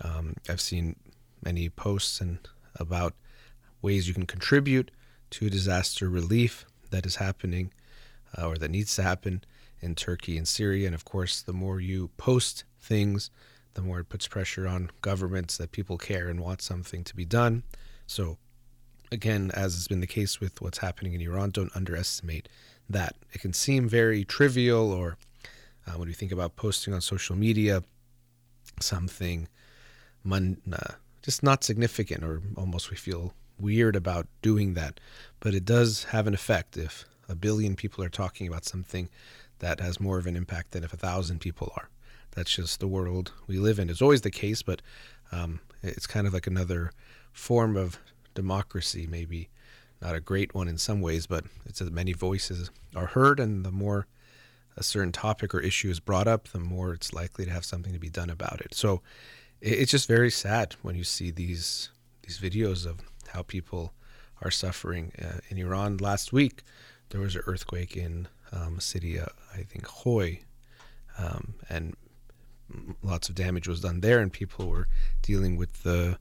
Um, 0.01 0.35
I've 0.49 0.61
seen 0.61 0.95
many 1.43 1.69
posts 1.69 2.19
and 2.21 2.39
about 2.75 3.13
ways 3.81 4.07
you 4.07 4.13
can 4.13 4.25
contribute 4.25 4.91
to 5.31 5.49
disaster 5.49 6.09
relief 6.09 6.65
that 6.89 7.05
is 7.05 7.17
happening 7.17 7.71
uh, 8.37 8.47
or 8.47 8.57
that 8.57 8.71
needs 8.71 8.95
to 8.95 9.03
happen 9.03 9.43
in 9.85 9.95
Turkey 9.95 10.37
and 10.37 10.47
Syria. 10.47 10.87
And 10.87 10.95
of 10.95 11.05
course, 11.05 11.41
the 11.41 11.53
more 11.53 11.79
you 11.79 12.09
post 12.17 12.65
things, 12.81 13.29
the 13.75 13.81
more 13.81 13.99
it 13.99 14.09
puts 14.09 14.27
pressure 14.27 14.67
on 14.67 14.89
governments 15.01 15.57
that 15.57 15.71
people 15.71 15.97
care 15.97 16.27
and 16.27 16.39
want 16.39 16.61
something 16.61 17.03
to 17.03 17.15
be 17.15 17.25
done. 17.25 17.63
So, 18.07 18.37
again, 19.11 19.51
as 19.53 19.75
has 19.75 19.87
been 19.87 20.01
the 20.01 20.07
case 20.07 20.39
with 20.39 20.61
what's 20.61 20.79
happening 20.79 21.13
in 21.13 21.21
Iran, 21.21 21.51
don't 21.51 21.75
underestimate 21.75 22.49
that. 22.89 23.15
It 23.31 23.41
can 23.41 23.53
seem 23.53 23.87
very 23.87 24.25
trivial, 24.25 24.91
or 24.91 25.17
uh, 25.87 25.93
when 25.93 26.07
we 26.07 26.13
think 26.13 26.31
about 26.31 26.55
posting 26.55 26.93
on 26.93 27.01
social 27.01 27.35
media, 27.35 27.83
something 28.79 29.47
uh, 30.31 30.93
just 31.21 31.43
not 31.43 31.63
significant, 31.63 32.23
or 32.23 32.41
almost 32.57 32.89
we 32.89 32.97
feel 32.97 33.33
weird 33.59 33.95
about 33.95 34.27
doing 34.41 34.73
that. 34.73 34.99
But 35.39 35.53
it 35.53 35.65
does 35.65 36.05
have 36.05 36.27
an 36.27 36.33
effect 36.33 36.77
if 36.77 37.05
a 37.27 37.35
billion 37.35 37.75
people 37.75 38.03
are 38.03 38.09
talking 38.09 38.47
about 38.47 38.65
something 38.65 39.09
that 39.59 39.79
has 39.79 39.99
more 39.99 40.17
of 40.17 40.27
an 40.27 40.35
impact 40.35 40.71
than 40.71 40.83
if 40.83 40.93
a 40.93 40.97
thousand 40.97 41.39
people 41.39 41.71
are. 41.75 41.89
That's 42.31 42.55
just 42.55 42.79
the 42.79 42.87
world 42.87 43.31
we 43.47 43.57
live 43.57 43.79
in. 43.79 43.89
It's 43.89 44.01
always 44.01 44.21
the 44.21 44.31
case, 44.31 44.61
but 44.61 44.81
um, 45.31 45.61
it's 45.81 46.07
kind 46.07 46.27
of 46.27 46.33
like 46.33 46.47
another 46.47 46.91
form 47.31 47.77
of 47.77 47.99
democracy, 48.33 49.07
maybe 49.09 49.49
not 50.01 50.15
a 50.15 50.19
great 50.19 50.53
one 50.53 50.67
in 50.67 50.77
some 50.77 51.01
ways, 51.01 51.25
but 51.25 51.45
it's 51.65 51.79
that 51.79 51.93
many 51.93 52.13
voices 52.13 52.69
are 52.95 53.07
heard, 53.07 53.39
and 53.39 53.65
the 53.65 53.71
more 53.71 54.07
a 54.77 54.83
certain 54.83 55.11
topic 55.11 55.55
or 55.55 55.59
issue 55.59 55.89
is 55.89 55.99
brought 55.99 56.27
up, 56.27 56.49
the 56.49 56.59
more 56.59 56.93
it's 56.93 57.13
likely 57.13 57.45
to 57.45 57.51
have 57.51 57.63
something 57.63 57.93
to 57.93 57.99
be 57.99 58.09
done 58.09 58.29
about 58.29 58.59
it. 58.61 58.73
So 58.73 59.01
it's 59.61 59.91
just 59.91 60.07
very 60.07 60.29
sad 60.29 60.75
when 60.81 60.95
you 60.95 61.03
see 61.03 61.31
these 61.31 61.89
these 62.23 62.39
videos 62.39 62.85
of 62.85 62.99
how 63.29 63.43
people 63.43 63.93
are 64.41 64.51
suffering 64.51 65.11
uh, 65.21 65.39
in 65.49 65.57
Iran. 65.57 65.97
Last 65.97 66.33
week, 66.33 66.63
there 67.09 67.21
was 67.21 67.35
an 67.35 67.43
earthquake 67.45 67.95
in 67.95 68.27
um, 68.55 68.79
city, 68.79 69.19
uh, 69.19 69.25
I 69.53 69.63
think 69.63 69.83
Khoi, 69.85 70.39
um, 71.17 71.55
and 71.69 71.95
lots 73.03 73.29
of 73.29 73.35
damage 73.35 73.67
was 73.67 73.81
done 73.81 74.01
there, 74.01 74.19
and 74.19 74.31
people 74.31 74.67
were 74.67 74.87
dealing 75.21 75.57
with 75.57 75.83
the 75.83 76.17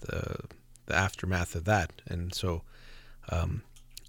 the 0.00 0.36
the 0.86 0.94
aftermath 0.94 1.54
of 1.54 1.64
that. 1.64 2.02
And 2.06 2.34
so 2.34 2.62
um, 3.30 3.62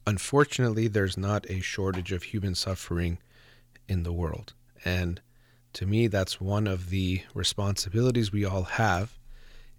unfortunately, 0.05 0.88
there's 0.88 1.18
not 1.18 1.49
a 1.49 1.61
shortage 1.61 2.11
of 2.11 2.24
human 2.24 2.55
suffering 2.55 3.20
in 3.88 4.03
the 4.03 4.14
world. 4.14 4.53
And 4.86 5.22
to 5.74 5.86
me, 5.86 6.07
that's 6.07 6.41
one 6.41 6.68
of 6.68 6.89
the 6.89 7.22
responsibilities 7.34 8.32
we 8.32 8.45
all 8.45 8.64
have 8.64 9.18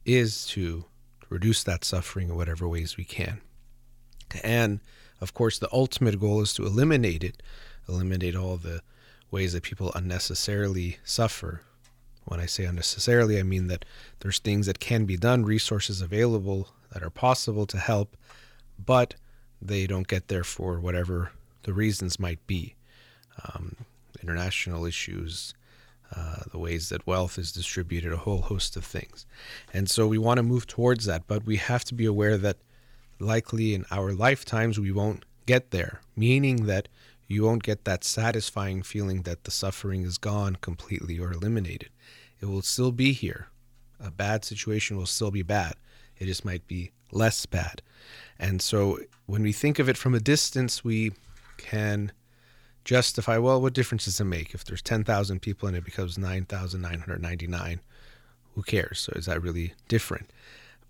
is 0.04 0.46
to 0.46 0.84
reduce 1.28 1.62
that 1.64 1.84
suffering 1.84 2.28
in 2.28 2.36
whatever 2.36 2.68
ways 2.68 2.96
we 2.96 3.04
can. 3.04 3.40
And 4.42 4.80
of 5.20 5.34
course, 5.34 5.58
the 5.58 5.68
ultimate 5.72 6.20
goal 6.20 6.40
is 6.42 6.52
to 6.54 6.66
eliminate 6.66 7.24
it, 7.24 7.42
eliminate 7.88 8.36
all 8.36 8.56
the 8.56 8.82
ways 9.30 9.52
that 9.52 9.62
people 9.62 9.92
unnecessarily 9.94 10.98
suffer. 11.04 11.62
When 12.24 12.40
I 12.40 12.46
say 12.46 12.64
unnecessarily, 12.64 13.38
I 13.38 13.42
mean 13.42 13.66
that 13.66 13.84
there's 14.20 14.38
things 14.38 14.66
that 14.66 14.80
can 14.80 15.04
be 15.04 15.16
done, 15.16 15.44
resources 15.44 16.00
available 16.00 16.68
that 16.92 17.02
are 17.02 17.10
possible 17.10 17.66
to 17.66 17.78
help, 17.78 18.16
but 18.82 19.14
they 19.60 19.86
don't 19.86 20.08
get 20.08 20.28
there 20.28 20.44
for 20.44 20.80
whatever 20.80 21.32
the 21.64 21.72
reasons 21.72 22.20
might 22.20 22.46
be 22.46 22.74
um, 23.42 23.76
international 24.22 24.84
issues, 24.84 25.54
uh, 26.14 26.42
the 26.50 26.58
ways 26.58 26.88
that 26.88 27.06
wealth 27.06 27.38
is 27.38 27.52
distributed, 27.52 28.12
a 28.12 28.18
whole 28.18 28.42
host 28.42 28.76
of 28.76 28.84
things. 28.84 29.26
And 29.72 29.90
so 29.90 30.06
we 30.06 30.18
want 30.18 30.38
to 30.38 30.42
move 30.42 30.66
towards 30.66 31.06
that, 31.06 31.26
but 31.26 31.44
we 31.44 31.56
have 31.56 31.84
to 31.86 31.94
be 31.94 32.06
aware 32.06 32.38
that 32.38 32.58
likely 33.18 33.74
in 33.74 33.84
our 33.90 34.12
lifetimes 34.12 34.78
we 34.78 34.92
won't 34.92 35.24
get 35.46 35.70
there, 35.70 36.00
meaning 36.16 36.66
that 36.66 36.88
you 37.26 37.44
won't 37.44 37.62
get 37.62 37.84
that 37.84 38.04
satisfying 38.04 38.82
feeling 38.82 39.22
that 39.22 39.44
the 39.44 39.50
suffering 39.50 40.02
is 40.02 40.18
gone 40.18 40.56
completely 40.56 41.18
or 41.18 41.32
eliminated. 41.32 41.90
It 42.40 42.46
will 42.46 42.62
still 42.62 42.92
be 42.92 43.12
here. 43.12 43.48
A 44.00 44.10
bad 44.10 44.44
situation 44.44 44.96
will 44.96 45.06
still 45.06 45.30
be 45.30 45.42
bad. 45.42 45.74
It 46.18 46.26
just 46.26 46.44
might 46.44 46.66
be 46.66 46.90
less 47.10 47.46
bad. 47.46 47.82
And 48.38 48.60
so 48.60 48.98
when 49.26 49.42
we 49.42 49.52
think 49.52 49.78
of 49.78 49.88
it 49.88 49.96
from 49.96 50.14
a 50.14 50.20
distance, 50.20 50.84
we 50.84 51.12
can 51.56 52.12
justify 52.84 53.38
well, 53.38 53.60
what 53.60 53.72
difference 53.72 54.04
does 54.04 54.20
it 54.20 54.24
make? 54.24 54.52
If 54.54 54.64
there's 54.64 54.82
10,000 54.82 55.40
people 55.40 55.68
and 55.68 55.76
it 55.76 55.84
becomes 55.84 56.18
9,999, 56.18 57.80
who 58.54 58.62
cares? 58.62 59.00
So 59.00 59.12
is 59.16 59.26
that 59.26 59.42
really 59.42 59.74
different? 59.88 60.30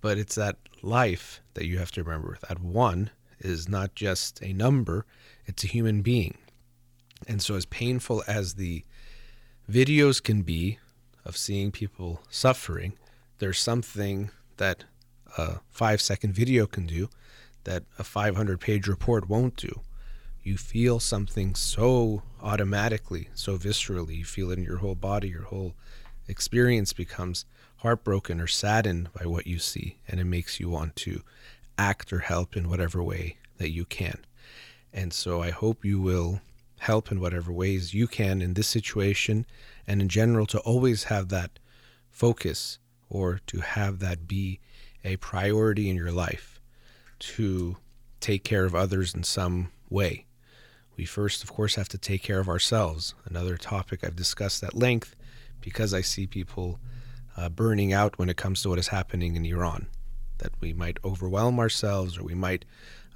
But 0.00 0.18
it's 0.18 0.34
that 0.34 0.56
life 0.82 1.40
that 1.54 1.66
you 1.66 1.78
have 1.78 1.92
to 1.92 2.02
remember. 2.02 2.36
That 2.48 2.60
one 2.60 3.10
is 3.44 3.68
not 3.68 3.94
just 3.94 4.42
a 4.42 4.52
number, 4.52 5.06
it's 5.46 5.64
a 5.64 5.68
human 5.68 6.02
being. 6.02 6.38
And 7.28 7.40
so, 7.42 7.54
as 7.54 7.66
painful 7.66 8.22
as 8.26 8.54
the 8.54 8.84
videos 9.70 10.22
can 10.22 10.42
be 10.42 10.78
of 11.24 11.36
seeing 11.36 11.70
people 11.70 12.22
suffering, 12.30 12.94
there's 13.38 13.58
something 13.58 14.30
that 14.56 14.84
a 15.38 15.60
five 15.70 16.00
second 16.00 16.34
video 16.34 16.66
can 16.66 16.86
do 16.86 17.08
that 17.64 17.84
a 17.98 18.04
500 18.04 18.60
page 18.60 18.86
report 18.86 19.28
won't 19.28 19.56
do. 19.56 19.80
You 20.42 20.58
feel 20.58 21.00
something 21.00 21.54
so 21.54 22.22
automatically, 22.42 23.28
so 23.34 23.56
viscerally. 23.56 24.18
You 24.18 24.24
feel 24.24 24.50
it 24.50 24.58
in 24.58 24.64
your 24.64 24.78
whole 24.78 24.94
body, 24.94 25.28
your 25.28 25.44
whole 25.44 25.74
experience 26.28 26.92
becomes 26.92 27.46
heartbroken 27.76 28.40
or 28.40 28.46
saddened 28.46 29.08
by 29.12 29.26
what 29.26 29.46
you 29.46 29.58
see, 29.58 29.98
and 30.06 30.20
it 30.20 30.24
makes 30.24 30.60
you 30.60 30.68
want 30.68 30.96
to 30.96 31.22
act 31.78 32.12
or 32.12 32.20
help 32.20 32.56
in 32.56 32.68
whatever 32.68 33.02
way 33.02 33.36
that 33.58 33.70
you 33.70 33.84
can. 33.84 34.24
And 34.92 35.12
so 35.12 35.42
I 35.42 35.50
hope 35.50 35.84
you 35.84 36.00
will 36.00 36.40
help 36.80 37.10
in 37.10 37.20
whatever 37.20 37.52
ways 37.52 37.94
you 37.94 38.06
can 38.06 38.42
in 38.42 38.54
this 38.54 38.68
situation 38.68 39.46
and 39.86 40.00
in 40.00 40.08
general 40.08 40.46
to 40.46 40.58
always 40.60 41.04
have 41.04 41.28
that 41.30 41.58
focus 42.10 42.78
or 43.08 43.40
to 43.46 43.60
have 43.60 43.98
that 44.00 44.28
be 44.28 44.60
a 45.04 45.16
priority 45.16 45.88
in 45.88 45.96
your 45.96 46.12
life 46.12 46.60
to 47.18 47.76
take 48.20 48.44
care 48.44 48.64
of 48.64 48.74
others 48.74 49.14
in 49.14 49.22
some 49.22 49.70
way. 49.90 50.26
We 50.96 51.04
first, 51.04 51.42
of 51.42 51.52
course, 51.52 51.74
have 51.74 51.88
to 51.90 51.98
take 51.98 52.22
care 52.22 52.38
of 52.38 52.48
ourselves. 52.48 53.14
Another 53.24 53.56
topic 53.56 54.04
I've 54.04 54.16
discussed 54.16 54.62
at 54.62 54.74
length 54.74 55.16
because 55.60 55.92
I 55.92 56.02
see 56.02 56.26
people 56.26 56.78
uh, 57.36 57.48
burning 57.48 57.92
out 57.92 58.18
when 58.18 58.28
it 58.28 58.36
comes 58.36 58.62
to 58.62 58.68
what 58.68 58.78
is 58.78 58.88
happening 58.88 59.34
in 59.34 59.44
Iran. 59.44 59.88
That 60.38 60.52
we 60.60 60.72
might 60.72 60.98
overwhelm 61.04 61.58
ourselves 61.58 62.18
or 62.18 62.24
we 62.24 62.34
might 62.34 62.64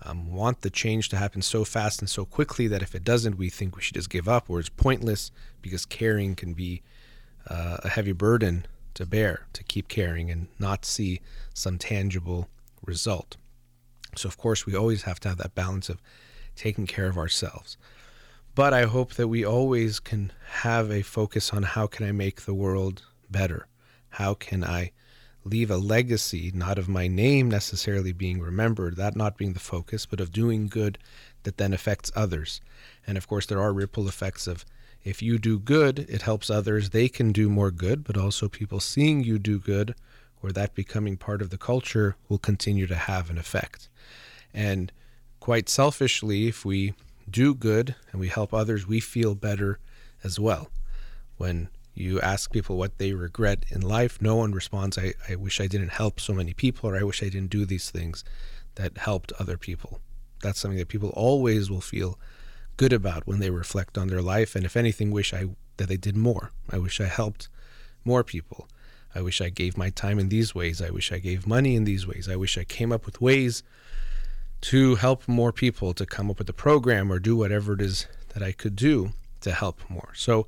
um, 0.02 0.32
want 0.32 0.60
the 0.60 0.70
change 0.70 1.08
to 1.08 1.16
happen 1.16 1.42
so 1.42 1.64
fast 1.64 2.00
and 2.00 2.08
so 2.08 2.24
quickly 2.24 2.68
that 2.68 2.82
if 2.82 2.94
it 2.94 3.04
doesn't, 3.04 3.36
we 3.36 3.50
think 3.50 3.76
we 3.76 3.82
should 3.82 3.94
just 3.94 4.10
give 4.10 4.28
up 4.28 4.48
or 4.48 4.60
it's 4.60 4.68
pointless 4.68 5.30
because 5.60 5.84
caring 5.84 6.34
can 6.34 6.54
be 6.54 6.82
uh, 7.48 7.78
a 7.82 7.88
heavy 7.88 8.12
burden 8.12 8.66
to 8.94 9.06
bear, 9.06 9.46
to 9.52 9.64
keep 9.64 9.88
caring 9.88 10.30
and 10.30 10.48
not 10.58 10.84
see 10.84 11.20
some 11.54 11.78
tangible 11.78 12.48
result. 12.84 13.36
So, 14.16 14.28
of 14.28 14.36
course, 14.36 14.66
we 14.66 14.74
always 14.74 15.02
have 15.02 15.20
to 15.20 15.28
have 15.28 15.38
that 15.38 15.54
balance 15.54 15.88
of 15.88 16.00
taking 16.56 16.86
care 16.86 17.06
of 17.06 17.18
ourselves. 17.18 17.76
But 18.54 18.72
I 18.72 18.84
hope 18.84 19.14
that 19.14 19.28
we 19.28 19.44
always 19.44 20.00
can 20.00 20.32
have 20.62 20.90
a 20.90 21.02
focus 21.02 21.52
on 21.52 21.62
how 21.62 21.86
can 21.86 22.06
I 22.06 22.12
make 22.12 22.42
the 22.42 22.54
world 22.54 23.02
better? 23.30 23.68
How 24.10 24.34
can 24.34 24.64
I 24.64 24.90
leave 25.48 25.70
a 25.70 25.76
legacy, 25.76 26.50
not 26.54 26.78
of 26.78 26.88
my 26.88 27.08
name 27.08 27.48
necessarily 27.50 28.12
being 28.12 28.40
remembered, 28.40 28.96
that 28.96 29.16
not 29.16 29.36
being 29.36 29.52
the 29.52 29.58
focus, 29.60 30.06
but 30.06 30.20
of 30.20 30.32
doing 30.32 30.68
good 30.68 30.98
that 31.42 31.56
then 31.56 31.72
affects 31.72 32.12
others. 32.14 32.60
And 33.06 33.16
of 33.16 33.26
course, 33.26 33.46
there 33.46 33.60
are 33.60 33.72
ripple 33.72 34.08
effects 34.08 34.46
of 34.46 34.64
if 35.04 35.22
you 35.22 35.38
do 35.38 35.58
good, 35.58 36.00
it 36.08 36.22
helps 36.22 36.50
others, 36.50 36.90
they 36.90 37.08
can 37.08 37.32
do 37.32 37.48
more 37.48 37.70
good, 37.70 38.04
but 38.04 38.16
also 38.16 38.48
people 38.48 38.80
seeing 38.80 39.24
you 39.24 39.38
do 39.38 39.58
good 39.58 39.94
or 40.42 40.52
that 40.52 40.74
becoming 40.74 41.16
part 41.16 41.40
of 41.42 41.50
the 41.50 41.58
culture 41.58 42.16
will 42.28 42.38
continue 42.38 42.86
to 42.86 42.94
have 42.94 43.30
an 43.30 43.38
effect. 43.38 43.88
And 44.52 44.92
quite 45.40 45.68
selfishly, 45.68 46.48
if 46.48 46.64
we 46.64 46.94
do 47.30 47.54
good 47.54 47.94
and 48.10 48.20
we 48.20 48.28
help 48.28 48.52
others, 48.52 48.86
we 48.86 49.00
feel 49.00 49.34
better 49.34 49.78
as 50.22 50.38
well. 50.38 50.68
When 51.36 51.68
you 51.98 52.20
ask 52.20 52.52
people 52.52 52.76
what 52.76 52.98
they 52.98 53.12
regret 53.12 53.64
in 53.68 53.80
life, 53.80 54.20
no 54.20 54.36
one 54.36 54.52
responds, 54.52 54.98
I, 54.98 55.14
I 55.28 55.36
wish 55.36 55.60
I 55.60 55.66
didn't 55.66 55.90
help 55.90 56.20
so 56.20 56.32
many 56.32 56.54
people, 56.54 56.88
or 56.88 56.96
I 56.96 57.02
wish 57.02 57.22
I 57.22 57.28
didn't 57.28 57.50
do 57.50 57.64
these 57.64 57.90
things 57.90 58.24
that 58.76 58.98
helped 58.98 59.32
other 59.38 59.56
people. 59.56 60.00
That's 60.42 60.58
something 60.58 60.78
that 60.78 60.88
people 60.88 61.10
always 61.10 61.70
will 61.70 61.80
feel 61.80 62.18
good 62.76 62.92
about 62.92 63.26
when 63.26 63.40
they 63.40 63.50
reflect 63.50 63.98
on 63.98 64.08
their 64.08 64.22
life, 64.22 64.54
and 64.54 64.64
if 64.64 64.76
anything, 64.76 65.10
wish 65.10 65.34
I 65.34 65.46
that 65.78 65.88
they 65.88 65.96
did 65.96 66.16
more. 66.16 66.50
I 66.70 66.78
wish 66.78 67.00
I 67.00 67.06
helped 67.06 67.48
more 68.04 68.24
people. 68.24 68.68
I 69.14 69.22
wish 69.22 69.40
I 69.40 69.48
gave 69.48 69.76
my 69.76 69.90
time 69.90 70.18
in 70.18 70.28
these 70.28 70.54
ways. 70.54 70.82
I 70.82 70.90
wish 70.90 71.12
I 71.12 71.18
gave 71.18 71.46
money 71.46 71.76
in 71.76 71.84
these 71.84 72.06
ways. 72.06 72.28
I 72.28 72.36
wish 72.36 72.58
I 72.58 72.64
came 72.64 72.92
up 72.92 73.06
with 73.06 73.20
ways 73.20 73.62
to 74.62 74.96
help 74.96 75.26
more 75.26 75.52
people, 75.52 75.94
to 75.94 76.04
come 76.04 76.30
up 76.30 76.38
with 76.38 76.48
a 76.48 76.52
program 76.52 77.10
or 77.10 77.18
do 77.18 77.36
whatever 77.36 77.72
it 77.74 77.80
is 77.80 78.06
that 78.34 78.42
I 78.42 78.52
could 78.52 78.76
do 78.76 79.12
to 79.40 79.52
help 79.52 79.80
more. 79.88 80.10
So 80.14 80.46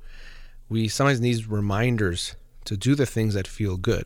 we 0.71 0.87
sometimes 0.87 1.19
need 1.19 1.45
reminders 1.47 2.37
to 2.63 2.77
do 2.77 2.95
the 2.95 3.05
things 3.05 3.33
that 3.33 3.45
feel 3.45 3.75
good. 3.75 4.05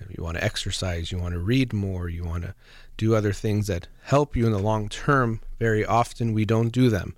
Maybe 0.00 0.14
you 0.16 0.24
want 0.24 0.38
to 0.38 0.42
exercise, 0.42 1.12
you 1.12 1.18
want 1.18 1.34
to 1.34 1.38
read 1.38 1.74
more, 1.74 2.08
you 2.08 2.24
want 2.24 2.44
to 2.44 2.54
do 2.96 3.14
other 3.14 3.34
things 3.34 3.66
that 3.66 3.88
help 4.04 4.34
you 4.34 4.46
in 4.46 4.52
the 4.52 4.58
long 4.58 4.88
term. 4.88 5.42
Very 5.58 5.84
often 5.84 6.32
we 6.32 6.46
don't 6.46 6.70
do 6.70 6.88
them, 6.88 7.14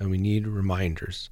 and 0.00 0.10
we 0.10 0.18
need 0.18 0.48
reminders 0.48 1.30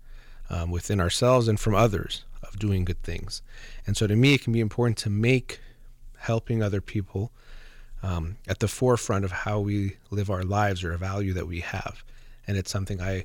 um, 0.49 0.71
within 0.71 1.01
ourselves 1.01 1.49
and 1.49 1.59
from 1.59 1.75
others 1.75 2.25
of 2.45 2.61
doing 2.61 2.85
good 2.85 3.03
things. 3.03 3.43
And 3.89 3.97
so 3.97 4.07
to 4.07 4.15
me, 4.15 4.35
it 4.35 4.43
can 4.43 4.53
be 4.53 4.61
important 4.61 4.97
to 4.99 5.11
make 5.11 5.59
helping 6.19 6.63
other 6.63 6.81
people 6.81 7.33
um, 8.05 8.37
at 8.47 8.61
the 8.61 8.69
forefront 8.69 9.25
of 9.25 9.33
how 9.33 9.59
we 9.59 9.97
live 10.13 10.31
our 10.31 10.45
lives 10.45 10.85
or 10.85 10.93
a 10.93 10.99
value 10.99 11.33
that 11.33 11.49
we 11.49 11.59
have. 11.59 12.05
And 12.47 12.57
it's 12.57 12.71
something 12.71 13.01
I 13.01 13.25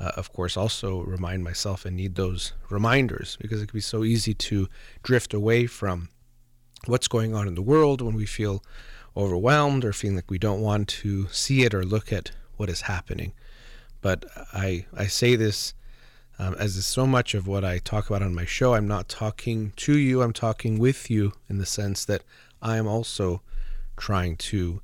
uh, 0.00 0.12
of 0.16 0.32
course, 0.32 0.56
also 0.56 1.02
remind 1.02 1.44
myself 1.44 1.84
and 1.84 1.96
need 1.96 2.14
those 2.14 2.52
reminders 2.68 3.36
because 3.40 3.62
it 3.62 3.68
can 3.68 3.76
be 3.76 3.80
so 3.80 4.04
easy 4.04 4.34
to 4.34 4.68
drift 5.02 5.32
away 5.32 5.66
from 5.66 6.08
what's 6.86 7.08
going 7.08 7.34
on 7.34 7.46
in 7.46 7.54
the 7.54 7.62
world 7.62 8.00
when 8.00 8.14
we 8.14 8.26
feel 8.26 8.62
overwhelmed 9.16 9.84
or 9.84 9.92
feeling 9.92 10.16
like 10.16 10.30
we 10.30 10.38
don't 10.38 10.60
want 10.60 10.88
to 10.88 11.28
see 11.28 11.62
it 11.62 11.72
or 11.72 11.84
look 11.84 12.12
at 12.12 12.32
what 12.56 12.68
is 12.68 12.82
happening. 12.82 13.32
But 14.00 14.24
I, 14.52 14.86
I 14.96 15.06
say 15.06 15.36
this 15.36 15.74
um, 16.38 16.54
as 16.54 16.76
is 16.76 16.86
so 16.86 17.06
much 17.06 17.34
of 17.34 17.46
what 17.46 17.64
I 17.64 17.78
talk 17.78 18.10
about 18.10 18.22
on 18.22 18.34
my 18.34 18.44
show. 18.44 18.74
I'm 18.74 18.88
not 18.88 19.08
talking 19.08 19.72
to 19.76 19.96
you, 19.96 20.22
I'm 20.22 20.32
talking 20.32 20.78
with 20.78 21.10
you 21.10 21.32
in 21.48 21.58
the 21.58 21.66
sense 21.66 22.04
that 22.06 22.22
I 22.60 22.76
am 22.76 22.86
also 22.86 23.42
trying 23.96 24.36
to 24.36 24.82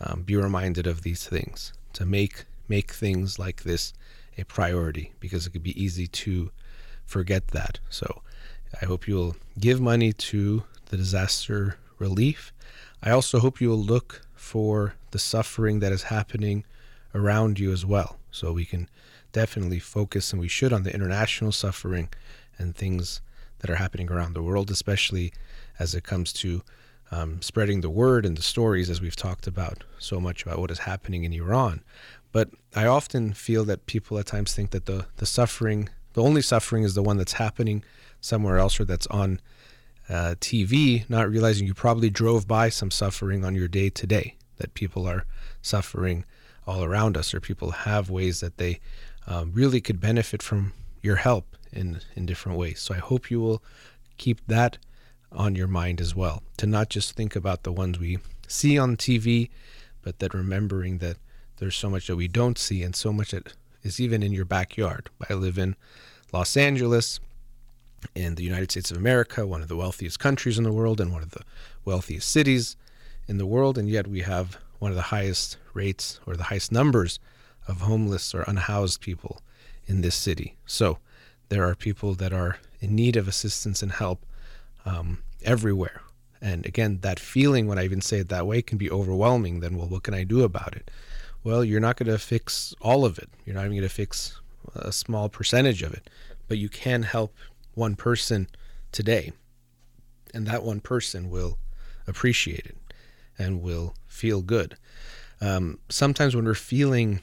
um, 0.00 0.22
be 0.22 0.36
reminded 0.36 0.86
of 0.86 1.02
these 1.02 1.26
things, 1.26 1.72
to 1.94 2.06
make 2.06 2.44
make 2.68 2.92
things 2.92 3.38
like 3.38 3.62
this 3.62 3.92
a 4.38 4.44
priority 4.44 5.12
because 5.20 5.46
it 5.46 5.50
could 5.50 5.62
be 5.62 5.82
easy 5.82 6.06
to 6.06 6.50
forget 7.04 7.48
that. 7.48 7.78
So 7.88 8.22
I 8.80 8.84
hope 8.84 9.08
you'll 9.08 9.36
give 9.58 9.80
money 9.80 10.12
to 10.12 10.64
the 10.86 10.96
disaster 10.96 11.78
relief. 11.98 12.52
I 13.02 13.10
also 13.10 13.38
hope 13.38 13.60
you'll 13.60 13.78
look 13.78 14.22
for 14.34 14.94
the 15.10 15.18
suffering 15.18 15.80
that 15.80 15.92
is 15.92 16.04
happening 16.04 16.64
around 17.14 17.58
you 17.58 17.72
as 17.72 17.86
well. 17.86 18.18
So 18.30 18.52
we 18.52 18.64
can 18.64 18.88
definitely 19.32 19.78
focus, 19.78 20.32
and 20.32 20.40
we 20.40 20.48
should, 20.48 20.72
on 20.72 20.82
the 20.82 20.94
international 20.94 21.52
suffering 21.52 22.08
and 22.58 22.74
things 22.74 23.20
that 23.60 23.70
are 23.70 23.76
happening 23.76 24.10
around 24.10 24.34
the 24.34 24.42
world, 24.42 24.70
especially 24.70 25.32
as 25.78 25.94
it 25.94 26.04
comes 26.04 26.32
to 26.34 26.62
um, 27.10 27.40
spreading 27.40 27.80
the 27.80 27.90
word 27.90 28.26
and 28.26 28.36
the 28.36 28.42
stories, 28.42 28.90
as 28.90 29.00
we've 29.00 29.16
talked 29.16 29.46
about 29.46 29.84
so 29.98 30.20
much 30.20 30.42
about 30.42 30.58
what 30.58 30.70
is 30.70 30.80
happening 30.80 31.24
in 31.24 31.32
Iran. 31.32 31.82
But 32.36 32.50
I 32.74 32.84
often 32.84 33.32
feel 33.32 33.64
that 33.64 33.86
people 33.86 34.18
at 34.18 34.26
times 34.26 34.52
think 34.52 34.72
that 34.72 34.84
the, 34.84 35.06
the 35.16 35.24
suffering, 35.24 35.88
the 36.12 36.22
only 36.22 36.42
suffering 36.42 36.82
is 36.82 36.94
the 36.94 37.02
one 37.02 37.16
that's 37.16 37.32
happening 37.32 37.82
somewhere 38.20 38.58
else 38.58 38.78
or 38.78 38.84
that's 38.84 39.06
on 39.06 39.40
uh, 40.10 40.34
TV, 40.38 41.08
not 41.08 41.30
realizing 41.30 41.66
you 41.66 41.72
probably 41.72 42.10
drove 42.10 42.46
by 42.46 42.68
some 42.68 42.90
suffering 42.90 43.42
on 43.42 43.54
your 43.54 43.68
day 43.68 43.88
today, 43.88 44.36
that 44.58 44.74
people 44.74 45.06
are 45.06 45.24
suffering 45.62 46.26
all 46.66 46.84
around 46.84 47.16
us, 47.16 47.32
or 47.32 47.40
people 47.40 47.70
have 47.70 48.10
ways 48.10 48.40
that 48.40 48.58
they 48.58 48.80
um, 49.26 49.50
really 49.54 49.80
could 49.80 49.98
benefit 49.98 50.42
from 50.42 50.74
your 51.00 51.16
help 51.16 51.56
in, 51.72 52.00
in 52.16 52.26
different 52.26 52.58
ways. 52.58 52.80
So 52.80 52.94
I 52.94 52.98
hope 52.98 53.30
you 53.30 53.40
will 53.40 53.62
keep 54.18 54.46
that 54.46 54.76
on 55.32 55.54
your 55.54 55.68
mind 55.68 56.02
as 56.02 56.14
well, 56.14 56.42
to 56.58 56.66
not 56.66 56.90
just 56.90 57.16
think 57.16 57.34
about 57.34 57.62
the 57.62 57.72
ones 57.72 57.98
we 57.98 58.18
see 58.46 58.78
on 58.78 58.94
TV, 58.98 59.48
but 60.02 60.18
that 60.18 60.34
remembering 60.34 60.98
that 60.98 61.16
there's 61.58 61.76
so 61.76 61.90
much 61.90 62.06
that 62.06 62.16
we 62.16 62.28
don't 62.28 62.58
see 62.58 62.82
and 62.82 62.94
so 62.94 63.12
much 63.12 63.30
that 63.30 63.54
is 63.82 64.00
even 64.00 64.22
in 64.22 64.32
your 64.32 64.44
backyard. 64.44 65.08
I 65.28 65.34
live 65.34 65.58
in 65.58 65.76
Los 66.32 66.56
Angeles, 66.56 67.20
in 68.14 68.34
the 68.34 68.44
United 68.44 68.70
States 68.70 68.90
of 68.90 68.96
America, 68.96 69.46
one 69.46 69.62
of 69.62 69.68
the 69.68 69.76
wealthiest 69.76 70.18
countries 70.18 70.58
in 70.58 70.64
the 70.64 70.72
world 70.72 71.00
and 71.00 71.12
one 71.12 71.22
of 71.22 71.30
the 71.30 71.42
wealthiest 71.84 72.28
cities 72.28 72.76
in 73.26 73.38
the 73.38 73.46
world, 73.46 73.78
and 73.78 73.88
yet 73.88 74.06
we 74.06 74.20
have 74.20 74.58
one 74.78 74.90
of 74.90 74.96
the 74.96 75.02
highest 75.02 75.56
rates 75.72 76.20
or 76.26 76.36
the 76.36 76.44
highest 76.44 76.70
numbers 76.70 77.18
of 77.66 77.80
homeless 77.80 78.34
or 78.34 78.42
unhoused 78.42 79.00
people 79.00 79.40
in 79.86 80.02
this 80.02 80.14
city. 80.14 80.56
So 80.66 80.98
there 81.48 81.64
are 81.64 81.74
people 81.74 82.14
that 82.14 82.32
are 82.32 82.58
in 82.80 82.94
need 82.94 83.16
of 83.16 83.28
assistance 83.28 83.82
and 83.82 83.92
help 83.92 84.24
um, 84.84 85.22
everywhere. 85.42 86.02
And 86.40 86.66
again, 86.66 86.98
that 87.00 87.18
feeling, 87.18 87.66
when 87.66 87.78
I 87.78 87.84
even 87.84 88.00
say 88.00 88.18
it 88.18 88.28
that 88.28 88.46
way, 88.46 88.62
can 88.62 88.78
be 88.78 88.90
overwhelming. 88.90 89.60
Then, 89.60 89.76
well, 89.76 89.88
what 89.88 90.02
can 90.02 90.14
I 90.14 90.24
do 90.24 90.42
about 90.42 90.76
it? 90.76 90.90
Well, 91.46 91.64
you're 91.64 91.78
not 91.78 91.96
going 91.96 92.10
to 92.10 92.18
fix 92.18 92.74
all 92.80 93.04
of 93.04 93.18
it. 93.18 93.30
You're 93.44 93.54
not 93.54 93.66
even 93.66 93.76
going 93.76 93.88
to 93.88 93.88
fix 93.88 94.40
a 94.74 94.90
small 94.90 95.28
percentage 95.28 95.80
of 95.84 95.94
it, 95.94 96.10
but 96.48 96.58
you 96.58 96.68
can 96.68 97.04
help 97.04 97.36
one 97.74 97.94
person 97.94 98.48
today. 98.90 99.30
And 100.34 100.44
that 100.48 100.64
one 100.64 100.80
person 100.80 101.30
will 101.30 101.56
appreciate 102.08 102.66
it 102.66 102.76
and 103.38 103.62
will 103.62 103.94
feel 104.08 104.42
good. 104.42 104.76
Um, 105.40 105.78
sometimes 105.88 106.34
when 106.34 106.46
we're 106.46 106.54
feeling 106.54 107.20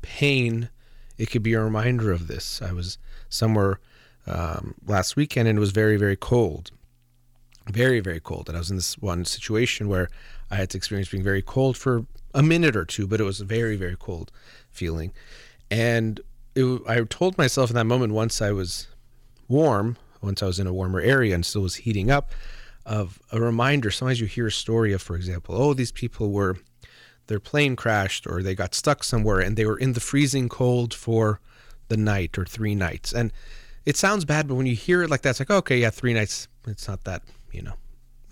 pain, 0.00 0.70
it 1.18 1.30
could 1.30 1.42
be 1.42 1.52
a 1.52 1.60
reminder 1.60 2.12
of 2.12 2.28
this. 2.28 2.62
I 2.62 2.72
was 2.72 2.96
somewhere 3.28 3.78
um, 4.26 4.74
last 4.86 5.16
weekend 5.16 5.48
and 5.48 5.58
it 5.58 5.60
was 5.60 5.72
very, 5.72 5.98
very 5.98 6.16
cold. 6.16 6.70
Very, 7.66 8.00
very 8.00 8.20
cold. 8.20 8.48
And 8.48 8.56
I 8.56 8.60
was 8.60 8.70
in 8.70 8.76
this 8.76 8.96
one 8.96 9.26
situation 9.26 9.86
where 9.90 10.08
I 10.50 10.54
had 10.54 10.70
to 10.70 10.78
experience 10.78 11.10
being 11.10 11.22
very 11.22 11.42
cold 11.42 11.76
for 11.76 12.06
a 12.34 12.42
minute 12.42 12.76
or 12.76 12.84
two, 12.84 13.06
but 13.06 13.20
it 13.20 13.24
was 13.24 13.40
a 13.40 13.44
very, 13.44 13.76
very 13.76 13.96
cold 13.98 14.30
feeling. 14.70 15.12
And 15.70 16.20
it, 16.54 16.82
I 16.86 17.02
told 17.04 17.38
myself 17.38 17.70
in 17.70 17.76
that 17.76 17.84
moment, 17.84 18.12
once 18.12 18.42
I 18.42 18.50
was 18.50 18.88
warm, 19.48 19.96
once 20.20 20.42
I 20.42 20.46
was 20.46 20.58
in 20.58 20.66
a 20.66 20.72
warmer 20.72 21.00
area 21.00 21.34
and 21.34 21.46
still 21.46 21.62
was 21.62 21.76
heating 21.76 22.10
up, 22.10 22.32
of 22.84 23.18
a 23.32 23.40
reminder. 23.40 23.90
Sometimes 23.90 24.20
you 24.20 24.26
hear 24.26 24.48
a 24.48 24.52
story 24.52 24.92
of, 24.92 25.00
for 25.00 25.16
example, 25.16 25.54
oh, 25.54 25.72
these 25.72 25.92
people 25.92 26.32
were, 26.32 26.58
their 27.28 27.40
plane 27.40 27.76
crashed 27.76 28.26
or 28.26 28.42
they 28.42 28.54
got 28.54 28.74
stuck 28.74 29.02
somewhere 29.02 29.40
and 29.40 29.56
they 29.56 29.64
were 29.64 29.78
in 29.78 29.94
the 29.94 30.00
freezing 30.00 30.48
cold 30.48 30.92
for 30.92 31.40
the 31.88 31.96
night 31.96 32.36
or 32.36 32.44
three 32.44 32.74
nights. 32.74 33.12
And 33.12 33.32
it 33.86 33.96
sounds 33.96 34.24
bad, 34.24 34.48
but 34.48 34.54
when 34.54 34.66
you 34.66 34.74
hear 34.74 35.02
it 35.02 35.10
like 35.10 35.22
that, 35.22 35.30
it's 35.30 35.40
like, 35.40 35.50
okay, 35.50 35.78
yeah, 35.78 35.90
three 35.90 36.14
nights, 36.14 36.48
it's 36.66 36.88
not 36.88 37.04
that, 37.04 37.22
you 37.52 37.62
know, 37.62 37.74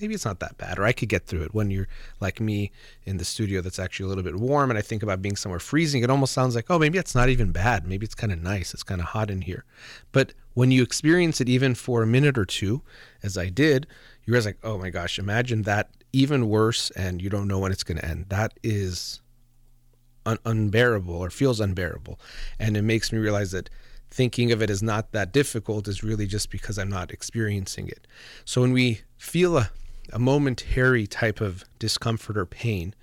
maybe 0.02 0.14
it's 0.14 0.24
not 0.24 0.40
that 0.40 0.58
bad, 0.58 0.78
or 0.78 0.84
I 0.84 0.92
could 0.92 1.08
get 1.08 1.26
through 1.26 1.42
it. 1.42 1.54
When 1.54 1.70
you're 1.70 1.88
like 2.20 2.40
me 2.40 2.72
in 3.06 3.16
the 3.16 3.24
studio 3.24 3.60
that's 3.60 3.78
actually 3.78 4.06
a 4.06 4.08
little 4.08 4.24
bit 4.24 4.36
warm 4.36 4.68
and 4.70 4.78
I 4.78 4.82
think 4.82 5.02
about 5.02 5.22
being 5.22 5.36
somewhere 5.36 5.60
freezing, 5.60 6.02
it 6.02 6.10
almost 6.10 6.32
sounds 6.32 6.54
like, 6.54 6.66
oh, 6.68 6.78
maybe 6.78 6.98
it's 6.98 7.14
not 7.14 7.28
even 7.28 7.52
bad. 7.52 7.86
Maybe 7.86 8.04
it's 8.04 8.14
kind 8.14 8.32
of 8.32 8.42
nice. 8.42 8.74
It's 8.74 8.82
kind 8.82 9.00
of 9.00 9.08
hot 9.08 9.30
in 9.30 9.42
here. 9.42 9.64
But 10.10 10.34
when 10.54 10.70
you 10.70 10.82
experience 10.82 11.40
it 11.40 11.48
even 11.48 11.74
for 11.74 12.02
a 12.02 12.06
minute 12.06 12.36
or 12.36 12.44
two, 12.44 12.82
as 13.22 13.38
I 13.38 13.48
did, 13.48 13.86
you 14.24 14.32
realize 14.32 14.46
like, 14.46 14.58
oh 14.62 14.76
my 14.76 14.90
gosh, 14.90 15.18
imagine 15.18 15.62
that 15.62 15.90
even 16.12 16.48
worse 16.48 16.90
and 16.90 17.22
you 17.22 17.30
don't 17.30 17.48
know 17.48 17.60
when 17.60 17.72
it's 17.72 17.84
going 17.84 17.98
to 17.98 18.04
end. 18.04 18.26
That 18.28 18.58
is 18.62 19.20
un- 20.26 20.38
unbearable 20.44 21.14
or 21.14 21.30
feels 21.30 21.60
unbearable. 21.60 22.18
And 22.58 22.76
it 22.76 22.82
makes 22.82 23.12
me 23.12 23.18
realize 23.18 23.52
that 23.52 23.70
thinking 24.10 24.52
of 24.52 24.60
it 24.60 24.68
as 24.68 24.82
not 24.82 25.12
that 25.12 25.32
difficult 25.32 25.88
is 25.88 26.02
really 26.02 26.26
just 26.26 26.50
because 26.50 26.78
I'm 26.78 26.90
not 26.90 27.10
experiencing 27.10 27.88
it. 27.88 28.06
So 28.44 28.60
when 28.60 28.72
we 28.72 29.00
feel 29.16 29.56
a, 29.56 29.70
a 30.12 30.18
momentary 30.18 31.06
type 31.06 31.40
of 31.40 31.64
discomfort 31.78 32.36
or 32.36 32.46
pain, 32.46 32.94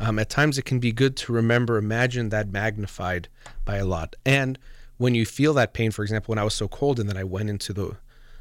um, 0.00 0.18
at 0.18 0.30
times 0.30 0.58
it 0.58 0.64
can 0.64 0.78
be 0.78 0.92
good 0.92 1.16
to 1.16 1.32
remember, 1.32 1.76
imagine 1.76 2.28
that 2.30 2.50
magnified 2.50 3.28
by 3.64 3.76
a 3.76 3.84
lot. 3.84 4.16
And 4.24 4.58
when 4.96 5.14
you 5.14 5.26
feel 5.26 5.54
that 5.54 5.72
pain, 5.72 5.90
for 5.90 6.02
example, 6.02 6.32
when 6.32 6.38
I 6.38 6.44
was 6.44 6.54
so 6.54 6.68
cold 6.68 6.98
and 6.98 7.08
then 7.08 7.16
I 7.16 7.24
went 7.24 7.50
into 7.50 7.72
the 7.72 7.96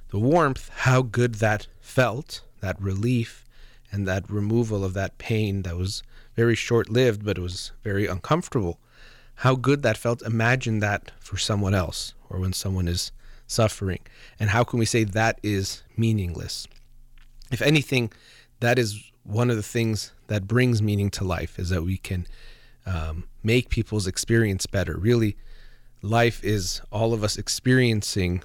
the 0.10 0.20
warmth, 0.20 0.70
how 0.70 1.02
good 1.02 1.36
that 1.36 1.68
felt, 1.82 2.42
that 2.62 2.82
relief 2.82 3.44
and 3.92 4.08
that 4.08 4.30
removal 4.30 4.86
of 4.86 4.94
that 4.94 5.18
pain 5.18 5.64
that 5.64 5.76
was 5.76 6.02
very 6.34 6.56
short 6.56 6.90
lived, 6.90 7.26
but 7.26 7.38
it 7.38 7.42
was 7.42 7.74
very 7.84 8.08
uncomfortable. 8.08 8.80
How 9.36 9.56
good 9.56 9.84
that 9.84 9.98
felt. 9.98 10.22
Imagine 10.22 10.80
that 10.80 11.12
for 11.20 11.38
someone 11.38 11.74
else 11.74 12.14
or 12.30 12.40
when 12.40 12.54
someone 12.54 12.88
is 12.88 13.12
suffering. 13.48 14.00
And 14.40 14.50
how 14.52 14.64
can 14.64 14.80
we 14.80 14.86
say 14.86 15.04
that 15.04 15.40
is 15.44 15.84
meaningless? 15.98 16.68
If 17.52 17.62
anything, 17.62 18.12
that 18.60 18.78
is 18.80 19.12
one 19.24 19.50
of 19.50 19.56
the 19.56 19.64
things 19.64 20.14
that 20.28 20.48
brings 20.48 20.82
meaning 20.82 21.10
to 21.12 21.24
life 21.24 21.60
is 21.60 21.70
that 21.70 21.84
we 21.84 21.98
can 21.98 22.28
um, 22.86 23.26
make 23.44 23.70
people's 23.70 24.08
experience 24.08 24.66
better. 24.66 24.98
Really, 24.98 25.38
life 26.02 26.44
is 26.44 26.82
all 26.92 27.14
of 27.14 27.24
us 27.24 27.38
experiencing 27.38 28.44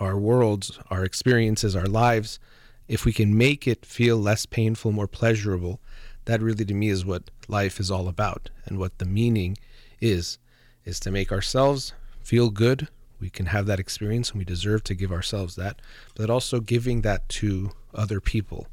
our 0.00 0.16
worlds, 0.16 0.78
our 0.90 1.04
experiences, 1.04 1.74
our 1.74 1.86
lives, 1.86 2.38
if 2.88 3.04
we 3.04 3.12
can 3.12 3.36
make 3.36 3.68
it 3.68 3.84
feel 3.84 4.16
less 4.16 4.46
painful, 4.46 4.92
more 4.92 5.06
pleasurable, 5.06 5.80
that 6.24 6.40
really 6.40 6.64
to 6.64 6.74
me 6.74 6.88
is 6.88 7.04
what 7.04 7.30
life 7.46 7.78
is 7.78 7.90
all 7.90 8.08
about 8.08 8.50
and 8.64 8.78
what 8.78 8.98
the 8.98 9.04
meaning 9.04 9.56
is 10.00 10.38
is 10.84 10.98
to 11.00 11.10
make 11.10 11.30
ourselves 11.30 11.92
feel 12.22 12.50
good. 12.50 12.88
We 13.20 13.30
can 13.30 13.46
have 13.46 13.66
that 13.66 13.80
experience 13.80 14.30
and 14.30 14.38
we 14.38 14.44
deserve 14.44 14.84
to 14.84 14.94
give 14.94 15.12
ourselves 15.12 15.56
that, 15.56 15.80
but 16.14 16.30
also 16.30 16.60
giving 16.60 17.02
that 17.02 17.28
to 17.30 17.72
other 17.94 18.20
people. 18.20 18.68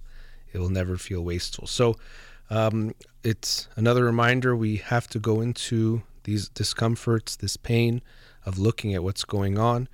It 0.54 0.60
will 0.60 0.70
never 0.70 0.98
feel 0.98 1.22
wasteful. 1.22 1.68
So 1.68 1.96
um, 2.50 2.94
it's 3.24 3.68
another 3.76 4.04
reminder 4.06 4.56
we 4.56 4.78
have 4.78 5.08
to 5.10 5.20
go 5.20 5.42
into 5.42 6.04
these 6.24 6.50
discomforts, 6.50 7.36
this 7.36 7.58
pain 7.58 8.02
of 8.46 8.58
looking 8.58 8.94
at 8.94 9.04
what's 9.04 9.24
going 9.24 9.58
on 9.58 9.88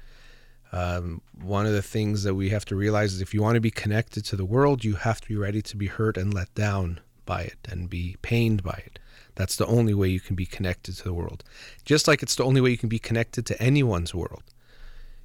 um, 0.72 1.22
one 1.41 1.65
of 1.65 1.74
the 1.74 1.82
things 1.82 2.24
that 2.24 2.36
we 2.36 2.49
have 2.49 2.65
to 2.65 2.76
realize 2.76 3.13
is 3.13 3.22
if 3.22 3.34
you 3.34 3.41
want 3.41 3.55
to 3.55 3.61
be 3.61 3.72
connected 3.72 4.24
to 4.26 4.36
the 4.36 4.45
world, 4.45 4.84
you 4.84 4.95
have 4.95 5.19
to 5.22 5.28
be 5.28 5.36
ready 5.36 5.61
to 5.61 5.76
be 5.76 5.88
hurt 5.88 6.17
and 6.17 6.34
let 6.34 6.53
down 6.55 7.01
by 7.26 7.41
it 7.41 7.57
and 7.69 7.89
be 7.89 8.15
pained 8.22 8.63
by 8.63 8.82
it. 8.86 8.99
That's 9.36 9.55
the 9.55 9.65
only 9.65 9.93
way 9.93 10.07
you 10.07 10.19
can 10.19 10.36
be 10.36 10.45
connected 10.45 10.95
to 10.97 11.03
the 11.03 11.13
world. 11.13 11.43
Just 11.84 12.07
like 12.07 12.24
it's 12.24 12.36
the 12.36 12.45
only 12.45 12.61
way 12.61 12.69
you 12.69 12.78
can 12.78 12.89
be 12.89 12.99
connected 12.99 13.45
to 13.47 13.61
anyone's 13.61 14.15
world. 14.15 14.43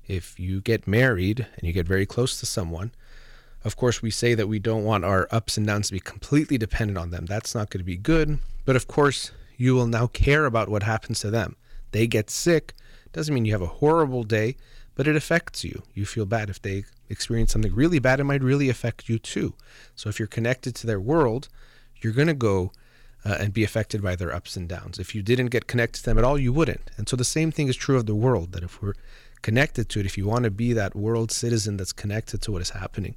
If 0.07 0.39
you 0.39 0.61
get 0.61 0.87
married 0.87 1.47
and 1.57 1.67
you 1.67 1.73
get 1.73 1.87
very 1.87 2.07
close 2.07 2.39
to 2.41 2.47
someone, 2.47 2.93
of 3.67 3.77
course, 3.77 4.01
we 4.01 4.11
say 4.11 4.35
that 4.35 4.49
we 4.49 4.59
don't 4.59 4.85
want 4.85 5.05
our 5.05 5.29
ups 5.31 5.57
and 5.57 5.67
downs 5.67 5.89
to 5.89 5.93
be 5.93 6.01
completely 6.01 6.57
dependent 6.57 6.99
on 6.99 7.11
them. 7.11 7.27
That's 7.27 7.55
not 7.55 7.71
going 7.71 7.81
to 7.81 7.85
be 7.85 7.97
good. 7.97 8.39
But 8.65 8.77
of 8.77 8.87
course, 8.87 9.33
you 9.57 9.75
will 9.75 9.87
now 9.87 10.07
care 10.07 10.47
about 10.47 10.69
what 10.69 10.83
happens 10.83 11.21
to 11.21 11.31
them. 11.31 11.57
They 11.93 12.07
get 12.07 12.31
sick. 12.31 12.75
Doesn't 13.13 13.35
mean 13.35 13.45
you 13.45 13.53
have 13.53 13.63
a 13.63 13.67
horrible 13.67 14.23
day 14.23 14.57
but 14.97 15.07
it 15.07 15.15
affects 15.15 15.63
you. 15.63 15.83
You 15.95 16.05
feel 16.05 16.27
bad. 16.27 16.51
If 16.51 16.61
they 16.61 16.85
experience 17.09 17.53
something 17.53 17.75
really 17.75 18.01
bad, 18.01 18.19
it 18.19 18.25
might 18.25 18.43
really 18.43 18.69
affect 18.69 19.09
you 19.09 19.19
too. 19.19 19.55
So 19.95 20.09
if 20.09 20.19
you're 20.19 20.27
connected 20.27 20.75
to 20.77 20.87
their 20.87 20.99
world, 20.99 21.49
you're 22.01 22.15
going 22.15 22.29
to 22.29 22.35
go 22.35 22.73
uh, 23.25 23.37
and 23.39 23.53
be 23.53 23.63
affected 23.63 24.03
by 24.03 24.17
their 24.17 24.35
ups 24.35 24.57
and 24.57 24.69
downs. 24.69 24.99
If 24.99 25.15
you 25.15 25.23
didn't 25.23 25.49
get 25.49 25.67
connected 25.67 26.01
to 26.01 26.07
them 26.07 26.19
at 26.19 26.25
all, 26.25 26.39
you 26.39 26.53
wouldn't. 26.53 26.91
And 26.97 27.09
so 27.09 27.15
the 27.15 27.25
same 27.25 27.53
thing 27.53 27.69
is 27.69 27.77
true 27.77 27.97
of 27.97 28.07
the 28.07 28.15
world 28.15 28.53
that 28.53 28.63
if 28.63 28.83
we're 28.83 28.95
connected 29.43 29.89
to 29.91 30.01
it, 30.01 30.07
if 30.07 30.17
you 30.17 30.27
want 30.27 30.45
to 30.45 30.51
be 30.51 30.73
that 30.73 30.97
world 30.97 31.31
citizen 31.31 31.77
that's 31.77 31.93
connected 31.93 32.41
to 32.43 32.53
what 32.53 32.63
is 32.63 32.71
happening, 32.71 33.17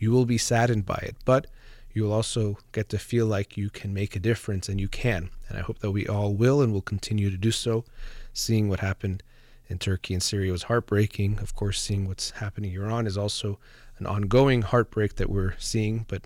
you 0.00 0.10
will 0.10 0.24
be 0.24 0.38
saddened 0.38 0.84
by 0.84 0.98
it. 1.02 1.14
But 1.24 1.46
you 1.92 2.02
will 2.02 2.12
also 2.12 2.58
get 2.72 2.88
to 2.88 2.98
feel 2.98 3.26
like 3.26 3.56
you 3.56 3.70
can 3.70 3.94
make 3.94 4.16
a 4.16 4.20
difference 4.20 4.68
and 4.68 4.80
you 4.80 4.88
can. 4.88 5.30
And 5.48 5.58
I 5.58 5.60
hope 5.60 5.78
that 5.80 5.90
we 5.92 6.06
all 6.08 6.34
will 6.34 6.62
and 6.62 6.72
will 6.72 6.80
continue 6.80 7.30
to 7.30 7.36
do 7.36 7.52
so, 7.52 7.84
seeing 8.32 8.68
what 8.68 8.80
happened 8.80 9.22
in 9.68 9.78
Turkey 9.78 10.14
and 10.14 10.22
Syria 10.22 10.52
was 10.52 10.64
heartbreaking. 10.64 11.38
Of 11.38 11.54
course, 11.54 11.80
seeing 11.80 12.08
what's 12.08 12.30
happening 12.30 12.72
in 12.72 12.80
Iran 12.80 13.06
is 13.06 13.18
also 13.18 13.58
an 13.98 14.06
ongoing 14.06 14.62
heartbreak 14.62 15.16
that 15.16 15.30
we're 15.30 15.54
seeing. 15.58 16.06
But 16.08 16.22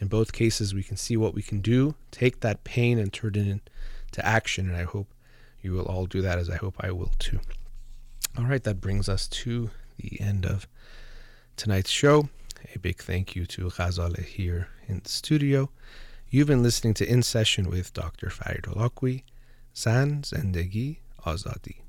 in 0.00 0.08
both 0.08 0.32
cases, 0.32 0.74
we 0.74 0.82
can 0.82 0.96
see 0.96 1.16
what 1.16 1.34
we 1.34 1.42
can 1.42 1.60
do, 1.60 1.94
take 2.10 2.40
that 2.40 2.64
pain 2.64 2.98
and 2.98 3.12
turn 3.12 3.34
it 3.36 3.46
into 3.46 4.26
action. 4.26 4.68
And 4.68 4.76
I 4.76 4.84
hope 4.84 5.08
you 5.62 5.72
will 5.72 5.86
all 5.86 6.06
do 6.06 6.20
that 6.22 6.38
as 6.38 6.50
I 6.50 6.56
hope 6.56 6.76
I 6.80 6.90
will 6.90 7.12
too. 7.18 7.40
All 8.36 8.44
right, 8.44 8.62
that 8.64 8.80
brings 8.80 9.08
us 9.08 9.28
to 9.28 9.70
the 9.96 10.20
end 10.20 10.44
of 10.44 10.66
tonight's 11.56 11.90
show. 11.90 12.28
A 12.74 12.78
big 12.80 13.00
thank 13.00 13.36
you 13.36 13.46
to 13.46 13.70
Ghazaleh 13.70 14.24
here 14.24 14.68
in 14.88 15.00
the 15.04 15.08
studio. 15.08 15.70
You've 16.28 16.48
been 16.48 16.64
listening 16.64 16.94
to 16.94 17.08
In 17.08 17.22
Session 17.22 17.70
with 17.70 17.92
Dr. 17.92 18.30
Farid 18.30 18.64
Olakwi, 18.64 19.22
Zan 19.76 20.22
Zendegi 20.22 20.98
Azadi. 21.24 21.82